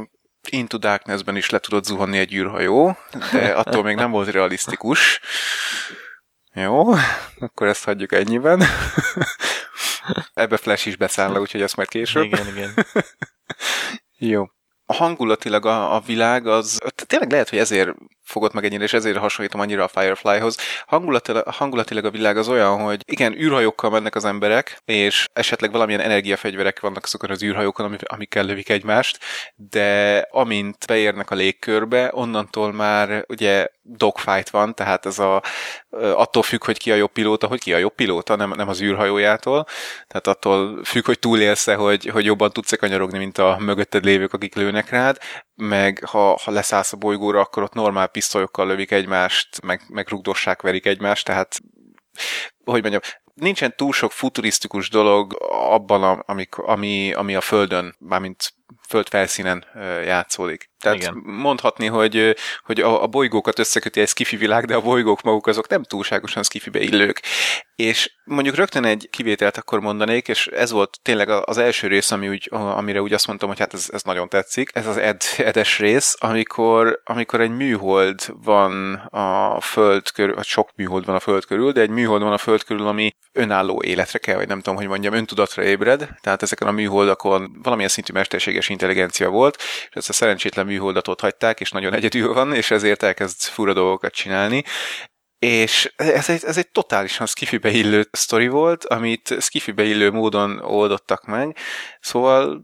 Into 0.49 0.77
Darkness-ben 0.77 1.35
is 1.35 1.49
le 1.49 1.59
tudott 1.59 1.85
zuhanni 1.85 2.17
egy 2.17 2.33
űrhajó, 2.33 2.97
de 3.31 3.51
attól 3.51 3.83
még 3.83 3.95
nem 3.95 4.11
volt 4.11 4.31
realisztikus. 4.31 5.19
Jó, 6.53 6.93
akkor 7.39 7.67
ezt 7.67 7.83
hagyjuk 7.83 8.11
ennyiben. 8.11 8.63
Ebbe 10.33 10.57
Flash 10.57 10.87
is 10.87 10.95
beszáll 10.95 11.31
le, 11.31 11.39
úgyhogy 11.39 11.61
ezt 11.61 11.75
majd 11.75 11.89
később. 11.89 12.23
Igen, 12.23 12.47
igen. 12.47 12.73
Jó. 14.17 14.45
Hangulatilag 14.93 15.65
a, 15.65 15.95
a 15.95 15.99
világ 15.99 16.47
az, 16.47 16.77
tényleg 16.95 17.31
lehet, 17.31 17.49
hogy 17.49 17.59
ezért 17.59 17.89
fogott 18.29 18.53
meg 18.53 18.65
ennyire, 18.65 18.83
és 18.83 18.93
ezért 18.93 19.17
hasonlítom 19.17 19.61
annyira 19.61 19.83
a 19.83 19.87
Fireflyhoz. 19.87 20.57
Hangulatilag, 20.85 21.47
hangulatilag 21.47 22.05
a 22.05 22.11
világ 22.11 22.37
az 22.37 22.49
olyan, 22.49 22.81
hogy 22.81 23.01
igen, 23.05 23.33
űrhajókkal 23.33 23.89
mennek 23.89 24.15
az 24.15 24.25
emberek, 24.25 24.81
és 24.85 25.25
esetleg 25.33 25.71
valamilyen 25.71 26.01
energiafegyverek 26.01 26.79
vannak 26.79 27.03
azokon 27.03 27.29
az 27.29 27.43
űrhajókon, 27.43 27.85
ami- 27.85 27.97
amikkel 28.05 28.45
lövik 28.45 28.69
egymást, 28.69 29.19
de 29.55 30.19
amint 30.31 30.87
beérnek 30.87 31.31
a 31.31 31.35
légkörbe, 31.35 32.09
onnantól 32.13 32.71
már 32.73 33.25
ugye 33.27 33.67
dogfight 33.81 34.49
van, 34.49 34.75
tehát 34.75 35.05
ez 35.05 35.19
a, 35.19 35.41
attól 35.89 36.43
függ, 36.43 36.63
hogy 36.63 36.77
ki 36.77 36.91
a 36.91 36.95
jobb 36.95 37.11
pilóta, 37.11 37.47
hogy 37.47 37.59
ki 37.59 37.73
a 37.73 37.77
jobb 37.77 37.95
pilóta, 37.95 38.35
nem, 38.35 38.53
nem 38.55 38.67
az 38.67 38.81
űrhajójától, 38.81 39.65
tehát 40.07 40.27
attól 40.27 40.83
függ, 40.83 41.05
hogy 41.05 41.19
túlélsz-e, 41.19 41.75
hogy, 41.75 42.05
hogy 42.05 42.25
jobban 42.25 42.51
tudsz-e 42.51 42.75
kanyarogni, 42.75 43.17
mint 43.17 43.37
a 43.37 43.57
mögötted 43.59 44.03
lévők, 44.03 44.33
akik 44.33 44.55
lőnek 44.55 44.89
rád, 44.89 45.17
meg 45.59 46.03
ha, 46.05 46.39
ha 46.43 46.51
leszállsz 46.51 46.93
a 46.93 46.97
bolygóra, 46.97 47.39
akkor 47.39 47.63
ott 47.63 47.73
normál 47.73 48.07
pisztolyokkal 48.07 48.67
lövik 48.67 48.91
egymást, 48.91 49.61
meg, 49.61 49.81
meg 49.87 50.07
rugdossák 50.07 50.61
verik 50.61 50.85
egymást, 50.85 51.25
tehát 51.25 51.59
hogy 52.65 52.81
mondjam, 52.81 53.01
nincsen 53.33 53.75
túl 53.75 53.93
sok 53.93 54.11
futurisztikus 54.11 54.89
dolog 54.89 55.37
abban, 55.49 56.03
amik, 56.19 56.55
ami, 56.55 57.13
ami 57.13 57.35
a 57.35 57.41
Földön, 57.41 57.95
mármint 57.99 58.53
föld 58.87 59.07
felszínen 59.09 59.65
ö, 59.75 60.01
játszódik. 60.01 60.69
Tehát 60.79 60.97
Igen. 60.97 61.21
mondhatni, 61.25 61.85
hogy, 61.85 62.35
hogy 62.63 62.79
a, 62.79 63.03
a 63.03 63.07
bolygókat 63.07 63.59
összeköti 63.59 64.01
egy 64.01 64.07
skifi 64.07 64.35
világ, 64.35 64.65
de 64.65 64.75
a 64.75 64.81
bolygók 64.81 65.21
maguk 65.21 65.47
azok 65.47 65.67
nem 65.67 65.83
túlságosan 65.83 66.43
skifibe 66.43 66.79
illők. 66.79 67.21
És 67.75 68.11
mondjuk 68.23 68.55
rögtön 68.55 68.85
egy 68.85 69.07
kivételt 69.11 69.57
akkor 69.57 69.79
mondanék, 69.79 70.27
és 70.27 70.47
ez 70.47 70.71
volt 70.71 70.99
tényleg 71.01 71.29
az 71.29 71.57
első 71.57 71.87
rész, 71.87 72.11
ami 72.11 72.29
úgy, 72.29 72.47
amire 72.51 73.01
úgy 73.01 73.13
azt 73.13 73.27
mondtam, 73.27 73.49
hogy 73.49 73.59
hát 73.59 73.73
ez, 73.73 73.87
ez 73.91 74.01
nagyon 74.03 74.29
tetszik. 74.29 74.69
Ez 74.73 74.87
az 74.87 74.97
ed, 74.97 75.21
edes 75.37 75.79
rész, 75.79 76.15
amikor, 76.19 77.01
amikor 77.03 77.41
egy 77.41 77.55
műhold 77.55 78.33
van 78.43 78.93
a 79.09 79.61
föld 79.61 80.11
körül, 80.11 80.35
vagy 80.35 80.45
sok 80.45 80.69
műhold 80.75 81.05
van 81.05 81.15
a 81.15 81.19
föld 81.19 81.45
körül, 81.45 81.71
de 81.71 81.81
egy 81.81 81.89
műhold 81.89 82.21
van 82.21 82.33
a 82.33 82.37
föld 82.37 82.63
körül, 82.63 82.87
ami 82.87 83.11
önálló 83.33 83.81
életre 83.85 84.19
kell, 84.19 84.35
vagy 84.35 84.47
nem 84.47 84.57
tudom, 84.57 84.75
hogy 84.75 84.87
mondjam, 84.87 85.13
öntudatra 85.13 85.63
ébred, 85.63 86.09
tehát 86.21 86.41
ezeken 86.41 86.67
a 86.67 86.71
műholdakon 86.71 87.59
valamilyen 87.63 87.89
szintű 87.89 88.13
mesterséges 88.13 88.69
intelligencia 88.69 89.29
volt, 89.29 89.55
és 89.89 89.95
ezt 89.95 90.09
a 90.09 90.13
szerencsétlen 90.13 90.65
műholdat 90.69 91.07
ott 91.07 91.19
hagyták, 91.19 91.59
és 91.59 91.71
nagyon 91.71 91.93
egyedül 91.93 92.33
van, 92.33 92.53
és 92.53 92.71
ezért 92.71 93.03
elkezd 93.03 93.41
fura 93.41 93.73
dolgokat 93.73 94.13
csinálni, 94.13 94.63
és 95.39 95.93
ez 95.95 96.29
egy, 96.29 96.43
ez 96.43 96.57
egy 96.57 96.71
totálisan 96.71 97.27
skifibe 97.27 97.69
illő 97.69 98.07
sztori 98.11 98.47
volt, 98.47 98.85
amit 98.85 99.35
skifibe 99.39 99.83
illő 99.83 100.11
módon 100.11 100.59
oldottak 100.59 101.25
meg, 101.25 101.57
szóval 101.99 102.63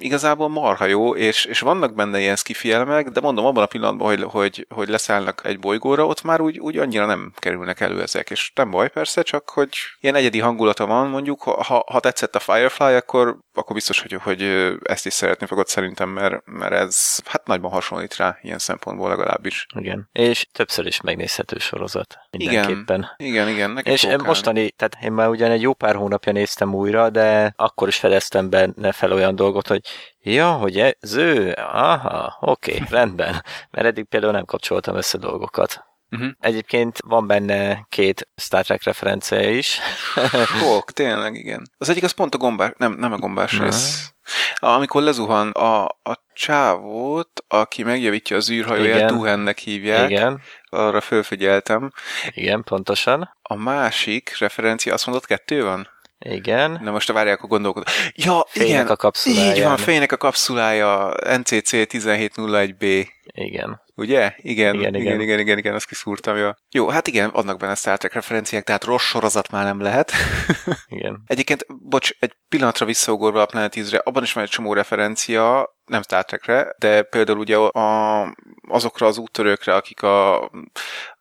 igazából 0.00 0.48
marha 0.48 0.84
jó, 0.84 1.14
és, 1.14 1.44
és 1.44 1.60
vannak 1.60 1.94
benne 1.94 2.20
ilyen 2.20 2.36
skifi 2.36 2.72
elemek, 2.72 3.08
de 3.08 3.20
mondom, 3.20 3.44
abban 3.44 3.62
a 3.62 3.66
pillanatban, 3.66 4.08
hogy, 4.08 4.22
hogy, 4.22 4.66
hogy 4.68 4.88
leszállnak 4.88 5.40
egy 5.44 5.58
bolygóra, 5.58 6.06
ott 6.06 6.22
már 6.22 6.40
úgy, 6.40 6.58
úgy 6.58 6.78
annyira 6.78 7.06
nem 7.06 7.32
kerülnek 7.36 7.80
elő 7.80 8.02
ezek, 8.02 8.30
és 8.30 8.52
nem 8.54 8.70
baj 8.70 8.88
persze, 8.90 9.22
csak 9.22 9.50
hogy 9.50 9.68
ilyen 10.00 10.14
egyedi 10.14 10.38
hangulata 10.40 10.86
van, 10.86 11.08
mondjuk, 11.08 11.42
ha, 11.42 11.84
ha 11.86 12.00
tetszett 12.00 12.34
a 12.34 12.38
Firefly, 12.38 12.94
akkor, 12.94 13.38
akkor 13.54 13.74
biztos, 13.74 14.00
hogy, 14.00 14.12
hogy 14.22 14.42
ezt 14.82 15.06
is 15.06 15.12
szeretni 15.12 15.46
fogod 15.46 15.66
szerintem, 15.66 16.08
mert, 16.08 16.42
mert 16.44 16.72
ez 16.72 17.18
hát 17.24 17.46
nagyban 17.46 17.70
hasonlít 17.70 18.16
rá, 18.16 18.38
ilyen 18.42 18.58
szempontból 18.58 19.08
legalábbis. 19.08 19.66
Igen. 19.74 20.08
És 20.12 20.46
többször 20.52 20.86
is 20.86 21.00
megnézhető 21.00 21.58
sorozat. 21.58 22.18
Mindenképpen. 22.30 23.14
Igen, 23.16 23.48
igen. 23.48 23.70
Nekem 23.70 23.92
És 23.92 24.04
állni. 24.04 24.22
mostani, 24.22 24.70
tehát 24.70 24.96
én 25.02 25.12
már 25.12 25.28
ugyan 25.28 25.50
egy 25.50 25.62
jó 25.62 25.74
pár 25.74 25.94
hónapja 25.94 26.32
néztem 26.32 26.74
újra, 26.74 27.10
de 27.10 27.52
akkor 27.56 27.88
is 27.88 27.96
fedeztem 27.96 28.50
benne 28.50 28.92
fel 28.92 29.12
olyan 29.12 29.34
dolgot, 29.34 29.66
hogy 29.66 29.80
ja, 30.20 30.52
hogy 30.52 30.78
ez 30.78 31.14
ő, 31.14 31.52
aha, 31.56 32.36
oké, 32.40 32.74
okay, 32.74 32.86
rendben. 32.98 33.44
Mert 33.70 33.86
eddig 33.86 34.04
például 34.04 34.32
nem 34.32 34.44
kapcsoltam 34.44 34.96
össze 34.96 35.18
dolgokat. 35.18 35.88
Uh-huh. 36.10 36.30
Egyébként 36.40 36.98
van 37.04 37.26
benne 37.26 37.86
két 37.88 38.28
Star 38.36 38.64
Trek 38.64 38.82
referencia 38.82 39.50
is. 39.50 39.78
Sok, 40.60 40.92
tényleg, 40.92 41.34
igen. 41.34 41.70
Az 41.78 41.88
egyik 41.88 42.02
az 42.02 42.10
pont 42.10 42.34
a 42.34 42.38
gombás, 42.38 42.72
nem, 42.76 42.92
nem 42.92 43.12
a 43.12 43.18
gombás 43.18 43.52
Nem. 43.52 43.64
rész. 43.64 44.12
Amikor 44.54 45.02
lezuhan 45.02 45.50
a, 45.50 45.84
a 45.84 46.24
csávót, 46.32 47.44
aki 47.48 47.82
megjavítja 47.82 48.36
az 48.36 48.50
űrhajóját. 48.50 49.10
Duhennek 49.10 49.58
hívják, 49.58 50.10
Igen, 50.10 50.40
arra 50.68 51.00
fölfigyeltem. 51.00 51.92
igen, 52.30 52.62
pontosan. 52.62 53.36
A 53.42 53.54
másik 53.54 54.38
referencia, 54.38 54.94
azt 54.94 55.06
mondod, 55.06 55.24
kettő 55.26 55.64
van? 55.64 55.88
Igen. 56.24 56.78
Na 56.82 56.90
most 56.90 57.10
a 57.10 57.12
várják, 57.12 57.36
akkor 57.36 57.48
gondolkodom. 57.48 57.94
Ja, 58.14 58.44
Fénynek 58.48 58.68
igen, 58.70 58.86
a 58.86 58.96
kapszuláján. 58.96 59.56
így 59.56 59.62
van, 59.62 59.76
fénynek 59.76 60.12
a 60.12 60.16
kapszulája, 60.16 61.14
NCC 61.36 61.70
1701B. 61.72 63.08
Igen. 63.32 63.80
Ugye? 63.94 64.32
Igen, 64.36 64.74
Igen, 64.74 64.74
igen, 64.74 64.94
igen. 64.94 64.94
igen, 64.94 65.20
igen, 65.20 65.38
igen, 65.38 65.58
igen 65.58 65.74
azt 65.74 65.86
kiszúrtam, 65.86 66.36
ja. 66.36 66.56
Jó, 66.70 66.88
hát 66.88 67.06
igen, 67.06 67.30
vannak 67.30 67.58
benne 67.58 67.74
Star 67.74 67.98
Trek 67.98 68.12
referenciák, 68.12 68.64
tehát 68.64 68.84
rossz 68.84 69.04
sorozat 69.04 69.50
már 69.50 69.64
nem 69.64 69.80
lehet. 69.80 70.12
Igen. 70.96 71.22
Egyébként, 71.26 71.66
bocs, 71.88 72.10
egy 72.18 72.32
pillanatra 72.48 72.86
visszaugorva 72.86 73.42
a 73.42 73.46
Planet 73.46 73.76
Ease-re, 73.76 74.02
abban 74.04 74.22
is 74.22 74.32
van 74.32 74.44
egy 74.44 74.50
csomó 74.50 74.72
referencia, 74.72 75.76
nem 75.84 76.02
Star 76.02 76.24
Trekre, 76.24 76.74
de 76.78 77.02
például 77.02 77.38
ugye 77.38 77.56
a, 77.56 78.34
azokra 78.68 79.06
az 79.06 79.18
úttörőkre, 79.18 79.74
akik 79.74 80.02
a, 80.02 80.50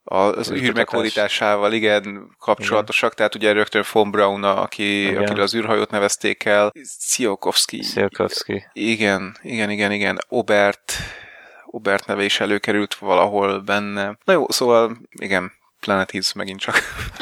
az 0.10 0.52
űr 0.52 0.74
meghódításával 0.74 1.74
igen 1.74 2.36
kapcsolatosak, 2.40 3.14
tehát 3.14 3.36
ugye 3.36 3.52
rögtön 3.52 3.84
Von 3.92 4.12
Braun, 4.12 4.44
aki, 4.44 5.08
Igen. 5.08 5.24
akire 5.24 5.42
az 5.42 5.56
űrhajót 5.56 5.92
nevezték 5.92 6.46
el, 6.46 6.72
Tsiolkovsky, 7.00 7.84
Szilkovszki. 7.84 8.66
igen, 8.74 9.38
igen, 9.42 9.70
igen, 9.70 9.92
igen, 9.92 10.18
Obert, 10.28 10.94
Obert 11.66 12.06
neve 12.06 12.24
is 12.24 12.40
előkerült 12.40 12.94
valahol 12.96 13.60
benne. 13.60 14.18
Na 14.24 14.34
jó, 14.34 14.50
szóval 14.50 14.98
igen, 15.12 15.52
Planet 15.80 16.12
Ease 16.12 16.32
megint 16.36 16.60
csak. 16.60 16.76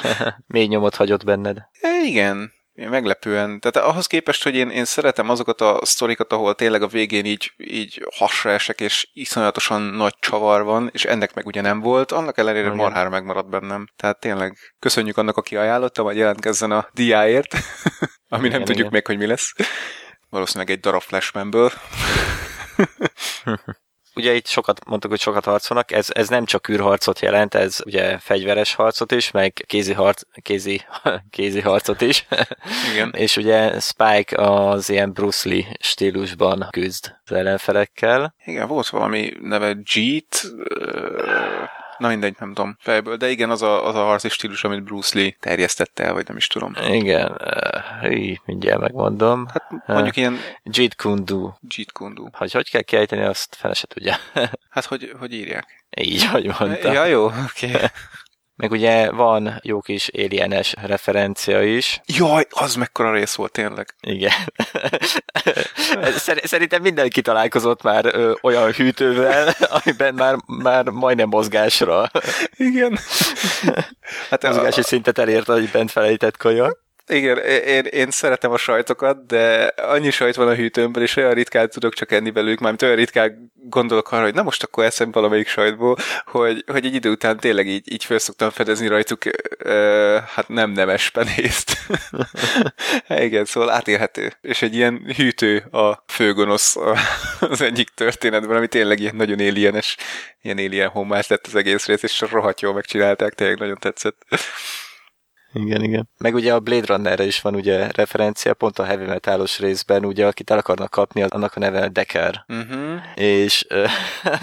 Mély 0.47 0.65
nyomot 0.65 0.95
hagyott 0.95 1.23
benned. 1.23 1.58
E, 1.82 2.02
igen, 2.04 2.52
én 2.77 2.89
meglepően. 2.89 3.59
Tehát 3.59 3.89
ahhoz 3.89 4.07
képest, 4.07 4.43
hogy 4.43 4.55
én, 4.55 4.69
én 4.69 4.85
szeretem 4.85 5.29
azokat 5.29 5.61
a 5.61 5.79
sztorikat, 5.81 6.33
ahol 6.33 6.55
tényleg 6.55 6.81
a 6.81 6.87
végén 6.87 7.25
így, 7.25 7.53
így 7.57 8.07
hasra 8.15 8.51
esek, 8.51 8.81
és 8.81 9.09
iszonyatosan 9.13 9.81
nagy 9.81 10.15
csavar 10.19 10.63
van, 10.63 10.89
és 10.93 11.05
ennek 11.05 11.33
meg 11.33 11.45
ugye 11.45 11.61
nem 11.61 11.79
volt, 11.79 12.11
annak 12.11 12.37
ellenére 12.37 12.65
Igen. 12.65 12.77
marhára 12.77 13.09
megmaradt 13.09 13.49
bennem. 13.49 13.87
Tehát 13.95 14.19
tényleg 14.19 14.57
köszönjük 14.79 15.17
annak, 15.17 15.37
aki 15.37 15.55
ajánlotta, 15.55 16.03
vagy 16.03 16.17
jelentkezzen 16.17 16.71
a 16.71 16.87
diáért, 16.93 17.53
ami 18.29 18.47
nem 18.47 18.47
Igen, 18.47 18.59
tudjuk 18.59 18.77
igen. 18.77 18.91
még, 18.91 19.05
hogy 19.05 19.17
mi 19.17 19.25
lesz. 19.25 19.53
Valószínűleg 20.29 20.69
egy 20.69 20.79
darab 20.79 21.02
flashmanből. 21.02 21.71
Ugye 24.17 24.33
itt 24.33 24.47
sokat 24.47 24.85
mondtuk, 24.85 25.11
hogy 25.11 25.19
sokat 25.19 25.45
harcolnak, 25.45 25.91
ez, 25.91 26.07
ez 26.09 26.29
nem 26.29 26.45
csak 26.45 26.69
űrharcot 26.69 27.19
jelent, 27.19 27.53
ez 27.53 27.79
ugye 27.85 28.17
fegyveres 28.17 28.73
harcot 28.73 29.11
is, 29.11 29.31
meg 29.31 29.63
kézi, 29.67 29.93
harc, 29.93 30.21
kézi, 30.41 30.81
kézi 31.29 31.61
harcot 31.61 32.01
is. 32.01 32.25
Igen. 32.93 33.13
És 33.17 33.37
ugye 33.37 33.79
Spike 33.79 34.41
az 34.41 34.89
ilyen 34.89 35.13
Bruce 35.13 35.49
Lee 35.49 35.65
stílusban 35.79 36.67
küzd 36.71 37.15
az 37.25 37.31
ellenfelekkel. 37.31 38.35
Igen, 38.45 38.67
volt 38.67 38.89
valami 38.89 39.33
neve 39.41 39.77
Jeet, 39.93 40.41
na 41.98 42.08
mindegy, 42.08 42.35
nem 42.39 42.54
tudom 42.54 42.77
fejből, 42.79 43.15
de 43.17 43.29
igen, 43.29 43.50
az 43.50 43.62
a, 43.62 43.87
az 43.87 43.95
a 43.95 44.04
harci 44.04 44.29
stílus, 44.29 44.63
amit 44.63 44.83
Bruce 44.83 45.19
Lee 45.19 45.35
terjesztette 45.39 46.04
el, 46.04 46.13
vagy 46.13 46.27
nem 46.27 46.37
is 46.37 46.48
tudom. 46.48 46.73
Igen, 46.89 47.37
uh, 48.04 48.17
így 48.17 48.41
mindjárt 48.45 48.79
megmondom. 48.79 49.48
Hát 49.48 49.87
mondjuk 49.87 50.15
ilyen 50.15 50.37
Jeet 50.63 50.95
Kundu. 50.95 51.52
Jeet 51.75 51.91
Kune 51.91 52.13
Do. 52.13 52.25
Hogy 52.31 52.52
hogy 52.52 52.69
kell 52.69 52.81
kiejteni, 52.81 53.23
azt 53.23 53.56
fele 53.56 53.73
se 53.73 53.87
tudja. 53.87 54.15
Hát 54.69 54.85
hogy, 54.85 55.13
hogy 55.19 55.33
írják? 55.33 55.77
így, 56.02 56.25
hogy 56.25 56.45
mondta. 56.60 56.91
Ja, 56.91 57.06
jó, 57.06 57.25
oké. 57.25 57.71
Okay. 57.73 57.87
Meg 58.58 58.71
ugye 58.71 59.12
van 59.12 59.60
jó 59.63 59.81
kis 59.81 60.10
alienes 60.13 60.73
referencia 60.81 61.63
is. 61.63 62.01
Jaj, 62.05 62.47
az 62.49 62.75
mekkora 62.75 63.12
rész 63.12 63.35
volt 63.35 63.51
tényleg. 63.51 63.95
Igen. 63.99 64.31
Szerintem 66.43 66.81
mindenki 66.81 67.21
találkozott 67.21 67.81
már 67.81 68.05
ö, 68.05 68.33
olyan 68.41 68.71
hűtővel, 68.71 69.53
amiben 69.83 70.13
már, 70.13 70.35
már 70.45 70.89
majdnem 70.89 71.27
mozgásra. 71.27 72.12
Igen. 72.55 72.97
Hát 74.29 74.43
Mozgási 74.43 74.79
a... 74.79 74.83
szintet 74.83 75.17
elért, 75.17 75.45
hogy 75.45 75.69
bent 75.71 75.91
felejtett 75.91 76.37
kaja. 76.37 76.87
Igen, 77.08 77.37
én, 77.37 77.83
én 77.83 78.12
szeretem 78.12 78.51
a 78.51 78.58
sajtokat, 78.58 79.25
de 79.25 79.73
annyi 79.75 80.10
sajt 80.10 80.35
van 80.35 80.47
a 80.47 80.53
hűtőmben, 80.53 81.03
és 81.03 81.15
olyan 81.15 81.33
ritkán 81.33 81.69
tudok 81.69 81.93
csak 81.93 82.12
enni 82.12 82.29
belőlük, 82.29 82.60
mármint 82.60 82.81
olyan 82.81 82.95
ritkán 82.95 83.51
gondolok 83.69 84.12
arra, 84.12 84.23
hogy 84.23 84.33
na 84.33 84.43
most 84.43 84.63
akkor 84.63 84.83
eszem 84.83 85.12
valamelyik 85.12 85.47
sajtból, 85.47 85.97
hogy, 86.25 86.63
hogy 86.67 86.85
egy 86.85 86.93
idő 86.93 87.10
után 87.10 87.37
tényleg 87.37 87.67
így, 87.67 87.91
így 87.91 88.03
fel 88.03 88.17
szoktam 88.17 88.49
fedezni 88.49 88.87
rajtuk, 88.87 89.23
uh, 89.25 90.17
hát 90.17 90.47
nem 90.47 90.71
nemes 90.71 91.10
penészt. 91.10 91.77
Igen, 93.27 93.45
szóval 93.45 93.69
átélhető. 93.69 94.33
És 94.41 94.62
egy 94.62 94.75
ilyen 94.75 95.13
hűtő 95.15 95.58
a 95.58 96.03
főgonosz 96.08 96.75
az 97.39 97.62
egyik 97.62 97.89
történetben, 97.89 98.58
ami 98.58 98.67
tényleg 98.67 98.99
ilyen 98.99 99.15
nagyon 99.15 99.39
alienes, 99.39 99.97
ilyen 100.41 100.58
alien 100.58 100.89
hommás 100.89 101.27
lett 101.27 101.47
az 101.47 101.55
egész 101.55 101.85
rész, 101.85 102.03
és 102.03 102.21
rohadt 102.31 102.62
jól 102.62 102.73
megcsinálták, 102.73 103.33
tényleg 103.33 103.58
nagyon 103.60 103.77
tetszett. 103.79 104.25
Igen, 105.62 105.83
igen. 105.83 106.10
Meg 106.17 106.33
ugye 106.33 106.53
a 106.53 106.60
Blade 106.60 106.85
Runnerre 106.85 107.25
is 107.25 107.41
van 107.41 107.55
ugye 107.55 107.91
referencia, 107.91 108.53
pont 108.53 108.79
a 108.79 108.83
heavy 108.83 109.05
metalos 109.05 109.60
részben, 109.60 110.05
ugye 110.05 110.27
akit 110.27 110.49
el 110.49 110.58
akarnak 110.58 110.89
kapni, 110.89 111.21
annak 111.21 111.55
a 111.55 111.60
neve 111.60 111.87
Decker. 111.87 112.45
Uh-huh. 112.47 113.01
És 113.15 113.67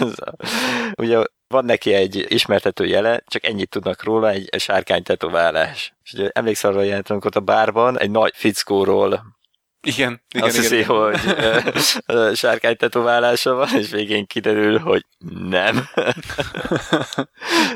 ugye 1.01 1.23
van 1.47 1.65
neki 1.65 1.93
egy 1.93 2.25
ismertető 2.27 2.85
jele, 2.85 3.23
csak 3.27 3.45
ennyit 3.45 3.69
tudnak 3.69 4.03
róla, 4.03 4.29
egy, 4.29 4.49
sárkány 4.57 5.03
tetoválás. 5.03 5.93
És 6.03 6.13
ugye 6.13 6.29
emlékszel 6.33 6.71
arra 6.71 6.81
jelent, 6.81 7.09
amikor 7.09 7.31
a 7.33 7.39
bárban 7.39 7.99
egy 7.99 8.11
nagy 8.11 8.31
fickóról 8.35 9.34
igen, 9.85 10.21
igen, 10.33 10.47
Azt 10.47 10.57
igen, 10.57 10.69
hiszi, 10.69 10.77
igen. 10.77 11.63
hogy 12.05 12.35
sárkány 12.35 12.75
tetoválása 12.75 13.53
van, 13.53 13.67
és 13.77 13.89
végén 13.89 14.25
kiderül, 14.25 14.79
hogy 14.79 15.05
nem. 15.49 15.87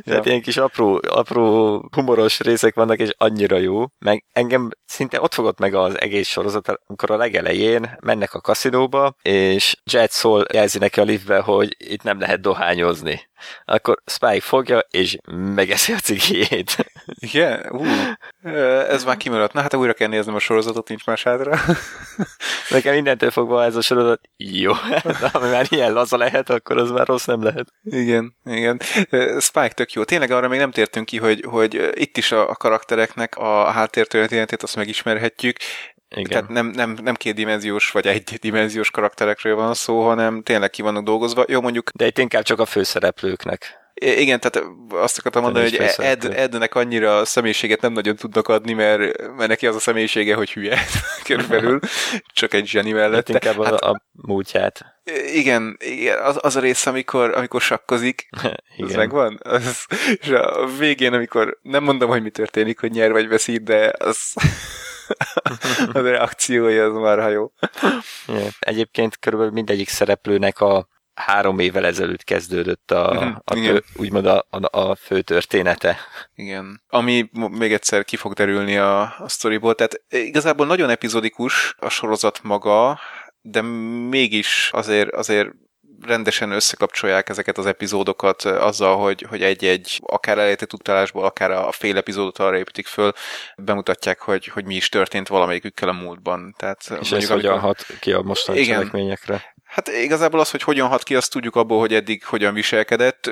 Tehát 0.05 0.25
ilyen 0.25 0.41
kis 0.41 0.57
apró, 0.57 1.01
apró 1.07 1.77
humoros 1.91 2.39
részek 2.39 2.75
vannak, 2.75 2.99
és 2.99 3.09
annyira 3.17 3.57
jó. 3.57 3.85
Meg 3.99 4.25
engem 4.31 4.69
szinte 4.85 5.21
ott 5.21 5.33
fogott 5.33 5.59
meg 5.59 5.73
az 5.73 5.99
egész 5.99 6.27
sorozat, 6.27 6.79
amikor 6.87 7.11
a 7.11 7.17
legelején 7.17 7.97
mennek 7.99 8.33
a 8.33 8.41
kaszinóba, 8.41 9.15
és 9.21 9.75
Jet 9.83 10.11
szól 10.11 10.45
jelzi 10.53 10.77
neki 10.77 10.99
a 10.99 11.03
liftbe, 11.03 11.39
hogy 11.39 11.75
itt 11.77 12.03
nem 12.03 12.19
lehet 12.19 12.41
dohányozni 12.41 13.29
akkor 13.65 14.01
Spike 14.05 14.41
fogja, 14.41 14.79
és 14.89 15.17
megeszi 15.31 15.93
a 15.93 15.97
cigijét. 15.97 16.91
Igen? 17.05 17.65
Uh, 17.71 18.89
ez 18.89 19.03
már 19.03 19.17
kimaradt. 19.17 19.53
Na 19.53 19.61
hát 19.61 19.73
újra 19.73 19.93
kell 19.93 20.07
néznem 20.07 20.35
a 20.35 20.39
sorozatot, 20.39 20.87
nincs 20.87 21.05
más 21.05 21.23
hátra. 21.23 21.59
Nekem 22.69 22.93
mindentől 22.93 23.31
fogva 23.31 23.63
ez 23.63 23.75
a 23.75 23.81
sorozat 23.81 24.21
jó. 24.37 24.73
De 25.21 25.29
ami 25.31 25.49
már 25.49 25.65
ilyen 25.69 25.93
laza 25.93 26.17
lehet, 26.17 26.49
akkor 26.49 26.77
az 26.77 26.91
már 26.91 27.07
rossz 27.07 27.25
nem 27.25 27.43
lehet. 27.43 27.67
Igen, 27.83 28.35
igen. 28.45 28.81
Spike 29.39 29.73
tök 29.73 29.93
jó. 29.93 30.03
Tényleg 30.03 30.31
arra 30.31 30.47
még 30.47 30.59
nem 30.59 30.71
tértünk 30.71 31.05
ki, 31.05 31.17
hogy, 31.17 31.43
hogy 31.47 31.89
itt 31.93 32.17
is 32.17 32.31
a, 32.31 32.49
a 32.49 32.55
karaktereknek 32.55 33.35
a 33.35 33.71
háttértörténetét 33.71 34.63
azt 34.63 34.75
megismerhetjük, 34.75 35.57
igen. 36.15 36.29
Tehát 36.29 36.49
nem, 36.49 36.67
nem, 36.67 36.97
nem 37.03 37.15
kétdimenziós 37.15 37.91
vagy 37.91 38.07
egydimenziós 38.07 38.91
karakterekről 38.91 39.55
van 39.55 39.73
szó, 39.73 40.01
hanem 40.07 40.43
tényleg 40.43 40.69
ki 40.69 40.81
vannak 40.81 41.03
dolgozva. 41.03 41.43
Jó, 41.47 41.61
mondjuk... 41.61 41.89
De 41.93 42.05
itt 42.05 42.17
inkább 42.17 42.43
csak 42.43 42.59
a 42.59 42.65
főszereplőknek. 42.65 43.88
Igen, 44.01 44.39
tehát 44.39 44.67
azt 44.89 45.17
akartam 45.17 45.41
mondani, 45.41 45.69
hogy 45.69 45.89
Ed, 45.97 46.23
Ednek 46.23 46.75
annyira 46.75 47.25
személyiséget 47.25 47.81
nem 47.81 47.93
nagyon 47.93 48.15
tudnak 48.15 48.47
adni, 48.47 48.73
mert, 48.73 49.31
mert 49.35 49.49
neki 49.49 49.67
az 49.67 49.75
a 49.75 49.79
személyisége, 49.79 50.35
hogy 50.35 50.51
hülye 50.51 50.79
körülbelül, 51.27 51.79
csak 52.33 52.53
egy 52.53 52.67
zseni 52.67 52.91
mellett. 52.91 53.29
Inkább 53.29 53.63
hát, 53.63 53.73
a, 53.73 53.89
a 53.89 54.03
múltját. 54.11 54.85
Igen, 55.33 55.77
igen 55.79 56.19
az, 56.19 56.37
az 56.41 56.55
a 56.55 56.59
rész, 56.59 56.85
amikor, 56.85 57.33
amikor 57.35 57.61
sakkozik, 57.61 58.29
igen. 58.77 58.89
az 58.89 58.93
megvan. 58.93 59.39
Az, 59.43 59.85
és 60.19 60.29
a 60.29 60.67
végén, 60.77 61.13
amikor 61.13 61.59
nem 61.61 61.83
mondom, 61.83 62.09
hogy 62.09 62.21
mi 62.21 62.29
történik, 62.29 62.79
hogy 62.79 62.91
nyer 62.91 63.11
vagy 63.11 63.27
veszít, 63.27 63.63
de 63.63 63.93
az 63.97 64.33
a 65.93 65.99
reakciója 65.99 66.85
az 66.85 66.93
már 66.93 67.19
ha 67.19 67.29
jó. 67.29 67.51
Egyébként 68.59 69.17
körülbelül 69.17 69.53
mindegyik 69.53 69.89
szereplőnek 69.89 70.59
a 70.59 70.87
három 71.19 71.59
évvel 71.59 71.85
ezelőtt 71.85 72.23
kezdődött 72.23 72.91
a, 72.91 73.13
mhm, 73.13 73.35
a 73.43 73.53
tő, 73.53 73.83
úgymond 73.95 74.25
a, 74.25 74.45
a, 74.49 74.79
a 74.79 74.95
fő 74.95 75.21
története. 75.21 75.97
Igen. 76.35 76.81
Ami 76.87 77.29
még 77.33 77.73
egyszer 77.73 78.05
ki 78.05 78.15
fog 78.15 78.33
derülni 78.33 78.77
a, 78.77 79.01
a 79.01 79.25
sztoriból, 79.27 79.75
tehát 79.75 80.01
igazából 80.09 80.65
nagyon 80.65 80.89
epizodikus 80.89 81.75
a 81.79 81.89
sorozat 81.89 82.43
maga, 82.43 82.99
de 83.41 83.61
mégis 84.09 84.69
azért, 84.73 85.13
azért 85.13 85.49
rendesen 86.01 86.51
összekapcsolják 86.51 87.29
ezeket 87.29 87.57
az 87.57 87.65
epizódokat 87.65 88.41
azzal, 88.43 88.97
hogy, 88.97 89.25
hogy 89.29 89.43
egy-egy 89.43 89.99
akár 90.05 90.37
elejtett 90.37 90.73
utalásból, 90.73 91.25
akár 91.25 91.51
a 91.51 91.71
fél 91.71 91.97
epizódot 91.97 92.37
arra 92.37 92.57
építik 92.57 92.87
föl, 92.87 93.11
bemutatják, 93.57 94.19
hogy, 94.19 94.45
hogy 94.45 94.65
mi 94.65 94.75
is 94.75 94.89
történt 94.89 95.27
valamelyikükkel 95.27 95.89
a 95.89 95.93
múltban. 95.93 96.55
Tehát, 96.57 96.93
És 97.01 97.11
ez 97.11 97.29
hogyan 97.29 97.59
hat 97.59 97.85
ki 97.99 98.11
a 98.11 98.21
mostani 98.21 98.59
igen, 98.59 98.77
cselekményekre? 98.77 99.53
Hát 99.69 99.87
igazából 99.87 100.39
az, 100.39 100.51
hogy 100.51 100.61
hogyan 100.61 100.87
hat 100.87 101.03
ki, 101.03 101.15
azt 101.15 101.31
tudjuk 101.31 101.55
abból, 101.55 101.79
hogy 101.79 101.93
eddig 101.93 102.25
hogyan 102.25 102.53
viselkedett. 102.53 103.31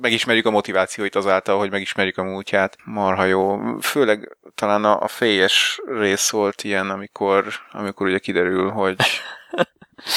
Megismerjük 0.00 0.46
a 0.46 0.50
motivációit 0.50 1.14
azáltal, 1.14 1.58
hogy 1.58 1.70
megismerjük 1.70 2.18
a 2.18 2.22
múltját. 2.22 2.76
Marha 2.84 3.24
jó. 3.24 3.58
Főleg 3.80 4.36
talán 4.54 4.84
a, 4.84 5.00
a 5.00 5.08
félyes 5.08 5.80
rész 5.86 6.30
volt 6.30 6.64
ilyen, 6.64 6.90
amikor, 6.90 7.44
amikor 7.72 8.06
ugye 8.06 8.18
kiderül, 8.18 8.70
hogy 8.70 8.96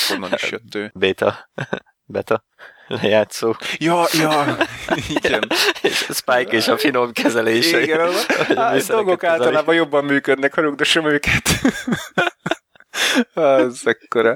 honnan 0.07 0.33
is 0.33 0.51
jött 0.51 0.75
ő. 0.75 0.91
Beta. 0.93 1.49
Beta 2.05 2.43
lejátszó. 2.87 3.55
Ja, 3.77 4.05
ja, 4.11 4.57
igen. 5.09 5.47
és 5.81 6.07
Spike 6.13 6.51
és 6.51 6.67
a 6.67 6.77
finom 6.77 7.11
kezelése. 7.11 7.81
Igen, 7.81 8.09
a 8.55 8.77
dolgok 8.87 9.23
általában 9.23 9.75
jobban 9.75 10.05
működnek, 10.05 10.53
ha 10.53 10.61
rugdosom 10.61 11.05
őket. 11.05 11.49
Az 13.33 13.87
ekkora. 13.87 14.33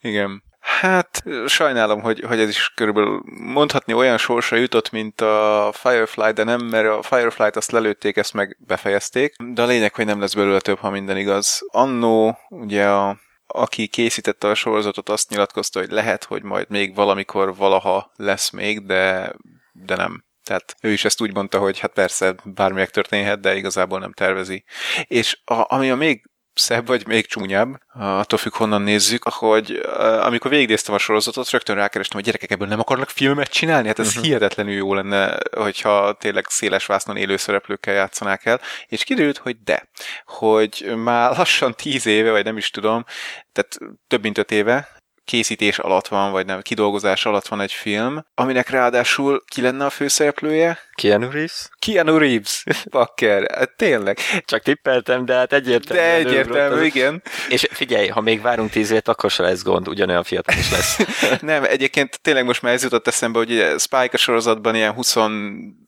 Igen. 0.00 0.42
Hát 0.60 1.22
sajnálom, 1.46 2.00
hogy, 2.00 2.20
hogy 2.26 2.40
ez 2.40 2.48
is 2.48 2.72
körülbelül 2.74 3.22
mondhatni 3.52 3.92
olyan 3.92 4.18
sorsa 4.18 4.56
jutott, 4.56 4.90
mint 4.90 5.20
a 5.20 5.70
Firefly, 5.72 6.30
de 6.34 6.44
nem, 6.44 6.60
mert 6.60 6.88
a 6.88 7.02
Firefly-t 7.02 7.56
azt 7.56 7.70
lelőtték, 7.70 8.16
ezt 8.16 8.32
meg 8.32 8.56
befejezték. 8.66 9.34
De 9.52 9.62
a 9.62 9.66
lényeg, 9.66 9.94
hogy 9.94 10.04
nem 10.06 10.20
lesz 10.20 10.34
belőle 10.34 10.60
több, 10.60 10.78
ha 10.78 10.90
minden 10.90 11.16
igaz. 11.16 11.60
Annó, 11.72 12.38
ugye 12.48 12.88
a 12.88 13.16
aki 13.46 13.86
készítette 13.86 14.48
a 14.48 14.54
sorozatot, 14.54 15.08
azt 15.08 15.30
nyilatkozta, 15.30 15.78
hogy 15.80 15.90
lehet, 15.90 16.24
hogy 16.24 16.42
majd 16.42 16.70
még 16.70 16.94
valamikor 16.94 17.56
valaha 17.56 18.12
lesz 18.16 18.50
még, 18.50 18.86
de, 18.86 19.34
de 19.72 19.96
nem. 19.96 20.24
Tehát 20.44 20.76
ő 20.82 20.92
is 20.92 21.04
ezt 21.04 21.20
úgy 21.20 21.34
mondta, 21.34 21.58
hogy 21.58 21.78
hát 21.78 21.92
persze 21.92 22.34
bármi 22.44 22.78
megtörténhet, 22.78 23.40
de 23.40 23.56
igazából 23.56 23.98
nem 23.98 24.12
tervezi. 24.12 24.64
És 25.04 25.40
a, 25.44 25.74
ami 25.74 25.90
a 25.90 25.94
még 25.96 26.22
szebb, 26.54 26.86
vagy 26.86 27.06
még 27.06 27.26
csúnyább, 27.26 27.80
attól 27.94 28.38
függ, 28.38 28.54
honnan 28.54 28.82
nézzük, 28.82 29.22
hogy 29.22 29.80
amikor 30.20 30.50
végignéztem 30.50 30.94
a 30.94 30.98
sorozatot, 30.98 31.50
rögtön 31.50 31.76
rákerestem, 31.76 32.16
hogy 32.16 32.26
gyerekek 32.26 32.50
ebből 32.50 32.68
nem 32.68 32.80
akarnak 32.80 33.08
filmet 33.08 33.48
csinálni? 33.48 33.86
Hát 33.86 33.98
ez 33.98 34.08
uh-huh. 34.08 34.24
hihetetlenül 34.24 34.72
jó 34.72 34.94
lenne, 34.94 35.38
hogyha 35.52 36.12
tényleg 36.12 36.44
széles 36.48 36.86
vásznon 36.86 37.16
élő 37.16 37.36
szereplőkkel 37.36 37.94
játszanák 37.94 38.44
el, 38.44 38.60
és 38.86 39.04
kiderült, 39.04 39.38
hogy 39.38 39.56
de, 39.64 39.88
hogy 40.24 40.92
már 40.96 41.36
lassan 41.36 41.74
tíz 41.74 42.06
éve, 42.06 42.30
vagy 42.30 42.44
nem 42.44 42.56
is 42.56 42.70
tudom, 42.70 43.04
tehát 43.52 43.78
több 44.06 44.22
mint 44.22 44.38
öt 44.38 44.50
éve, 44.50 44.88
készítés 45.24 45.78
alatt 45.78 46.08
van, 46.08 46.32
vagy 46.32 46.46
nem, 46.46 46.60
kidolgozás 46.60 47.26
alatt 47.26 47.48
van 47.48 47.60
egy 47.60 47.72
film, 47.72 48.24
aminek 48.34 48.68
ráadásul 48.68 49.44
ki 49.46 49.60
lenne 49.60 49.84
a 49.84 49.90
főszereplője? 49.90 50.78
Keanu 50.94 51.30
Reeves? 51.30 51.68
Keanu 51.78 52.18
Reeves, 52.18 52.64
bakker, 52.90 53.50
hát 53.56 53.76
tényleg. 53.76 54.18
Csak 54.44 54.62
tippeltem, 54.62 55.24
de 55.24 55.34
hát 55.34 55.52
egyértelmű. 55.52 56.02
De 56.02 56.14
egyértelmű, 56.14 56.84
igen. 56.84 57.22
És 57.48 57.66
figyelj, 57.70 58.08
ha 58.08 58.20
még 58.20 58.40
várunk 58.40 58.70
tíz 58.70 58.90
évet, 58.90 59.08
akkor 59.08 59.30
se 59.30 59.42
lesz 59.42 59.62
gond, 59.62 59.88
ugyanolyan 59.88 60.22
fiatal 60.22 60.58
is 60.58 60.70
lesz. 60.70 60.98
nem, 61.40 61.64
egyébként 61.64 62.20
tényleg 62.22 62.44
most 62.44 62.62
már 62.62 62.72
ez 62.72 62.82
jutott 62.82 63.06
eszembe, 63.06 63.38
hogy 63.38 63.74
Spike 63.78 64.10
a 64.12 64.16
sorozatban 64.16 64.74
ilyen 64.74 64.92
20 64.92 65.16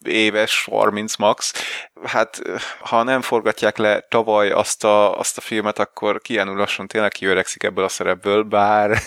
éves, 0.03 0.65
30 0.71 1.17
max, 1.17 1.53
hát 2.05 2.43
ha 2.79 3.03
nem 3.03 3.21
forgatják 3.21 3.77
le 3.77 4.01
tavaly 4.09 4.51
azt 4.51 4.85
a, 4.85 5.19
azt 5.19 5.39
a 5.39 5.41
filmet, 5.41 5.79
akkor 5.79 6.21
Keanu 6.21 6.55
lassan 6.55 6.87
tényleg 6.87 7.11
kiöregszik 7.11 7.63
ebből 7.63 7.85
a 7.85 7.89
szerepből, 7.89 8.43
bár, 8.43 8.99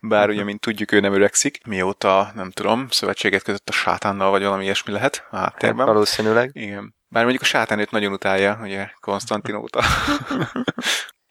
bár 0.00 0.28
ugye, 0.28 0.44
mint 0.44 0.60
tudjuk, 0.60 0.92
ő 0.92 1.00
nem 1.00 1.14
öregszik, 1.14 1.66
mióta, 1.66 2.32
nem 2.34 2.50
tudom, 2.50 2.86
szövetséget 2.90 3.42
között 3.42 3.68
a 3.68 3.72
sátánnal, 3.72 4.30
vagy 4.30 4.42
valami 4.42 4.64
ilyesmi 4.64 4.92
lehet 4.92 5.26
a 5.30 5.36
háttérben. 5.36 5.86
Valószínűleg. 5.86 6.50
Igen. 6.52 6.94
Bár 7.08 7.22
mondjuk 7.22 7.42
a 7.42 7.46
sátán 7.46 7.78
őt 7.78 7.90
nagyon 7.90 8.12
utálja, 8.12 8.58
ugye, 8.62 8.88
Konstantin 9.00 9.54
óta. 9.54 9.82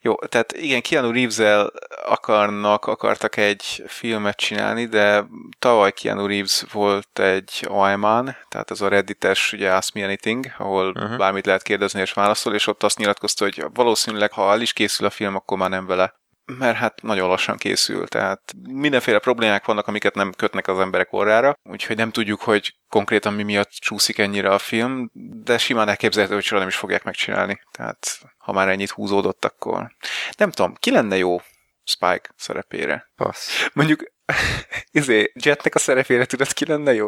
Jó, 0.06 0.16
tehát 0.16 0.52
igen, 0.52 0.82
Keanu 0.82 1.12
reeves 1.12 1.70
akarnak, 2.06 2.86
akartak 2.86 3.38
egy 3.38 3.84
filmet 3.88 4.38
csinálni, 4.38 4.86
de 4.86 5.26
tavaly 5.60 5.92
Keanu 5.92 6.28
Reeves 6.28 6.64
volt 6.72 7.20
egy 7.20 7.66
OIMAN, 7.68 8.36
tehát 8.50 8.72
az 8.72 8.82
a 8.82 8.88
reddites, 8.88 9.54
ugye 9.54 9.74
Ask 9.74 9.94
Me 9.94 10.04
Anything, 10.04 10.46
ahol 10.58 10.90
uh-huh. 10.90 11.18
bármit 11.18 11.46
lehet 11.46 11.62
kérdezni 11.62 12.02
és 12.02 12.14
válaszol, 12.14 12.54
és 12.54 12.68
ott 12.68 12.84
azt 12.84 12.98
nyilatkozta, 12.98 13.44
hogy 13.44 13.66
valószínűleg, 13.74 14.32
ha 14.32 14.52
el 14.52 14.62
is 14.62 14.74
készül 14.74 15.06
a 15.06 15.10
film, 15.10 15.36
akkor 15.36 15.58
már 15.58 15.70
nem 15.70 15.86
vele 15.86 16.14
mert 16.46 16.78
hát 16.78 17.02
nagyon 17.02 17.28
lassan 17.28 17.58
készül, 17.58 18.08
tehát 18.08 18.54
mindenféle 18.68 19.20
problémák 19.20 19.66
vannak, 19.66 19.88
amiket 19.88 20.16
nem 20.16 20.32
kötnek 20.32 20.68
az 20.68 20.80
emberek 20.80 21.14
orrára, 21.14 21.58
úgyhogy 21.64 21.98
nem 21.98 22.12
tudjuk, 22.12 22.42
hogy 22.42 22.76
konkrétan 22.90 23.34
mi 23.34 23.44
miatt 23.44 23.72
csúszik 23.72 24.18
ennyire 24.18 24.50
a 24.50 24.58
film, 24.58 25.10
de 25.44 25.58
simán 25.58 25.88
elképzelhető, 25.88 26.36
hogy 26.36 26.44
soha 26.44 26.60
nem 26.60 26.70
is 26.70 26.76
fogják 26.76 27.04
megcsinálni. 27.04 27.62
Tehát 27.72 28.20
ha 28.38 28.52
már 28.52 28.70
ennyit 28.70 28.90
húzódott, 28.90 29.46
akkor 29.46 29.96
nem 30.38 30.52
tudom, 30.52 30.76
ki 30.80 30.92
lenne 30.92 31.18
jó 31.18 31.42
Spike 31.84 32.30
szerepére? 32.36 33.12
Passz. 33.16 33.70
Mondjuk, 33.74 34.04
izé, 34.92 35.32
Jetnek 35.44 35.76
a 35.76 35.80
szerepére 35.80 36.26
tudod, 36.26 36.54
ki 36.54 36.66
lenne 36.66 36.94
jó? 36.94 37.08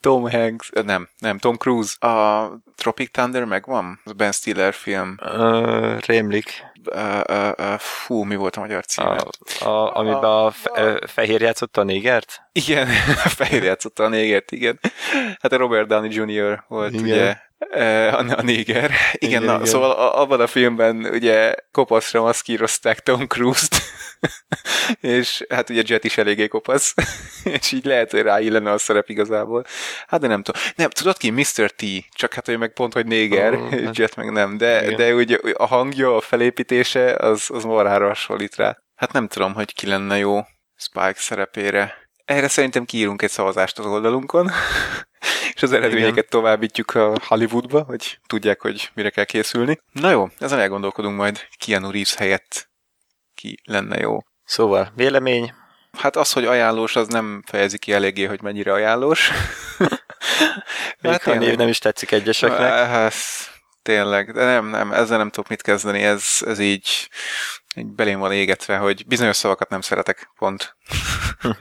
Tom 0.00 0.30
Hanks, 0.30 0.70
nem, 0.70 1.08
nem, 1.18 1.38
Tom 1.38 1.56
Cruise. 1.56 2.06
A 2.06 2.50
Tropic 2.74 3.10
Thunder 3.10 3.44
megvan? 3.44 4.00
Az 4.04 4.12
Ben 4.12 4.32
Stiller 4.32 4.74
film. 4.74 5.16
Uh, 5.20 6.00
rémlik. 6.00 6.62
Uh, 6.92 7.20
uh, 7.28 7.52
uh, 7.58 7.78
fú, 7.78 8.22
mi 8.22 8.36
volt 8.36 8.56
a 8.56 8.60
magyar 8.60 8.84
címe? 8.84 9.16
A, 9.60 9.68
a, 9.68 9.96
amiben 9.96 10.24
a, 10.24 10.50
fe, 10.50 10.70
a 10.70 11.06
fehér 11.06 11.40
játszotta 11.40 11.80
a 11.80 11.84
négert? 11.84 12.40
Igen, 12.52 12.88
a 13.24 13.28
fehér 13.28 13.62
játszotta 13.62 14.04
a 14.04 14.08
négert, 14.08 14.52
igen. 14.52 14.80
Hát 15.40 15.52
a 15.52 15.56
Robert 15.56 15.88
Downey 15.88 16.10
Jr. 16.10 16.64
volt, 16.68 16.92
igen. 16.92 17.04
ugye, 17.04 17.36
a, 18.10 18.36
a 18.36 18.42
néger. 18.42 18.90
Igen, 19.12 19.30
igen, 19.30 19.42
na, 19.42 19.54
igen. 19.54 19.66
szóval 19.66 19.90
a, 19.90 20.20
abban 20.20 20.40
a 20.40 20.46
filmben 20.46 21.04
ugye 21.12 21.54
kopaszra 21.72 22.22
maszkírozták 22.22 23.00
Tom 23.00 23.26
Cruise-t, 23.26 23.76
és 25.00 25.44
hát 25.48 25.70
ugye 25.70 25.82
Jet 25.84 26.04
is 26.04 26.18
eléggé 26.18 26.48
kopasz, 26.48 26.94
és 27.60 27.72
így 27.72 27.84
lehet, 27.84 28.10
hogy 28.10 28.22
ráillene 28.22 28.72
a 28.72 28.78
szerep 28.78 29.08
igazából. 29.08 29.64
Hát 30.06 30.20
de 30.20 30.26
nem 30.26 30.42
tudom. 30.42 30.62
Nem, 30.76 30.90
tudod 30.90 31.16
ki? 31.16 31.30
Mr. 31.30 31.70
T, 31.70 31.84
csak 32.10 32.34
hát 32.34 32.48
ő 32.48 32.56
meg 32.56 32.72
pont, 32.72 32.92
hogy 32.92 33.06
néger, 33.06 33.54
oh, 33.54 33.72
Jet 33.96 34.16
meg 34.16 34.32
nem, 34.32 34.56
de, 34.56 34.84
igen. 34.84 34.96
de 34.96 35.14
ugye 35.14 35.38
a 35.54 35.66
hangja, 35.66 36.16
a 36.16 36.20
felépítése, 36.20 37.14
az, 37.14 37.50
az 37.52 37.64
marhára 37.64 38.06
hasonlít 38.06 38.56
rá. 38.56 38.78
Hát 38.94 39.12
nem 39.12 39.28
tudom, 39.28 39.54
hogy 39.54 39.74
ki 39.74 39.86
lenne 39.86 40.18
jó 40.18 40.40
Spike 40.76 41.14
szerepére. 41.16 41.94
Erre 42.24 42.48
szerintem 42.48 42.84
kiírunk 42.84 43.22
egy 43.22 43.30
szavazást 43.30 43.78
az 43.78 43.86
oldalunkon, 43.86 44.50
és 45.54 45.62
az 45.62 45.72
eredményeket 45.72 46.12
Igen. 46.12 46.28
továbbítjuk 46.28 46.94
a 46.94 47.12
Hollywoodba, 47.26 47.82
hogy 47.82 48.18
tudják, 48.26 48.60
hogy 48.60 48.90
mire 48.94 49.10
kell 49.10 49.24
készülni. 49.24 49.78
Na 49.92 50.10
jó, 50.10 50.28
ezen 50.38 50.58
elgondolkodunk 50.58 51.16
majd 51.16 51.40
Keanu 51.58 51.90
Reeves 51.90 52.14
helyett 52.14 52.72
ki 53.44 53.60
lenne 53.64 53.98
jó. 53.98 54.18
Szóval, 54.44 54.92
vélemény? 54.94 55.54
Hát 55.92 56.16
az, 56.16 56.32
hogy 56.32 56.44
ajánlós, 56.44 56.96
az 56.96 57.08
nem 57.08 57.42
fejezi 57.46 57.78
ki 57.78 57.92
eléggé, 57.92 58.24
hogy 58.24 58.42
mennyire 58.42 58.72
ajánlós. 58.72 59.30
Még 61.00 61.12
hát 61.12 61.26
a 61.26 61.34
név 61.34 61.56
nem 61.56 61.68
is 61.68 61.78
tetszik 61.78 62.10
egyeseknek. 62.10 62.68
Hát, 62.70 63.14
tényleg, 63.82 64.32
de 64.32 64.44
nem, 64.44 64.66
nem, 64.66 64.92
ezzel 64.92 65.18
nem 65.18 65.30
tudok 65.30 65.48
mit 65.48 65.62
kezdeni, 65.62 66.02
ez, 66.02 66.26
ez 66.40 66.58
így, 66.58 67.08
így 67.76 67.86
belém 67.86 68.18
van 68.18 68.32
égetve, 68.32 68.76
hogy 68.76 69.06
bizonyos 69.06 69.36
szavakat 69.36 69.68
nem 69.68 69.80
szeretek, 69.80 70.30
pont. 70.38 70.76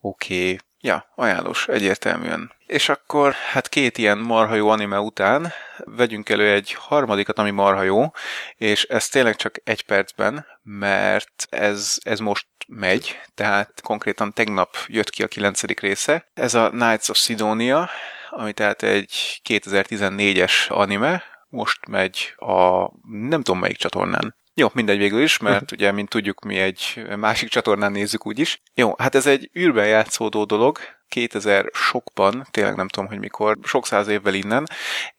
Oké. 0.00 0.52
Okay. 0.52 0.58
Ja, 0.80 1.12
ajánlós, 1.14 1.68
egyértelműen. 1.68 2.52
És 2.66 2.88
akkor, 2.88 3.32
hát 3.32 3.68
két 3.68 3.98
ilyen 3.98 4.18
marha 4.18 4.70
anime 4.70 4.98
után 4.98 5.52
vegyünk 5.78 6.28
elő 6.28 6.52
egy 6.52 6.72
harmadikat, 6.72 7.38
ami 7.38 7.50
marha 7.50 7.82
jó, 7.82 8.12
és 8.56 8.84
ez 8.84 9.08
tényleg 9.08 9.36
csak 9.36 9.60
egy 9.64 9.84
percben, 9.84 10.46
mert 10.62 11.46
ez, 11.50 11.96
ez 12.02 12.18
most 12.18 12.46
megy, 12.66 13.20
tehát 13.34 13.80
konkrétan 13.82 14.32
tegnap 14.32 14.76
jött 14.86 15.10
ki 15.10 15.22
a 15.22 15.28
kilencedik 15.28 15.80
része. 15.80 16.26
Ez 16.34 16.54
a 16.54 16.70
Knights 16.70 17.08
of 17.08 17.16
Sidonia, 17.16 17.90
ami 18.30 18.52
tehát 18.52 18.82
egy 18.82 19.40
2014-es 19.48 20.68
anime, 20.68 21.22
most 21.48 21.86
megy 21.86 22.34
a 22.36 22.90
nem 23.10 23.42
tudom 23.42 23.58
melyik 23.60 23.76
csatornán. 23.76 24.34
Jó, 24.58 24.68
mindegy 24.72 24.98
végül 24.98 25.22
is, 25.22 25.38
mert 25.38 25.62
uh-huh. 25.62 25.78
ugye, 25.78 25.92
mint 25.92 26.08
tudjuk, 26.08 26.44
mi 26.44 26.56
egy 26.56 27.04
másik 27.16 27.48
csatornán 27.48 27.92
nézzük 27.92 28.26
úgyis. 28.26 28.62
Jó, 28.74 28.94
hát 28.98 29.14
ez 29.14 29.26
egy 29.26 29.50
űrben 29.58 29.86
játszódó 29.86 30.44
dolog, 30.44 30.78
2000 31.08 31.70
sokban, 31.72 32.46
tényleg 32.50 32.76
nem 32.76 32.88
tudom, 32.88 33.08
hogy 33.08 33.18
mikor, 33.18 33.58
sok 33.62 33.86
száz 33.86 34.08
évvel 34.08 34.34
innen, 34.34 34.66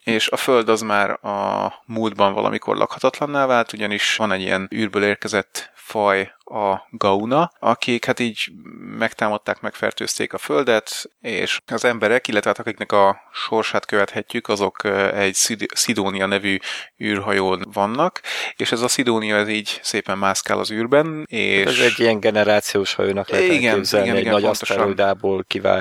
és 0.03 0.27
a 0.29 0.37
Föld 0.37 0.69
az 0.69 0.81
már 0.81 1.09
a 1.25 1.73
múltban 1.85 2.33
valamikor 2.33 2.77
lakhatatlanná 2.77 3.45
vált, 3.45 3.73
ugyanis 3.73 4.15
van 4.15 4.31
egy 4.31 4.41
ilyen 4.41 4.69
űrből 4.75 5.03
érkezett 5.03 5.71
faj, 5.75 6.31
a 6.49 6.87
Gauna, 6.89 7.51
akik 7.59 8.05
hát 8.05 8.19
így 8.19 8.51
megtámadták, 8.97 9.61
megfertőzték 9.61 10.33
a 10.33 10.37
Földet, 10.37 11.09
és 11.21 11.61
az 11.67 11.85
emberek, 11.85 12.27
illetve 12.27 12.49
hát 12.49 12.59
akiknek 12.59 12.91
a 12.91 13.21
sorsát 13.33 13.85
követhetjük, 13.85 14.47
azok 14.47 14.83
egy 15.13 15.35
Szidónia 15.73 16.25
nevű 16.25 16.57
űrhajón 17.03 17.65
vannak, 17.73 18.21
és 18.55 18.71
ez 18.71 18.81
a 18.81 18.87
Szidónia 18.87 19.35
ez 19.35 19.47
így 19.47 19.79
szépen 19.81 20.17
mászkál 20.17 20.59
az 20.59 20.71
űrben, 20.71 21.25
és... 21.29 21.65
Ez 21.65 21.79
egy 21.79 21.99
ilyen 21.99 22.19
generációs 22.19 22.93
hajónak 22.93 23.29
lehet 23.29 23.45
igen, 23.45 23.83
igen, 23.91 24.15
egy 24.15 24.19
igen, 24.19 24.33
nagy 24.33 24.43
aszteroidából 24.43 25.43
kivált 25.47 25.78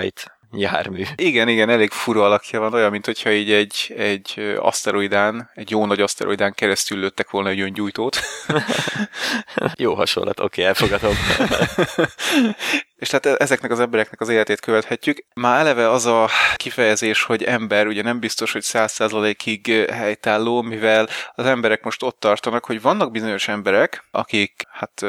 jármű. 0.52 1.02
Igen, 1.14 1.48
igen, 1.48 1.68
elég 1.68 1.90
fura 1.90 2.24
alakja 2.24 2.60
van, 2.60 2.74
olyan, 2.74 2.90
mint 2.90 3.04
hogyha 3.04 3.32
így 3.32 3.52
egy, 3.52 3.94
egy 3.96 4.54
aszteroidán, 4.58 5.50
egy 5.54 5.70
jó 5.70 5.86
nagy 5.86 6.00
aszteroidán 6.00 6.52
keresztül 6.52 6.98
lőttek 6.98 7.30
volna 7.30 7.48
egy 7.48 7.60
öngyújtót. 7.60 8.18
jó 9.78 9.94
hasonlat, 9.94 10.40
oké, 10.40 10.60
okay, 10.60 10.64
elfogadom. 10.64 11.14
És 12.98 13.08
tehát 13.08 13.40
ezeknek 13.40 13.70
az 13.70 13.80
embereknek 13.80 14.20
az 14.20 14.28
életét 14.28 14.60
követhetjük. 14.60 15.18
Már 15.34 15.60
eleve 15.60 15.90
az 15.90 16.06
a 16.06 16.28
kifejezés, 16.56 17.22
hogy 17.22 17.44
ember, 17.44 17.86
ugye 17.86 18.02
nem 18.02 18.20
biztos, 18.20 18.52
hogy 18.52 18.62
száz 18.62 18.92
százalékig 18.92 19.86
helytálló, 19.90 20.62
mivel 20.62 21.08
az 21.34 21.46
emberek 21.46 21.82
most 21.82 22.02
ott 22.02 22.20
tartanak, 22.20 22.64
hogy 22.64 22.80
vannak 22.82 23.10
bizonyos 23.10 23.48
emberek, 23.48 24.04
akik 24.10 24.62
hát 24.70 25.04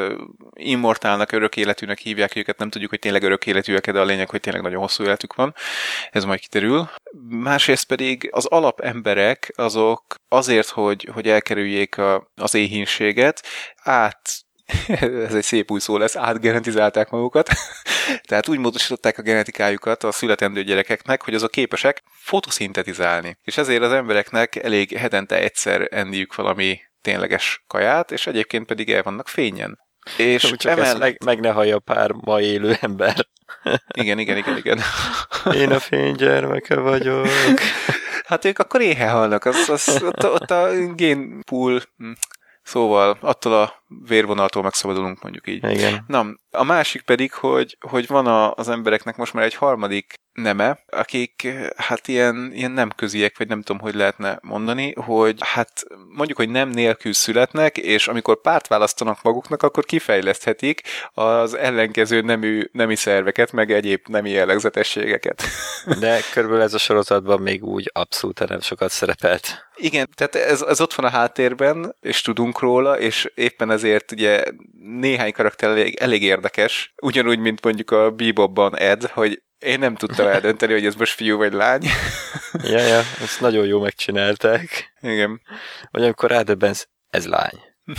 immortálnak, 0.52 1.32
örök 1.32 1.56
életűnek 1.56 1.98
hívják 1.98 2.36
őket, 2.36 2.58
nem 2.58 2.70
tudjuk, 2.70 2.90
hogy 2.90 2.98
tényleg 2.98 3.22
örök 3.22 3.46
életűek, 3.46 3.90
de 3.90 4.00
a 4.00 4.04
lényeg, 4.04 4.30
hogy 4.30 4.40
tényleg 4.40 4.62
nagyon 4.62 4.80
hosszú 4.80 5.04
életük 5.04 5.34
van. 5.34 5.54
Ez 6.10 6.24
majd 6.24 6.40
kiterül. 6.40 6.90
Másrészt 7.28 7.86
pedig 7.86 8.28
az 8.32 8.46
alapemberek 8.46 9.52
azok 9.56 10.14
azért, 10.28 10.68
hogy, 10.68 11.08
hogy 11.12 11.28
elkerüljék 11.28 11.98
a, 11.98 12.30
az 12.34 12.54
éhínséget, 12.54 13.46
át 13.82 14.48
ez 15.26 15.34
egy 15.34 15.42
szép 15.42 15.70
új 15.70 15.80
szó 15.80 15.96
lesz, 15.96 16.16
átgenetizálták 16.16 17.10
magukat. 17.10 17.48
Tehát 18.28 18.48
úgy 18.48 18.58
módosították 18.58 19.18
a 19.18 19.22
genetikájukat 19.22 20.04
a 20.04 20.12
születendő 20.12 20.62
gyerekeknek, 20.62 21.22
hogy 21.22 21.34
azok 21.34 21.50
képesek 21.50 22.02
fotoszintetizálni. 22.12 23.38
És 23.42 23.56
ezért 23.56 23.82
az 23.82 23.92
embereknek 23.92 24.56
elég 24.56 24.96
hetente 24.96 25.38
egyszer 25.38 25.88
enniük 25.90 26.34
valami 26.34 26.80
tényleges 27.00 27.64
kaját, 27.66 28.10
és 28.10 28.26
egyébként 28.26 28.66
pedig 28.66 28.92
el 28.92 29.02
vannak 29.02 29.28
fényen. 29.28 29.78
És 30.16 30.54
Csak 30.56 30.72
emellett... 30.72 30.98
meg, 30.98 31.16
meg 31.24 31.40
ne 31.40 31.50
hallja 31.50 31.78
pár 31.78 32.10
ma 32.10 32.40
élő 32.40 32.76
ember. 32.80 33.14
Igen, 34.00 34.18
igen, 34.18 34.36
igen, 34.36 34.56
igen. 34.56 34.80
Én 35.54 35.70
a 35.70 35.78
fénygyermeke 35.78 36.74
vagyok. 36.74 37.28
Hát 38.24 38.44
ők 38.44 38.58
akkor 38.58 38.80
éhe 38.80 39.08
halnak, 39.08 39.44
az, 39.44 39.68
az, 39.68 40.02
ott, 40.02 40.24
ott 40.24 40.50
a 40.50 40.70
génpool 40.94 41.82
Szóval 42.62 43.18
attól 43.20 43.52
a 43.52 43.84
vérvonaltól 44.06 44.62
megszabadulunk, 44.62 45.22
mondjuk 45.22 45.48
így. 45.48 45.70
Igen. 45.70 46.04
Na, 46.06 46.26
a 46.50 46.64
másik 46.64 47.02
pedig, 47.02 47.32
hogy, 47.32 47.76
hogy 47.80 48.06
van 48.06 48.26
a, 48.26 48.54
az 48.54 48.68
embereknek 48.68 49.16
most 49.16 49.32
már 49.32 49.44
egy 49.44 49.54
harmadik 49.54 50.14
neme, 50.32 50.78
akik 50.86 51.48
hát 51.76 52.08
ilyen, 52.08 52.50
ilyen 52.54 52.70
nem 52.70 52.90
köziek, 52.96 53.38
vagy 53.38 53.48
nem 53.48 53.62
tudom, 53.62 53.82
hogy 53.82 53.94
lehetne 53.94 54.38
mondani, 54.42 54.94
hogy 54.94 55.36
hát 55.40 55.82
mondjuk, 56.08 56.38
hogy 56.38 56.48
nem 56.48 56.68
nélkül 56.68 57.12
születnek, 57.12 57.76
és 57.76 58.08
amikor 58.08 58.40
párt 58.40 58.66
választanak 58.66 59.22
maguknak, 59.22 59.62
akkor 59.62 59.84
kifejleszthetik 59.84 60.82
az 61.12 61.54
ellenkező 61.54 62.20
nemű, 62.20 62.62
nemi 62.72 62.96
szerveket, 62.96 63.52
meg 63.52 63.72
egyéb 63.72 64.00
nemi 64.08 64.30
jellegzetességeket. 64.30 65.42
De 66.00 66.20
körülbelül 66.32 66.64
ez 66.64 66.74
a 66.74 66.78
sorozatban 66.78 67.40
még 67.40 67.64
úgy 67.64 67.90
abszolút 67.94 68.48
nem 68.48 68.60
sokat 68.60 68.90
szerepelt. 68.90 69.68
Igen, 69.76 70.08
tehát 70.14 70.34
ez, 70.34 70.62
ez 70.62 70.80
ott 70.80 70.94
van 70.94 71.06
a 71.06 71.10
háttérben, 71.10 71.96
és 72.00 72.20
tudunk 72.20 72.58
róla, 72.58 72.98
és 72.98 73.32
éppen 73.34 73.70
ezért 73.70 74.12
ugye 74.12 74.42
néhány 75.00 75.32
karakter 75.32 75.70
elég, 75.70 75.96
elég 76.00 76.22
érdekes, 76.22 76.94
ugyanúgy, 77.02 77.38
mint 77.38 77.64
mondjuk 77.64 77.90
a 77.90 78.10
Bebopban 78.10 78.78
Ed, 78.78 79.06
hogy 79.06 79.42
én 79.60 79.78
nem 79.78 79.94
tudtam 79.94 80.26
eldönteni, 80.26 80.72
hogy 80.72 80.86
ez 80.86 80.94
most 80.94 81.14
fiú 81.14 81.36
vagy 81.36 81.52
lány. 81.52 81.82
ja, 82.62 82.78
ja, 82.78 82.98
ezt 82.98 83.40
nagyon 83.40 83.66
jó 83.66 83.80
megcsinálták. 83.80 84.92
Igen. 85.00 85.40
Vagy 85.90 86.02
amikor 86.02 86.30
rádöbbensz, 86.30 86.88
ez 87.10 87.26
lány. 87.26 87.60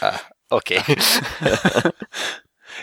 ah, 0.00 0.20
oké. 0.48 0.78
Okay. 0.78 0.94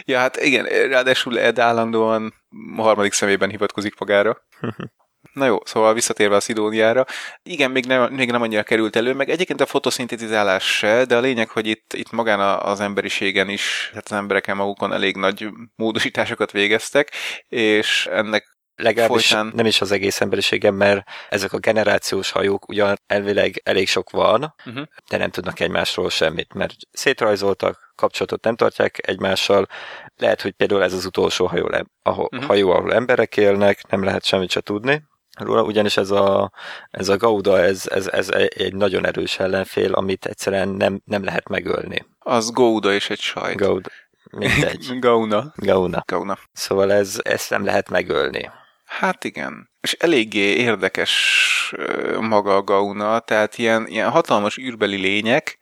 ja, 0.05 0.19
hát 0.19 0.37
igen, 0.37 0.65
ráadásul 0.65 1.39
Ed 1.39 1.59
állandóan 1.59 2.33
harmadik 2.75 3.13
szemében 3.13 3.49
hivatkozik 3.49 3.99
magára. 3.99 4.47
Na 5.37 5.45
jó, 5.45 5.57
szóval 5.63 5.93
visszatérve 5.93 6.35
a 6.35 6.39
Szidóniára, 6.39 7.05
igen, 7.43 7.71
még 7.71 7.85
nem, 7.85 8.13
még 8.13 8.31
nem 8.31 8.41
annyira 8.41 8.63
került 8.63 8.95
elő, 8.95 9.13
meg 9.13 9.29
egyébként 9.29 9.61
a 9.61 9.65
fotoszintetizálás 9.65 10.77
se, 10.77 11.05
de 11.05 11.15
a 11.17 11.19
lényeg, 11.19 11.49
hogy 11.49 11.67
itt, 11.67 11.93
itt 11.93 12.11
magán 12.11 12.39
az 12.59 12.79
emberiségen 12.79 13.49
is, 13.49 13.87
tehát 13.89 14.05
az 14.05 14.17
embereken 14.17 14.55
magukon 14.55 14.93
elég 14.93 15.15
nagy 15.15 15.47
módosításokat 15.75 16.51
végeztek, 16.51 17.11
és 17.47 18.07
ennek 18.11 18.55
Legalábbis 18.75 19.27
folytán... 19.27 19.51
nem 19.55 19.65
is 19.65 19.81
az 19.81 19.91
egész 19.91 20.21
emberiségem, 20.21 20.75
mert 20.75 21.09
ezek 21.29 21.53
a 21.53 21.57
generációs 21.57 22.31
hajók 22.31 22.67
ugyan 22.69 22.97
elvileg 23.07 23.61
elég 23.63 23.87
sok 23.87 24.09
van, 24.09 24.53
uh-huh. 24.65 24.83
de 25.09 25.17
nem 25.17 25.29
tudnak 25.29 25.59
egymásról 25.59 26.09
semmit, 26.09 26.53
mert 26.53 26.73
szétrajzoltak, 26.91 27.93
kapcsolatot 27.95 28.43
nem 28.43 28.55
tartják 28.55 29.07
egymással. 29.07 29.67
Lehet, 30.15 30.41
hogy 30.41 30.51
például 30.51 30.83
ez 30.83 30.93
az 30.93 31.05
utolsó 31.05 31.45
hajó, 31.45 31.69
ahol, 32.01 32.29
uh-huh. 32.31 32.47
hajó 32.47 32.71
ahol 32.71 32.93
emberek 32.93 33.37
élnek, 33.37 33.87
nem 33.89 34.03
lehet 34.03 34.25
semmit 34.25 34.51
se 34.51 34.61
tudni 34.61 35.03
róla, 35.37 35.63
ugyanis 35.63 35.97
ez 35.97 36.11
a, 36.11 36.51
ez 36.91 37.09
a 37.09 37.17
Gauda, 37.17 37.59
ez, 37.59 37.87
ez, 37.87 38.07
ez 38.07 38.29
egy 38.55 38.75
nagyon 38.75 39.05
erős 39.05 39.39
ellenfél, 39.39 39.93
amit 39.93 40.25
egyszerűen 40.25 40.69
nem, 40.69 41.01
nem 41.05 41.23
lehet 41.23 41.49
megölni. 41.49 42.05
Az 42.19 42.51
Gouda 42.51 42.93
és 42.93 43.09
egy 43.09 43.19
sajt. 43.19 43.57
Gauda. 43.57 43.89
Mindegy. 44.31 44.87
Gauna. 44.99 45.53
Gauna. 45.55 46.03
Gauna. 46.05 46.37
Szóval 46.53 46.91
ez, 46.91 47.19
ezt 47.23 47.49
nem 47.49 47.65
lehet 47.65 47.89
megölni. 47.89 48.49
Hát 48.85 49.23
igen. 49.23 49.69
És 49.81 49.93
eléggé 49.93 50.55
érdekes 50.55 51.75
maga 52.19 52.55
a 52.55 52.63
Gauna, 52.63 53.19
tehát 53.19 53.57
ilyen, 53.57 53.87
ilyen 53.87 54.09
hatalmas 54.09 54.57
űrbeli 54.57 54.95
lények, 54.95 55.57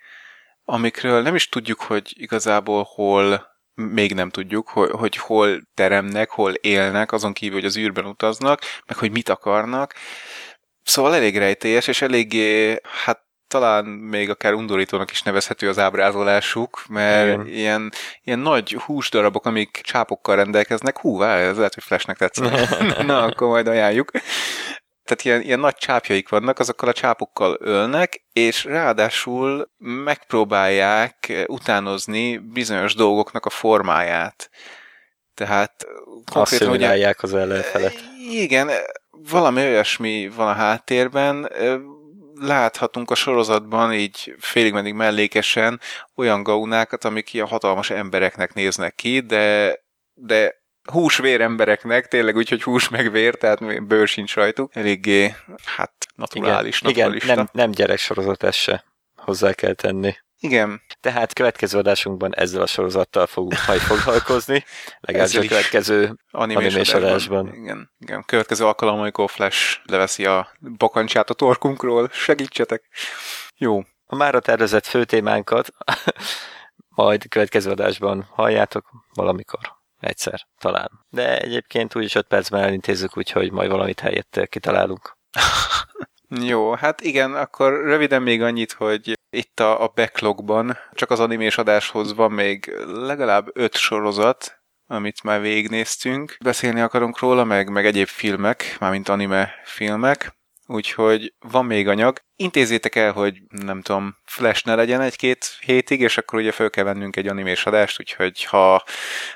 amikről 0.65 1.21
nem 1.21 1.36
is 1.36 1.49
tudjuk, 1.49 1.82
hogy 1.82 2.13
igazából 2.17 2.88
hol, 2.95 3.55
még 3.76 4.13
nem 4.13 4.30
tudjuk, 4.30 4.67
hogy, 4.67 4.89
hogy 4.91 5.15
hol 5.15 5.61
teremnek, 5.73 6.30
hol 6.30 6.53
élnek, 6.53 7.11
azon 7.11 7.34
kívül, 7.34 7.55
hogy 7.55 7.65
az 7.65 7.78
űrben 7.78 8.05
utaznak, 8.05 8.61
meg 8.86 8.97
hogy 8.97 9.11
mit 9.11 9.30
akarnak. 9.30 9.93
Szóval 10.84 11.15
elég 11.15 11.38
rejtélyes, 11.38 11.88
és 11.88 12.01
eléggé, 12.01 12.80
hát 13.03 13.23
talán 13.47 13.86
még 13.86 14.30
akár 14.30 14.53
undorítónak 14.53 15.11
is 15.11 15.21
nevezhető 15.21 15.69
az 15.69 15.80
ábrázolásuk, 15.80 16.84
mert 16.89 17.34
Igen. 17.34 17.47
ilyen, 17.47 17.91
ilyen 18.23 18.39
nagy 18.39 18.73
húsdarabok, 18.73 19.45
amik 19.45 19.82
csápokkal 19.84 20.36
rendelkeznek, 20.36 20.97
hú, 20.99 21.17
várj, 21.17 21.43
ez 21.43 21.57
lehet, 21.57 21.73
hogy 21.73 21.84
Flashnek 21.84 22.17
tetszik. 22.17 22.49
Na, 23.05 23.23
akkor 23.23 23.47
majd 23.47 23.67
ajánljuk. 23.67 24.11
Tehát 25.06 25.24
ilyen, 25.24 25.41
ilyen 25.41 25.60
nagy 25.60 25.76
csápjaik 25.76 26.30
vannak, 26.30 26.60
azokkal 26.60 26.89
a 26.89 26.93
csápokkal 26.93 27.58
ölnek, 27.60 28.26
és 28.34 28.64
ráadásul 28.64 29.70
megpróbálják 29.78 31.45
utánozni 31.47 32.38
bizonyos 32.38 32.95
dolgoknak 32.95 33.45
a 33.45 33.49
formáját. 33.49 34.49
Tehát 35.34 35.86
konkrétan 36.32 36.70
ugye... 36.70 37.14
az 37.18 37.34
ellenfelet. 37.34 37.93
Igen, 38.30 38.70
valami 39.10 39.62
olyasmi 39.62 40.30
van 40.36 40.47
a 40.47 40.53
háttérben, 40.53 41.49
láthatunk 42.39 43.12
a 43.12 43.16
sorozatban 43.16 43.93
így 43.93 44.36
félig 44.39 44.74
meddig 44.74 44.93
mellékesen 44.93 45.80
olyan 46.16 46.43
gaunákat, 46.43 47.06
amik 47.06 47.34
ilyen 47.34 47.47
hatalmas 47.47 47.89
embereknek 47.89 48.53
néznek 48.53 48.95
ki, 48.95 49.20
de, 49.20 49.80
de 50.14 50.64
hús-vér 50.91 51.41
embereknek, 51.41 52.07
tényleg 52.07 52.36
úgy, 52.36 52.49
hogy 52.49 52.63
hús 52.63 52.89
meg 52.89 53.11
vér, 53.11 53.36
tehát 53.36 53.86
bőr 53.88 54.07
sincs 54.07 54.36
rajtuk. 54.36 54.75
Eléggé, 54.75 55.36
hát, 55.65 55.93
naturális, 56.15 56.81
igen, 56.81 56.93
naturalista. 56.93 57.25
Igen, 57.25 57.38
nem, 57.38 57.49
nem 57.51 57.71
gyereksorozat 57.71 58.43
ez 58.43 58.55
se 58.55 58.83
hozzá 59.15 59.53
kell 59.53 59.73
tenni. 59.73 60.13
Igen. 60.39 60.81
Tehát 60.99 61.33
következő 61.33 61.77
adásunkban 61.77 62.36
ezzel 62.36 62.61
a 62.61 62.65
sorozattal 62.65 63.25
fogunk 63.25 63.67
majd 63.67 63.79
foglalkozni, 63.91 64.63
legalábbis 64.99 65.36
a 65.36 65.47
következő 65.47 66.17
animés 66.31 66.93
adásban. 66.93 67.53
Igen, 67.53 67.91
igen. 67.99 68.23
Következő 68.25 68.65
alkalom, 68.65 68.99
amikor 68.99 69.29
Flash 69.29 69.79
leveszi 69.83 70.25
a 70.25 70.51
bakancsát 70.77 71.29
a 71.29 71.33
torkunkról, 71.33 72.09
segítsetek. 72.11 72.83
Jó. 73.57 73.81
A 74.05 74.15
mára 74.15 74.39
tervezett 74.39 74.86
fő 74.86 75.03
témánkat 75.03 75.69
majd 76.95 77.27
következő 77.27 77.71
adásban 77.71 78.27
halljátok 78.31 78.89
valamikor. 79.13 79.59
Egyszer, 80.06 80.47
talán. 80.60 80.89
De 81.10 81.39
egyébként 81.39 81.95
úgyis 81.95 82.16
5 82.16 82.28
percben 82.28 82.64
elintézzük, 82.64 83.18
úgyhogy 83.18 83.51
majd 83.51 83.70
valamit 83.70 83.99
helyett 83.99 84.47
kitalálunk. 84.49 85.18
Jó, 86.41 86.74
hát 86.74 87.01
igen, 87.01 87.36
akkor 87.36 87.84
röviden 87.84 88.22
még 88.22 88.41
annyit, 88.41 88.72
hogy 88.72 89.14
itt 89.30 89.60
a, 89.60 89.84
a 89.84 89.91
backlogban 89.95 90.78
csak 90.91 91.12
az 91.12 91.20
animés 91.20 91.58
adáshoz 91.58 92.16
van 92.16 92.32
még 92.32 92.74
legalább 92.86 93.49
öt 93.53 93.76
sorozat, 93.76 94.64
amit 94.88 95.24
már 95.24 95.41
végignéztünk. 95.41 96.38
Beszélni 96.43 96.82
akarunk 96.82 97.20
róla, 97.20 97.43
meg, 97.43 97.70
meg 97.70 97.86
egyéb 97.86 98.08
filmek, 98.08 98.76
mármint 98.80 99.10
anime 99.10 99.51
filmek, 99.64 100.36
úgyhogy 100.68 101.34
van 101.39 101.66
még 101.66 101.88
anyag. 101.88 102.20
Intézzétek 102.36 102.95
el, 102.95 103.11
hogy 103.11 103.41
nem 103.49 103.82
tudom, 103.82 104.18
Flash 104.26 104.66
ne 104.66 104.76
legyen 104.76 105.01
egy-két 105.01 105.57
hétig, 105.59 106.01
és 106.01 106.18
akkor 106.18 106.39
ugye 106.39 106.51
fel 106.51 106.70
kell 106.70 106.84
vennünk 106.84 107.16
egy 107.16 107.28
animés 107.28 107.66
adást, 107.66 107.99
úgyhogy 107.99 108.43
ha, 108.43 108.84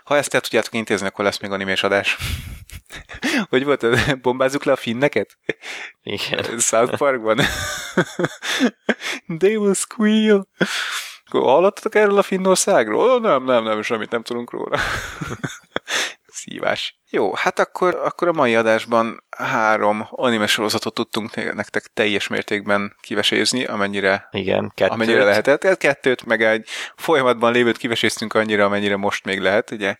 ha 0.03 0.15
ezt 0.17 0.33
el 0.33 0.41
tudjátok 0.41 0.73
intézni, 0.73 1.07
akkor 1.07 1.25
lesz 1.25 1.39
még 1.39 1.51
animés 1.51 1.83
adás. 1.83 2.17
hogy 3.49 3.63
volt, 3.63 4.21
bombázzuk 4.21 4.63
le 4.63 4.71
a 4.71 4.75
finneket? 4.75 5.37
Igen. 6.01 6.59
South 6.59 6.97
Parkban? 6.97 7.39
They 9.39 9.55
will 9.55 9.73
squeal. 9.73 10.47
Hallottatok 11.25 11.95
erről 11.95 12.17
a 12.17 12.23
Finnországról? 12.23 13.09
Oh, 13.09 13.21
nem, 13.21 13.43
nem, 13.43 13.63
nem, 13.63 13.81
semmit 13.81 14.11
nem 14.11 14.23
tudunk 14.23 14.51
róla. 14.51 14.79
Szívás. 16.27 16.99
Jó, 17.11 17.33
hát 17.33 17.59
akkor, 17.59 17.95
akkor 17.95 18.27
a 18.27 18.33
mai 18.33 18.55
adásban 18.55 19.23
három 19.37 20.07
anime 20.09 20.47
sorozatot 20.47 20.93
tudtunk 20.93 21.53
nektek 21.53 21.83
teljes 21.93 22.27
mértékben 22.27 22.95
kivesézni, 23.01 23.65
amennyire, 23.65 24.27
Igen, 24.31 24.71
kettőt. 24.75 24.93
amennyire 24.93 25.23
lehetett. 25.23 25.77
Kettőt, 25.77 26.25
meg 26.25 26.43
egy 26.43 26.67
folyamatban 26.95 27.51
lévőt 27.51 27.77
kiveséztünk 27.77 28.33
annyira, 28.33 28.65
amennyire 28.65 28.95
most 28.95 29.25
még 29.25 29.39
lehet. 29.39 29.71
Ugye 29.71 29.95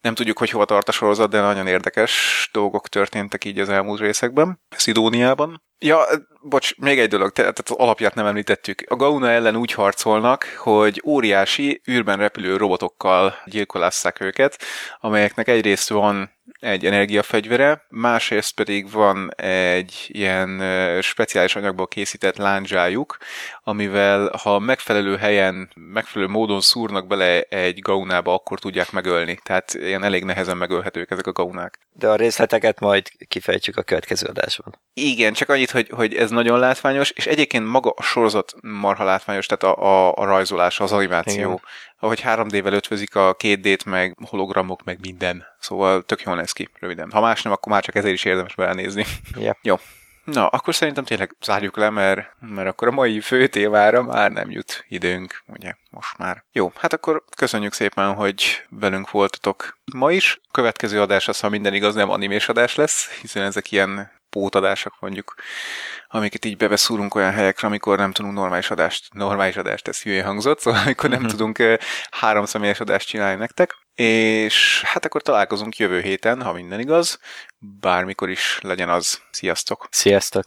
nem 0.00 0.14
tudjuk, 0.14 0.38
hogy 0.38 0.50
hova 0.50 0.64
tart 0.64 0.88
a 0.88 0.92
sorozat, 0.92 1.30
de 1.30 1.40
nagyon 1.40 1.66
érdekes 1.66 2.48
dolgok 2.52 2.88
történtek 2.88 3.44
így 3.44 3.58
az 3.58 3.68
elmúlt 3.68 4.00
részekben, 4.00 4.60
Szidóniában. 4.76 5.62
Ja, 5.78 6.04
bocs, 6.42 6.76
még 6.76 6.98
egy 6.98 7.08
dolog, 7.08 7.32
tehát 7.32 7.58
az 7.58 7.70
alapját 7.70 8.14
nem 8.14 8.26
említettük. 8.26 8.84
A 8.88 8.96
Gauna 8.96 9.30
ellen 9.30 9.56
úgy 9.56 9.72
harcolnak, 9.72 10.44
hogy 10.58 11.02
óriási 11.04 11.82
űrben 11.90 12.18
repülő 12.18 12.56
robotokkal 12.56 13.34
gyilkolásszák 13.44 14.20
őket, 14.20 14.58
amelyeknek 15.00 15.48
egyrészt 15.48 15.88
van 15.88 16.30
egy 16.60 16.86
energiafegyvere, 16.86 17.86
másrészt 17.88 18.54
pedig 18.54 18.90
van 18.90 19.34
egy 19.36 20.06
ilyen 20.08 20.62
speciális 21.02 21.56
anyagból 21.56 21.86
készített 21.86 22.36
lándzsájuk, 22.36 23.16
amivel 23.62 24.30
ha 24.42 24.58
megfelelő 24.58 25.16
helyen, 25.16 25.70
megfelelő 25.74 26.30
módon 26.30 26.60
szúrnak 26.60 27.06
bele 27.06 27.40
egy 27.40 27.78
gaunába, 27.78 28.34
akkor 28.34 28.58
tudják 28.58 28.90
megölni. 28.92 29.38
Tehát 29.42 29.74
ilyen 29.74 30.04
elég 30.04 30.24
nehezen 30.24 30.56
megölhetők 30.56 31.10
ezek 31.10 31.26
a 31.26 31.32
gaunák. 31.32 31.78
De 31.92 32.08
a 32.08 32.16
részleteket 32.16 32.80
majd 32.80 33.08
kifejtjük 33.28 33.76
a 33.76 33.82
következő 33.82 34.26
adásban. 34.26 34.78
Igen, 34.94 35.32
csak 35.32 35.48
annyit, 35.48 35.70
hogy, 35.70 35.88
hogy 35.88 36.14
ez 36.14 36.30
nagyon 36.30 36.58
látványos, 36.58 37.10
és 37.10 37.26
egyébként 37.26 37.66
maga 37.66 37.90
a 37.96 38.02
sorozat 38.02 38.54
marha 38.60 39.04
látványos, 39.04 39.46
tehát 39.46 39.76
a, 39.76 39.82
a, 39.82 40.14
a 40.16 40.24
rajzolás, 40.24 40.80
az 40.80 40.92
animáció. 40.92 41.48
Igen 41.48 41.60
ahogy 42.02 42.22
3D-vel 42.24 42.72
ötvözik 42.72 43.14
a 43.14 43.36
2D-t, 43.36 43.86
meg 43.86 44.16
hologramok, 44.24 44.84
meg 44.84 44.98
minden. 45.00 45.44
Szóval 45.58 46.02
tök 46.02 46.22
jól 46.22 46.36
néz 46.36 46.52
ki, 46.52 46.68
röviden. 46.80 47.10
Ha 47.10 47.20
más 47.20 47.42
nem, 47.42 47.52
akkor 47.52 47.72
már 47.72 47.82
csak 47.82 47.94
ezért 47.94 48.14
is 48.14 48.24
érdemes 48.24 48.54
belenézni. 48.54 49.04
Yeah. 49.36 49.56
Jó. 49.62 49.76
Na, 50.24 50.46
akkor 50.46 50.74
szerintem 50.74 51.04
tényleg 51.04 51.36
zárjuk 51.42 51.76
le, 51.76 51.90
mert, 51.90 52.36
mert 52.40 52.68
akkor 52.68 52.88
a 52.88 52.90
mai 52.90 53.20
fő 53.20 53.46
témára 53.46 54.02
már 54.02 54.30
nem 54.30 54.50
jut 54.50 54.84
időnk, 54.88 55.42
ugye, 55.46 55.74
most 55.90 56.18
már. 56.18 56.44
Jó, 56.52 56.72
hát 56.76 56.92
akkor 56.92 57.24
köszönjük 57.36 57.72
szépen, 57.72 58.14
hogy 58.14 58.62
velünk 58.68 59.10
voltatok 59.10 59.78
ma 59.92 60.12
is. 60.12 60.40
Következő 60.50 61.00
adás 61.00 61.28
az, 61.28 61.40
ha 61.40 61.48
minden 61.48 61.74
igaz, 61.74 61.94
nem 61.94 62.10
animés 62.10 62.48
adás 62.48 62.74
lesz, 62.74 63.20
hiszen 63.20 63.42
ezek 63.42 63.70
ilyen 63.70 64.10
pótadások 64.32 64.94
mondjuk 65.00 65.34
amiket 66.08 66.44
így 66.44 66.56
beveszúrunk 66.56 67.14
olyan 67.14 67.32
helyekre, 67.32 67.66
amikor 67.66 67.98
nem 67.98 68.12
tudunk 68.12 68.34
normális 68.34 68.70
adást, 68.70 69.14
normális 69.14 69.56
adást, 69.56 69.88
ez 69.88 70.02
hülye 70.02 70.24
hangzott, 70.24 70.60
szóval 70.60 70.80
amikor 70.84 71.08
nem 71.08 71.18
uh-huh. 71.18 71.34
tudunk 71.34 71.78
három 72.10 72.44
személyes 72.44 72.80
adást 72.80 73.08
csinálni 73.08 73.38
nektek, 73.38 73.76
és 73.94 74.82
hát 74.84 75.04
akkor 75.04 75.22
találkozunk 75.22 75.76
jövő 75.76 76.00
héten, 76.00 76.42
ha 76.42 76.52
minden 76.52 76.80
igaz, 76.80 77.18
bármikor 77.58 78.30
is 78.30 78.58
legyen 78.62 78.88
az. 78.88 79.20
Sziasztok! 79.30 79.86
Sziasztok! 79.90 80.44